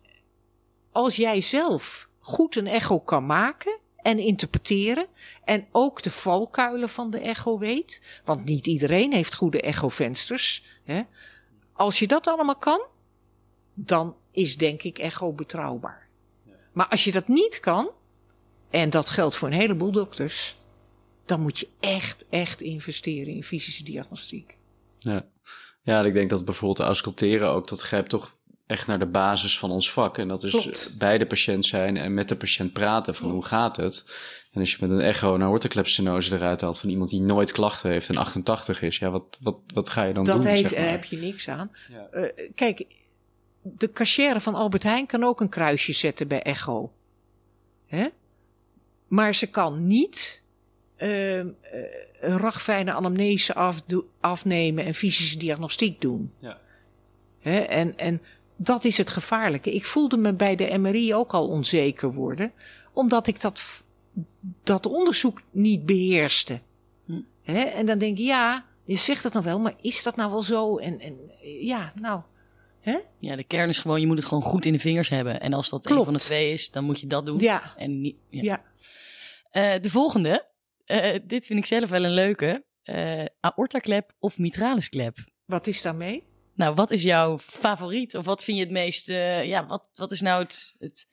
als 0.92 1.16
jij 1.16 1.40
zelf 1.40 2.08
goed 2.20 2.56
een 2.56 2.66
echo 2.66 2.98
kan 2.98 3.26
maken 3.26 3.78
en 3.96 4.18
interpreteren 4.18 5.06
en 5.44 5.66
ook 5.72 6.02
de 6.02 6.10
valkuilen 6.10 6.88
van 6.88 7.10
de 7.10 7.18
echo 7.18 7.58
weet, 7.58 8.02
want 8.24 8.44
niet 8.44 8.66
iedereen 8.66 9.12
heeft 9.12 9.34
goede 9.34 9.60
echovensters. 9.60 10.64
Hè? 10.84 11.02
Als 11.72 11.98
je 11.98 12.06
dat 12.06 12.26
allemaal 12.26 12.56
kan, 12.56 12.80
dan 13.78 14.16
is 14.30 14.56
denk 14.56 14.82
ik 14.82 14.98
echo 14.98 15.32
betrouwbaar. 15.32 16.08
Maar 16.72 16.88
als 16.88 17.04
je 17.04 17.12
dat 17.12 17.28
niet 17.28 17.60
kan, 17.60 17.90
en 18.70 18.90
dat 18.90 19.08
geldt 19.08 19.36
voor 19.36 19.48
een 19.48 19.54
heleboel 19.54 19.92
dokters, 19.92 20.56
dan 21.24 21.40
moet 21.40 21.58
je 21.58 21.68
echt, 21.80 22.24
echt 22.30 22.60
investeren 22.60 23.34
in 23.34 23.44
fysische 23.44 23.84
diagnostiek. 23.84 24.56
Ja, 24.98 25.26
ja 25.82 26.04
ik 26.04 26.14
denk 26.14 26.30
dat 26.30 26.44
bijvoorbeeld 26.44 26.88
ausculteren 26.88 27.48
ook, 27.48 27.68
dat 27.68 27.80
grijpt 27.80 28.10
toch 28.10 28.36
echt 28.66 28.86
naar 28.86 28.98
de 28.98 29.06
basis 29.06 29.58
van 29.58 29.70
ons 29.70 29.92
vak. 29.92 30.18
En 30.18 30.28
dat 30.28 30.42
is 30.42 30.50
Klopt. 30.50 30.94
bij 30.98 31.18
de 31.18 31.26
patiënt 31.26 31.64
zijn 31.64 31.96
en 31.96 32.14
met 32.14 32.28
de 32.28 32.36
patiënt 32.36 32.72
praten 32.72 33.14
van 33.14 33.30
hoe 33.30 33.44
gaat 33.44 33.76
het. 33.76 34.04
En 34.52 34.60
als 34.60 34.70
je 34.70 34.76
met 34.80 34.90
een 34.90 35.04
echo 35.04 35.34
een 35.34 35.42
aortoclepstenose 35.42 36.34
eruit 36.34 36.60
haalt 36.60 36.78
van 36.78 36.90
iemand 36.90 37.10
die 37.10 37.20
nooit 37.20 37.52
klachten 37.52 37.90
heeft 37.90 38.08
en 38.08 38.16
88 38.16 38.82
is, 38.82 38.98
ja, 38.98 39.10
wat, 39.10 39.36
wat, 39.40 39.58
wat 39.74 39.88
ga 39.88 40.04
je 40.04 40.14
dan 40.14 40.24
doen? 40.24 40.44
Dat 40.44 40.58
zeg 40.58 40.70
maar. 40.70 40.90
heb 40.90 41.04
je 41.04 41.16
niks 41.16 41.48
aan. 41.48 41.70
Ja. 41.88 42.08
Uh, 42.12 42.48
kijk, 42.54 42.84
de 43.76 43.92
cashier 43.92 44.40
van 44.40 44.54
Albert 44.54 44.82
Heijn 44.82 45.06
kan 45.06 45.24
ook 45.24 45.40
een 45.40 45.48
kruisje 45.48 45.92
zetten 45.92 46.28
bij 46.28 46.42
Echo. 46.42 46.92
Hè? 47.86 48.08
Maar 49.08 49.34
ze 49.34 49.46
kan 49.46 49.86
niet 49.86 50.42
uh, 50.98 51.38
een 52.20 52.38
ragfijne 52.38 52.92
anamnese 52.92 53.54
afnemen 54.20 54.84
en 54.84 54.94
fysische 54.94 55.38
diagnostiek 55.38 56.00
doen. 56.00 56.32
Ja. 56.38 56.58
Hè? 57.40 57.58
En, 57.58 57.98
en 57.98 58.22
dat 58.56 58.84
is 58.84 58.98
het 58.98 59.10
gevaarlijke. 59.10 59.74
Ik 59.74 59.84
voelde 59.84 60.16
me 60.16 60.34
bij 60.34 60.56
de 60.56 60.78
MRI 60.78 61.14
ook 61.14 61.32
al 61.32 61.48
onzeker 61.48 62.12
worden, 62.12 62.52
omdat 62.92 63.26
ik 63.26 63.40
dat, 63.40 63.82
dat 64.62 64.86
onderzoek 64.86 65.42
niet 65.50 65.86
beheerste. 65.86 66.60
Hm. 67.04 67.20
Hè? 67.42 67.60
En 67.60 67.86
dan 67.86 67.98
denk 67.98 68.18
ik, 68.18 68.24
ja, 68.24 68.64
je 68.84 68.96
zegt 68.96 69.24
het 69.24 69.32
nou 69.32 69.44
wel, 69.44 69.60
maar 69.60 69.74
is 69.80 70.02
dat 70.02 70.16
nou 70.16 70.30
wel 70.30 70.42
zo? 70.42 70.76
En, 70.76 71.00
en 71.00 71.18
ja, 71.60 71.92
nou, 72.00 72.20
Hè? 72.86 72.98
Ja, 73.20 73.36
de 73.36 73.44
kern 73.44 73.68
is 73.68 73.78
gewoon, 73.78 74.00
je 74.00 74.06
moet 74.06 74.16
het 74.16 74.26
gewoon 74.26 74.42
goed 74.42 74.64
in 74.64 74.72
de 74.72 74.78
vingers 74.78 75.08
hebben. 75.08 75.40
En 75.40 75.52
als 75.52 75.68
dat 75.68 75.84
Klopt. 75.84 75.98
een 75.98 76.04
van 76.04 76.14
de 76.14 76.20
twee 76.20 76.52
is, 76.52 76.70
dan 76.70 76.84
moet 76.84 77.00
je 77.00 77.06
dat 77.06 77.26
doen. 77.26 77.38
Ja. 77.38 77.74
En 77.76 78.00
niet, 78.00 78.16
ja. 78.30 78.42
ja. 78.42 78.64
Uh, 79.74 79.82
de 79.82 79.90
volgende, 79.90 80.46
uh, 80.86 81.14
dit 81.24 81.46
vind 81.46 81.58
ik 81.58 81.66
zelf 81.66 81.90
wel 81.90 82.04
een 82.04 82.14
leuke. 82.14 82.64
Uh, 82.84 83.24
aortaklep 83.40 84.12
of 84.18 84.38
mitralisklep? 84.38 85.18
Wat 85.44 85.66
is 85.66 85.82
daarmee? 85.82 86.22
Nou, 86.54 86.74
wat 86.74 86.90
is 86.90 87.02
jouw 87.02 87.38
favoriet? 87.38 88.16
Of 88.16 88.24
wat 88.24 88.44
vind 88.44 88.58
je 88.58 88.62
het 88.62 88.72
meest, 88.72 89.06
ja, 89.06 89.66
wat, 89.66 89.84
wat 89.94 90.10
is 90.10 90.20
nou 90.20 90.42
het, 90.42 90.74
het, 90.78 91.08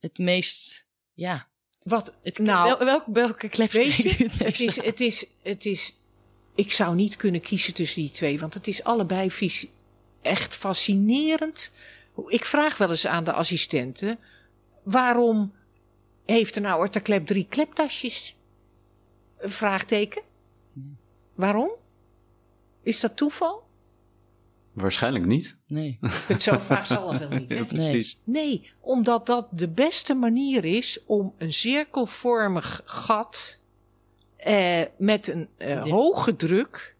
het 0.00 0.18
meest, 0.18 0.88
ja... 1.12 1.50
Wat, 1.82 2.18
het, 2.22 2.38
nou, 2.38 2.68
wel, 2.68 2.86
welke, 2.86 3.12
welke 3.12 3.48
klep 3.48 3.70
weet 3.70 3.96
je, 3.96 4.24
het, 4.24 4.38
het 4.38 4.60
is, 4.60 4.76
het 4.82 5.00
is, 5.00 5.26
het 5.42 5.64
is 5.64 5.96
ik 6.54 6.72
zou 6.72 6.94
niet 6.94 7.16
kunnen 7.16 7.40
kiezen 7.40 7.74
tussen 7.74 8.02
die 8.02 8.10
twee, 8.10 8.38
want 8.38 8.54
het 8.54 8.66
is 8.66 8.84
allebei 8.84 9.30
echt 10.22 10.54
fascinerend. 10.54 11.72
Ik 12.26 12.44
vraag 12.44 12.76
wel 12.76 12.90
eens 12.90 13.06
aan 13.06 13.24
de 13.24 13.32
assistenten: 13.32 14.18
waarom 14.82 15.52
heeft 16.24 16.56
een 16.56 16.66
aortaklep 16.66 17.26
drie 17.26 17.46
kleptasjes? 17.48 18.36
Een 19.38 19.50
vraagteken. 19.50 20.22
Waarom? 21.34 21.70
Is 22.82 23.00
dat 23.00 23.16
toeval? 23.16 23.62
Waarschijnlijk 24.72 25.26
niet. 25.26 25.56
Nee. 25.66 25.98
Het 26.28 26.42
zo 26.42 26.58
vraag 26.58 26.86
zal 26.86 27.18
wel 27.18 27.28
niet. 27.28 27.48
Ja, 27.48 27.64
precies. 27.64 28.18
Nee, 28.24 28.72
omdat 28.80 29.26
dat 29.26 29.48
de 29.50 29.68
beste 29.68 30.14
manier 30.14 30.64
is 30.64 31.00
om 31.06 31.34
een 31.38 31.52
cirkelvormig 31.52 32.82
gat 32.84 33.60
eh, 34.36 34.82
met 34.96 35.28
een 35.28 35.48
eh, 35.56 35.82
hoge 35.82 36.36
druk, 36.36 36.91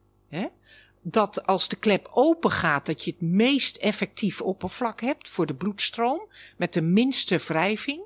dat 1.02 1.46
als 1.46 1.68
de 1.68 1.76
klep 1.76 2.10
open 2.12 2.50
gaat, 2.50 2.86
dat 2.86 3.04
je 3.04 3.10
het 3.10 3.20
meest 3.20 3.76
effectief 3.76 4.40
oppervlak 4.40 5.00
hebt 5.00 5.28
voor 5.28 5.46
de 5.46 5.54
bloedstroom, 5.54 6.28
met 6.56 6.72
de 6.72 6.82
minste 6.82 7.36
wrijving. 7.36 8.00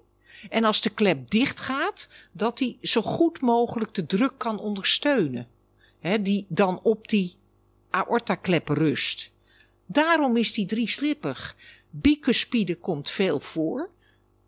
En 0.48 0.64
als 0.64 0.80
de 0.80 0.90
klep 0.90 1.30
dicht 1.30 1.60
gaat, 1.60 2.08
dat 2.32 2.58
die 2.58 2.78
zo 2.82 3.02
goed 3.02 3.40
mogelijk 3.40 3.94
de 3.94 4.06
druk 4.06 4.32
kan 4.36 4.58
ondersteunen. 4.58 5.48
Hè, 6.00 6.22
die 6.22 6.46
dan 6.48 6.80
op 6.82 7.08
die 7.08 7.34
aortaklep 7.90 8.68
rust. 8.68 9.30
Daarom 9.86 10.36
is 10.36 10.52
die 10.52 10.66
drieslippig. 10.66 11.56
Bicuspide 11.90 12.76
komt 12.76 13.10
veel 13.10 13.40
voor. 13.40 13.90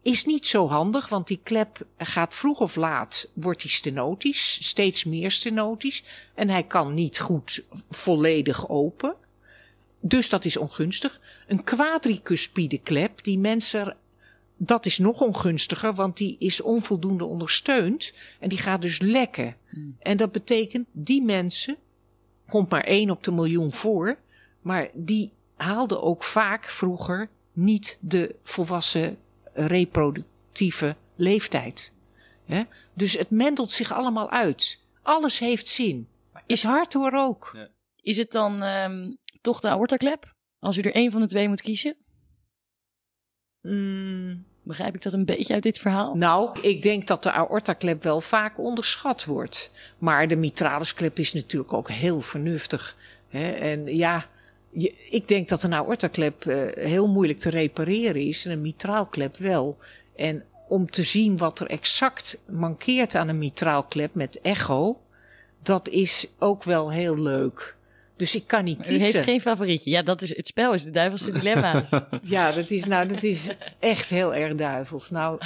Is 0.09 0.25
niet 0.25 0.47
zo 0.47 0.69
handig, 0.69 1.09
want 1.09 1.27
die 1.27 1.41
klep 1.43 1.87
gaat 1.97 2.35
vroeg 2.35 2.61
of 2.61 2.77
laat, 2.77 3.31
wordt 3.33 3.61
die 3.61 3.71
stenotisch, 3.71 4.67
steeds 4.67 5.05
meer 5.05 5.31
stenotisch. 5.31 6.05
En 6.35 6.49
hij 6.49 6.63
kan 6.63 6.95
niet 6.95 7.19
goed 7.19 7.63
volledig 7.91 8.69
open. 8.69 9.15
Dus 10.01 10.29
dat 10.29 10.45
is 10.45 10.57
ongunstig. 10.57 11.21
Een 11.47 11.65
quadricuspide 11.65 12.79
klep, 12.79 13.25
die 13.25 13.39
mensen, 13.39 13.97
dat 14.57 14.87
is 14.87 14.99
nog 14.99 15.21
ongunstiger, 15.21 15.95
want 15.95 16.17
die 16.17 16.37
is 16.39 16.61
onvoldoende 16.61 17.25
ondersteund. 17.25 18.13
En 18.39 18.49
die 18.49 18.59
gaat 18.59 18.83
dus 18.83 19.01
lekken. 19.01 19.57
Hmm. 19.69 19.97
En 19.99 20.17
dat 20.17 20.33
betekent, 20.33 20.87
die 20.93 21.23
mensen, 21.23 21.77
komt 22.49 22.71
maar 22.71 22.85
één 22.85 23.11
op 23.11 23.25
de 23.25 23.33
miljoen 23.33 23.73
voor, 23.73 24.19
maar 24.61 24.91
die 24.95 25.33
haalden 25.57 26.03
ook 26.03 26.25
vaak 26.25 26.65
vroeger 26.65 27.29
niet 27.53 27.99
de 28.01 28.35
volwassen 28.45 29.19
reproductieve 29.67 30.97
leeftijd. 31.17 31.93
Dus 32.95 33.13
het 33.13 33.31
mendelt 33.31 33.71
zich 33.71 33.93
allemaal 33.93 34.31
uit. 34.31 34.81
Alles 35.03 35.39
heeft 35.39 35.69
zin. 35.69 36.09
Is 36.47 36.63
hard 36.63 36.93
hoor 36.93 37.13
ook. 37.13 37.57
Is 38.01 38.17
het 38.17 38.33
dan 38.33 38.63
um, 38.63 39.19
toch 39.41 39.61
de 39.61 39.69
aortaklep? 39.69 40.35
Als 40.59 40.77
u 40.77 40.81
er 40.81 40.95
één 40.95 41.11
van 41.11 41.21
de 41.21 41.27
twee 41.27 41.49
moet 41.49 41.63
kiezen? 41.63 41.97
Mm. 43.63 44.47
Begrijp 44.63 44.95
ik 44.95 45.03
dat 45.03 45.13
een 45.13 45.25
beetje 45.25 45.55
uit 45.55 45.63
dit 45.63 45.79
verhaal? 45.79 46.15
Nou, 46.15 46.61
ik 46.61 46.83
denk 46.83 47.07
dat 47.07 47.23
de 47.23 47.33
aortaklep 47.33 48.03
wel 48.03 48.21
vaak 48.21 48.59
onderschat 48.59 49.25
wordt. 49.25 49.71
Maar 49.99 50.29
de 50.29 50.37
mitralisklep 50.37 51.19
is 51.19 51.33
natuurlijk 51.33 51.73
ook 51.73 51.91
heel 51.91 52.21
vernuftig. 52.21 52.97
Hè? 53.29 53.51
En 53.51 53.97
ja, 53.97 54.29
ik 55.11 55.29
denk 55.29 55.49
dat 55.49 55.63
een 55.63 55.75
aortaklep 55.75 56.45
uh, 56.45 56.71
heel 56.75 57.09
moeilijk 57.09 57.39
te 57.39 57.51
repareren 57.51 58.23
is 58.23 58.45
en 58.47 58.53
een 58.53 58.61
mitraalklep 58.61 59.37
wel. 59.37 59.79
En 60.17 60.45
om 60.69 60.91
te 60.91 61.03
zien 61.03 61.37
wat 61.37 61.61
er 61.61 61.67
exact 61.67 62.43
mankeert 62.47 63.15
aan 63.15 63.29
een 63.29 63.39
mitraalklep 63.39 64.15
met 64.15 64.41
echo, 64.41 65.01
dat 65.63 65.89
is 65.89 66.27
ook 66.39 66.65
wel 66.65 66.93
heel 66.93 67.19
leuk. 67.19 67.77
Dus 68.17 68.35
ik 68.35 68.47
kan 68.47 68.65
niet 68.65 68.83
kiezen. 68.83 69.01
U 69.01 69.05
heeft 69.05 69.25
geen 69.25 69.41
favorietje. 69.41 69.91
Ja, 69.91 70.03
dat 70.03 70.23
is, 70.23 70.37
het 70.37 70.47
spel 70.47 70.73
is 70.73 70.85
de 70.85 70.91
duivelse 70.91 71.33
dilemma's. 71.33 71.91
ja, 72.23 72.53
dat 72.53 72.71
is, 72.71 72.85
nou, 72.85 73.09
dat 73.09 73.23
is 73.23 73.49
echt 73.79 74.09
heel 74.09 74.35
erg 74.35 74.55
duivels. 74.55 75.11
Nou, 75.11 75.41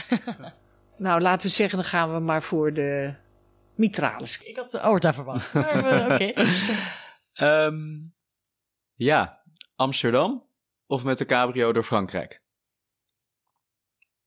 nou, 0.96 1.20
laten 1.20 1.46
we 1.46 1.52
zeggen, 1.54 1.78
dan 1.78 1.86
gaan 1.86 2.12
we 2.12 2.18
maar 2.18 2.42
voor 2.42 2.72
de 2.72 3.14
mitralis. 3.74 4.38
Ik 4.42 4.56
had 4.56 4.70
de 4.70 4.80
aorta 4.80 5.14
verwacht. 5.14 5.54
Oké. 5.54 6.32
Ehm, 7.32 7.74
ja, 8.94 9.42
Amsterdam 9.76 10.46
of 10.86 11.04
met 11.04 11.18
de 11.18 11.26
cabrio 11.26 11.72
door 11.72 11.84
Frankrijk? 11.84 12.40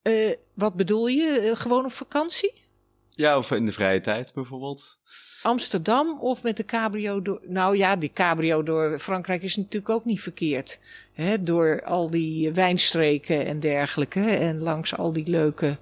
Uh, 0.03 0.33
wat 0.53 0.73
bedoel 0.75 1.07
je? 1.07 1.39
Uh, 1.41 1.55
gewoon 1.55 1.85
op 1.85 1.91
vakantie? 1.91 2.63
Ja, 3.09 3.37
of 3.37 3.51
in 3.51 3.65
de 3.65 3.71
vrije 3.71 4.01
tijd 4.01 4.33
bijvoorbeeld. 4.33 4.99
Amsterdam 5.41 6.19
of 6.19 6.43
met 6.43 6.57
de 6.57 6.65
cabrio 6.65 7.21
door. 7.21 7.41
Nou 7.43 7.77
ja, 7.77 7.95
die 7.95 8.11
cabrio 8.13 8.63
door 8.63 8.99
Frankrijk 8.99 9.41
is 9.41 9.55
natuurlijk 9.55 9.89
ook 9.89 10.05
niet 10.05 10.21
verkeerd. 10.21 10.79
Hè? 11.13 11.43
Door 11.43 11.83
al 11.83 12.09
die 12.09 12.53
wijnstreken 12.53 13.45
en 13.45 13.59
dergelijke. 13.59 14.21
En 14.21 14.59
langs 14.59 14.95
al 14.95 15.13
die 15.13 15.29
leuke. 15.29 15.77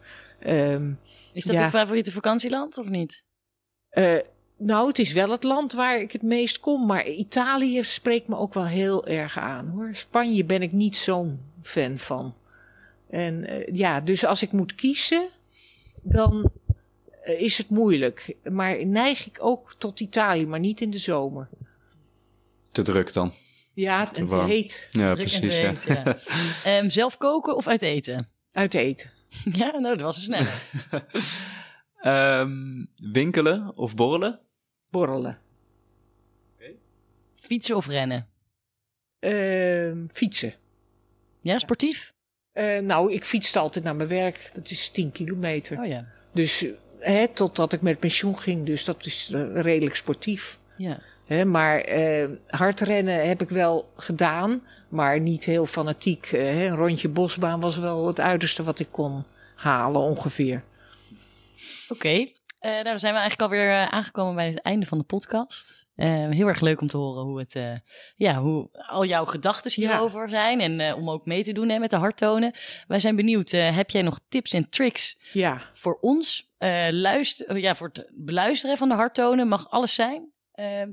Um, 0.48 1.00
is 1.34 1.46
dat 1.46 1.56
ja. 1.56 1.64
je 1.64 1.70
favoriete 1.70 2.12
vakantieland 2.12 2.78
of 2.78 2.88
niet? 2.88 3.24
Uh, 3.92 4.20
nou, 4.58 4.88
het 4.88 5.00
is 5.00 5.14
wel 5.14 5.30
het 5.30 5.44
land 5.44 5.74
waar 5.74 6.02
ik 6.02 6.12
het 6.12 6.22
meest 6.22 6.60
kom. 6.60 6.86
Maar 6.86 7.08
Italië 7.08 7.84
spreekt 7.84 8.28
me 8.28 8.38
ook 8.38 8.54
wel 8.54 8.66
heel 8.66 9.08
erg 9.08 9.38
aan 9.38 9.68
hoor. 9.68 9.90
Spanje 9.92 10.46
ben 10.46 10.62
ik 10.62 10.72
niet 10.72 10.98
zo'n 10.98 11.40
fan 11.62 11.98
van. 11.98 12.36
En 13.10 13.50
uh, 13.50 13.68
ja, 13.76 14.02
dus 14.02 14.26
als 14.26 14.42
ik 14.42 14.52
moet 14.52 14.76
kiezen, 14.76 15.30
dan 16.02 16.52
uh, 17.26 17.42
is 17.42 17.58
het 17.58 17.70
moeilijk. 17.70 18.36
Maar 18.44 18.86
neig 18.86 19.26
ik 19.28 19.38
ook 19.40 19.76
tot 19.78 20.00
Italië, 20.00 20.46
maar 20.46 20.60
niet 20.60 20.82
in 20.82 20.92
de 20.92 20.98
zomer. 20.98 21.50
Te 22.72 22.82
druk 22.82 23.14
dan? 23.14 23.34
Ja, 23.74 24.06
te 24.06 24.22
en 24.22 24.28
te 24.28 24.44
heet. 24.44 24.88
Ja, 24.92 25.14
precies. 25.14 25.58
ja. 25.58 25.70
Heet, 25.70 25.84
ja. 26.64 26.80
um, 26.80 26.90
zelf 27.00 27.18
koken 27.18 27.56
of 27.56 27.68
uit 27.68 27.82
eten? 27.82 28.30
Uit 28.52 28.74
eten. 28.74 29.10
Ja, 29.52 29.80
nou, 29.80 29.96
dat 29.96 30.02
was 30.02 30.16
een 30.16 30.24
snelle. 30.24 30.50
um, 32.06 32.88
winkelen 32.96 33.78
of 33.78 33.96
borrelen? 33.96 34.40
Borrelen. 34.90 35.38
Okay. 36.56 36.76
Fietsen 37.36 37.76
of 37.76 37.88
rennen? 37.88 38.28
Uh, 39.20 39.94
fietsen. 40.08 40.54
Ja, 41.42 41.58
sportief? 41.58 42.14
Uh, 42.54 42.80
nou, 42.80 43.14
ik 43.14 43.26
fietste 43.26 43.60
altijd 43.60 43.86
naar 43.86 43.96
mijn 43.96 44.10
werk. 44.10 44.50
Dat 44.54 44.70
is 44.70 44.90
10 44.90 45.12
kilometer. 45.12 45.80
Oh 45.80 45.86
ja. 45.86 46.06
Dus 46.32 46.66
hè, 47.00 47.28
totdat 47.28 47.74
ik 47.74 47.82
met 47.82 48.00
pensioen 48.00 48.40
ging. 48.40 48.66
Dus 48.66 48.86
dat 48.86 49.06
is 49.06 49.32
uh, 49.34 49.62
redelijk 49.62 49.96
sportief. 49.96 50.60
Ja. 50.78 51.00
Hè, 51.26 51.46
maar 51.46 51.90
uh, 51.90 52.30
hardrennen 52.48 53.28
heb 53.28 53.42
ik 53.42 53.50
wel 53.50 53.92
gedaan. 53.96 54.62
Maar 54.90 55.20
niet 55.20 55.46
heel 55.46 55.66
fanatiek. 55.66 56.26
Hè. 56.26 56.66
Een 56.66 56.76
rondje 56.76 57.10
bosbaan 57.10 57.60
was 57.60 57.78
wel 57.78 58.08
het 58.08 58.20
uiterste 58.20 58.64
wat 58.64 58.80
ik 58.80 58.88
kon 58.92 59.24
halen 59.56 60.02
ongeveer. 60.02 60.64
Oké. 61.94 62.08
Okay. 62.08 62.36
Uh, 62.62 62.72
nou, 62.72 62.84
dan 62.84 63.00
zijn 63.00 63.14
we 63.14 63.20
eigenlijk 63.20 63.52
alweer 63.52 63.70
uh, 63.70 63.88
aangekomen 63.88 64.36
bij 64.36 64.48
het 64.48 64.62
einde 64.62 64.86
van 64.86 64.98
de 64.98 65.04
podcast. 65.04 65.88
Uh, 65.96 66.30
heel 66.30 66.48
erg 66.48 66.60
leuk 66.60 66.82
om 66.82 66.88
te 66.88 66.98
horen 66.98 67.24
hoe, 67.24 67.40
het, 67.40 67.82
ja, 68.16 68.42
hoe 68.42 68.70
al 68.72 69.06
jouw 69.06 69.26
gedachten 69.26 69.72
hierover 69.72 70.22
ja. 70.22 70.28
zijn. 70.28 70.60
En 70.62 70.94
om 70.96 71.10
ook 71.10 71.26
mee 71.26 71.44
te 71.44 71.52
doen 71.52 71.70
hè, 71.70 71.80
met 71.80 71.90
de 71.90 71.96
harttonen. 71.96 72.54
Wij 72.88 73.00
zijn 73.00 73.16
benieuwd, 73.16 73.52
heb 73.52 73.90
jij 73.90 74.02
nog 74.02 74.20
tips 74.30 74.54
en 74.54 74.70
tricks 74.70 75.18
ja. 75.34 75.62
voor 75.74 75.98
ons? 76.02 76.52
luister, 76.90 77.58
ja, 77.58 77.76
voor 77.76 77.90
het 77.94 78.10
beluisteren 78.12 78.78
van 78.78 78.90
de 78.90 78.96
harttonen 78.96 79.48
mag 79.48 79.70
alles 79.70 79.94
zijn. 79.94 80.32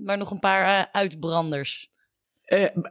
maar 0.04 0.18
nog 0.18 0.30
een 0.30 0.38
paar 0.38 0.88
uitbranders. 0.92 1.90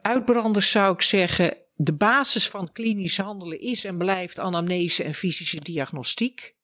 uitbranders 0.02 0.72
zou 0.72 0.94
ik 0.94 1.02
zeggen. 1.02 1.58
De 1.76 1.94
basis 1.94 2.50
van 2.50 2.72
klinisch 2.72 3.18
handelen 3.18 3.62
is 3.62 3.86
en 3.86 3.98
blijft 3.98 4.40
anamnese 4.40 5.04
en 5.04 5.14
fysische 5.14 5.60
diagnostiek. 5.60 6.58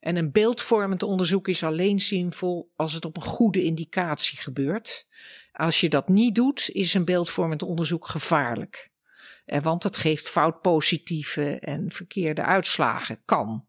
En 0.00 0.16
een 0.16 0.32
beeldvormend 0.32 1.02
onderzoek 1.02 1.48
is 1.48 1.62
alleen 1.62 2.00
zinvol 2.00 2.72
als 2.76 2.92
het 2.92 3.04
op 3.04 3.16
een 3.16 3.22
goede 3.22 3.62
indicatie 3.62 4.38
gebeurt. 4.38 5.06
Als 5.52 5.80
je 5.80 5.88
dat 5.88 6.08
niet 6.08 6.34
doet, 6.34 6.70
is 6.72 6.94
een 6.94 7.04
beeldvormend 7.04 7.62
onderzoek 7.62 8.06
gevaarlijk. 8.06 8.90
Eh, 9.44 9.60
want 9.60 9.82
het 9.82 9.96
geeft 9.96 10.28
foutpositieve 10.28 11.58
en 11.58 11.90
verkeerde 11.90 12.42
uitslagen. 12.42 13.22
Kan. 13.24 13.66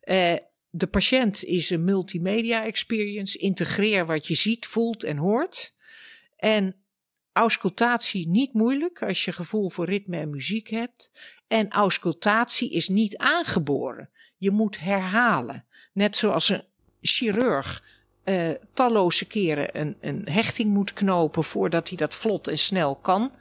Eh, 0.00 0.36
de 0.70 0.86
patiënt 0.86 1.44
is 1.44 1.70
een 1.70 1.84
multimedia 1.84 2.64
experience. 2.64 3.38
Integreer 3.38 4.06
wat 4.06 4.26
je 4.26 4.34
ziet, 4.34 4.66
voelt 4.66 5.04
en 5.04 5.16
hoort. 5.16 5.74
En 6.36 6.76
auscultatie 7.32 8.28
niet 8.28 8.52
moeilijk 8.52 9.02
als 9.02 9.24
je 9.24 9.32
gevoel 9.32 9.70
voor 9.70 9.84
ritme 9.84 10.16
en 10.16 10.30
muziek 10.30 10.68
hebt. 10.68 11.12
En 11.46 11.70
auscultatie 11.70 12.70
is 12.70 12.88
niet 12.88 13.16
aangeboren. 13.16 14.10
Je 14.36 14.50
moet 14.50 14.80
herhalen. 14.80 15.64
Net 15.92 16.16
zoals 16.16 16.48
een 16.48 16.62
chirurg 17.00 17.82
uh, 18.24 18.50
talloze 18.72 19.26
keren 19.26 19.80
een, 19.80 19.96
een 20.00 20.22
hechting 20.28 20.72
moet 20.72 20.92
knopen 20.92 21.44
voordat 21.44 21.88
hij 21.88 21.96
dat 21.96 22.14
vlot 22.14 22.48
en 22.48 22.58
snel 22.58 22.96
kan, 22.96 23.32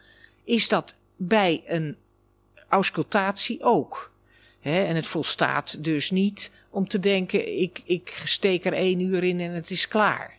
is 0.43 0.69
dat 0.69 0.95
bij 1.15 1.63
een 1.65 1.97
auscultatie 2.67 3.63
ook. 3.63 4.13
En 4.61 4.95
het 4.95 5.05
volstaat 5.07 5.83
dus 5.83 6.11
niet 6.11 6.51
om 6.69 6.87
te 6.87 6.99
denken: 6.99 7.59
ik, 7.59 7.81
ik 7.85 8.21
steek 8.25 8.65
er 8.65 8.73
één 8.73 8.99
uur 8.99 9.23
in 9.23 9.39
en 9.39 9.51
het 9.51 9.69
is 9.69 9.87
klaar. 9.87 10.33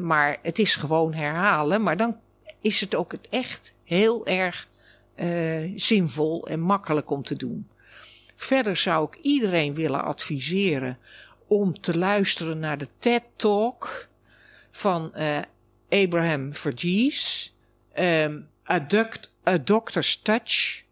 Maar 0.00 0.38
het 0.42 0.58
is 0.58 0.74
gewoon 0.74 1.14
herhalen. 1.14 1.82
Maar 1.82 1.96
dan 1.96 2.16
is 2.60 2.80
het 2.80 2.94
ook 2.94 3.14
echt 3.30 3.74
heel 3.84 4.26
erg 4.26 4.68
uh, 5.16 5.72
zinvol 5.76 6.48
en 6.48 6.60
makkelijk 6.60 7.10
om 7.10 7.22
te 7.22 7.36
doen. 7.36 7.68
Verder 8.40 8.76
zou 8.76 9.08
ik 9.10 9.18
iedereen 9.22 9.74
willen 9.74 10.04
adviseren 10.04 10.98
om 11.46 11.80
te 11.80 11.98
luisteren 11.98 12.58
naar 12.58 12.78
de 12.78 12.88
TED 12.98 13.22
Talk 13.36 14.08
van 14.70 15.12
uh, 15.16 15.38
Abraham 15.88 16.54
Verghese, 16.54 17.50
um, 17.98 18.48
A, 18.70 18.86
A 19.48 19.58
Doctor's 19.58 20.16
Touch. 20.22 20.82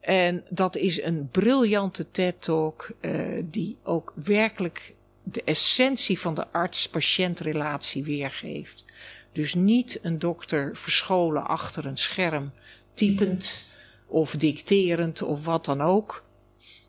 En 0.00 0.44
dat 0.48 0.76
is 0.76 1.02
een 1.02 1.28
briljante 1.30 2.10
TED-talk 2.10 2.90
uh, 3.00 3.42
die 3.44 3.76
ook 3.82 4.12
werkelijk 4.24 4.94
de 5.22 5.42
essentie 5.44 6.20
van 6.20 6.34
de 6.34 6.48
arts-patiëntrelatie 6.48 8.04
weergeeft. 8.04 8.84
Dus 9.32 9.54
niet 9.54 9.98
een 10.02 10.18
dokter 10.18 10.76
verscholen 10.76 11.46
achter 11.46 11.86
een 11.86 11.98
scherm, 11.98 12.52
typend 12.94 13.70
of 14.06 14.36
dicterend 14.36 15.22
of 15.22 15.44
wat 15.44 15.64
dan 15.64 15.80
ook. 15.80 16.28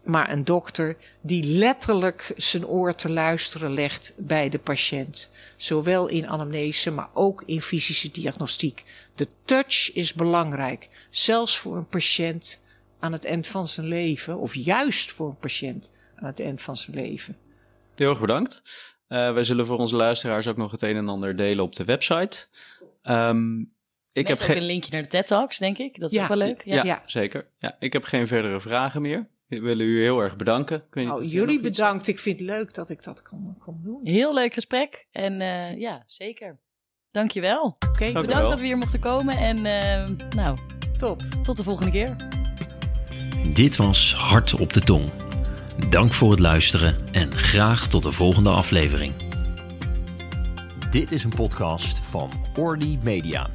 Maar 0.04 0.32
een 0.32 0.44
dokter 0.44 0.98
die 1.22 1.44
letterlijk 1.44 2.34
zijn 2.36 2.68
oor 2.68 2.96
te 2.96 3.10
luisteren 3.10 3.74
legt 3.74 4.14
bij 4.18 4.50
de 4.50 4.60
patiënt. 4.60 5.32
Zowel 5.56 6.08
in 6.08 6.28
anamnese, 6.28 6.92
maar 6.92 7.10
ook 7.14 7.44
in 7.46 7.62
fysische 7.62 8.12
diagnostiek. 8.12 8.84
De 9.16 9.28
touch 9.46 9.94
is 9.94 10.14
belangrijk, 10.14 10.90
zelfs 11.10 11.58
voor 11.58 11.78
een 11.78 11.88
patiënt 11.88 12.62
aan 13.00 13.12
het 13.12 13.26
eind 13.26 13.48
van 13.48 13.68
zijn 13.68 13.88
leven, 13.88 14.38
of 14.38 14.56
juist 14.56 15.12
voor 15.12 15.28
een 15.28 15.38
patiënt 15.38 15.92
aan 16.16 16.28
het 16.28 16.40
eind 16.40 16.62
van 16.62 16.78
zijn 16.78 16.98
leven. 16.98 17.38
Heel 17.96 18.10
erg 18.10 18.20
bedankt. 18.20 18.62
Uh, 19.08 19.34
wij 19.34 19.44
zullen 19.44 19.66
voor 19.66 19.78
onze 19.78 19.96
luisteraars 19.96 20.48
ook 20.48 20.58
nog 20.58 20.72
het 20.72 20.82
een 20.82 20.96
en 20.96 21.10
ander 21.10 21.36
delen 21.36 21.64
op 21.64 21.76
de 21.76 21.86
website. 21.86 22.48
Um, 23.04 23.74
ik 24.14 24.28
Met 24.28 24.40
heb 24.40 24.50
ook 24.50 24.56
een 24.56 24.66
linkje 24.66 24.92
naar 24.92 25.02
de 25.02 25.08
TED 25.08 25.28
Talks, 25.28 25.58
denk 25.58 25.78
ik. 25.78 26.00
Dat 26.00 26.12
is 26.12 26.20
ook 26.20 26.28
wel 26.28 26.38
leuk. 26.38 26.62
Ja, 26.66 26.84
ja, 26.84 27.04
zeker. 27.06 27.48
Ja, 27.58 27.76
ik 27.80 27.94
heb 27.94 28.04
geen 28.04 28.28
verdere 28.28 28.60
vragen 28.60 29.02
meer. 29.02 29.28
We 29.52 29.60
willen 29.60 29.86
u 29.86 30.02
heel 30.02 30.22
erg 30.22 30.36
bedanken. 30.36 30.78
Ik 30.78 30.94
weet 30.94 31.06
nou, 31.06 31.26
jullie 31.26 31.62
bedankt. 31.62 32.08
Ik 32.08 32.20
vind 32.20 32.40
het 32.40 32.48
leuk 32.50 32.74
dat 32.74 32.90
ik 32.90 33.04
dat 33.04 33.22
kon, 33.22 33.56
kon 33.60 33.80
doen. 33.84 34.00
Heel 34.04 34.34
leuk 34.34 34.54
gesprek. 34.54 35.08
En 35.12 35.42
uh, 35.42 35.78
ja, 35.78 36.04
zeker. 36.06 36.60
Dankjewel. 37.12 37.66
Oké, 37.66 37.88
okay, 37.88 38.12
bedankt 38.14 38.50
dat 38.50 38.60
we 38.60 38.66
hier 38.66 38.78
mochten 38.78 39.00
komen. 39.00 39.38
En 39.38 39.58
uh, 39.58 40.28
nou, 40.36 40.58
top. 40.98 41.22
Tot 41.44 41.58
de 41.58 41.64
volgende 41.64 41.92
keer. 41.92 42.16
Dit 43.54 43.76
was 43.76 44.14
Hart 44.14 44.54
op 44.54 44.74
de 44.74 44.82
Tong. 44.82 45.10
Dank 45.90 46.14
voor 46.14 46.32
het 46.32 46.40
luisteren 46.40 46.98
en 47.12 47.32
graag 47.32 47.88
tot 47.88 48.04
de 48.04 48.12
volgende 48.12 48.50
aflevering. 48.50 49.14
Dit 50.92 51.12
is 51.12 51.24
een 51.24 51.36
podcast 51.36 52.00
van 52.00 52.32
Orly 52.56 53.00
Media. 53.04 53.50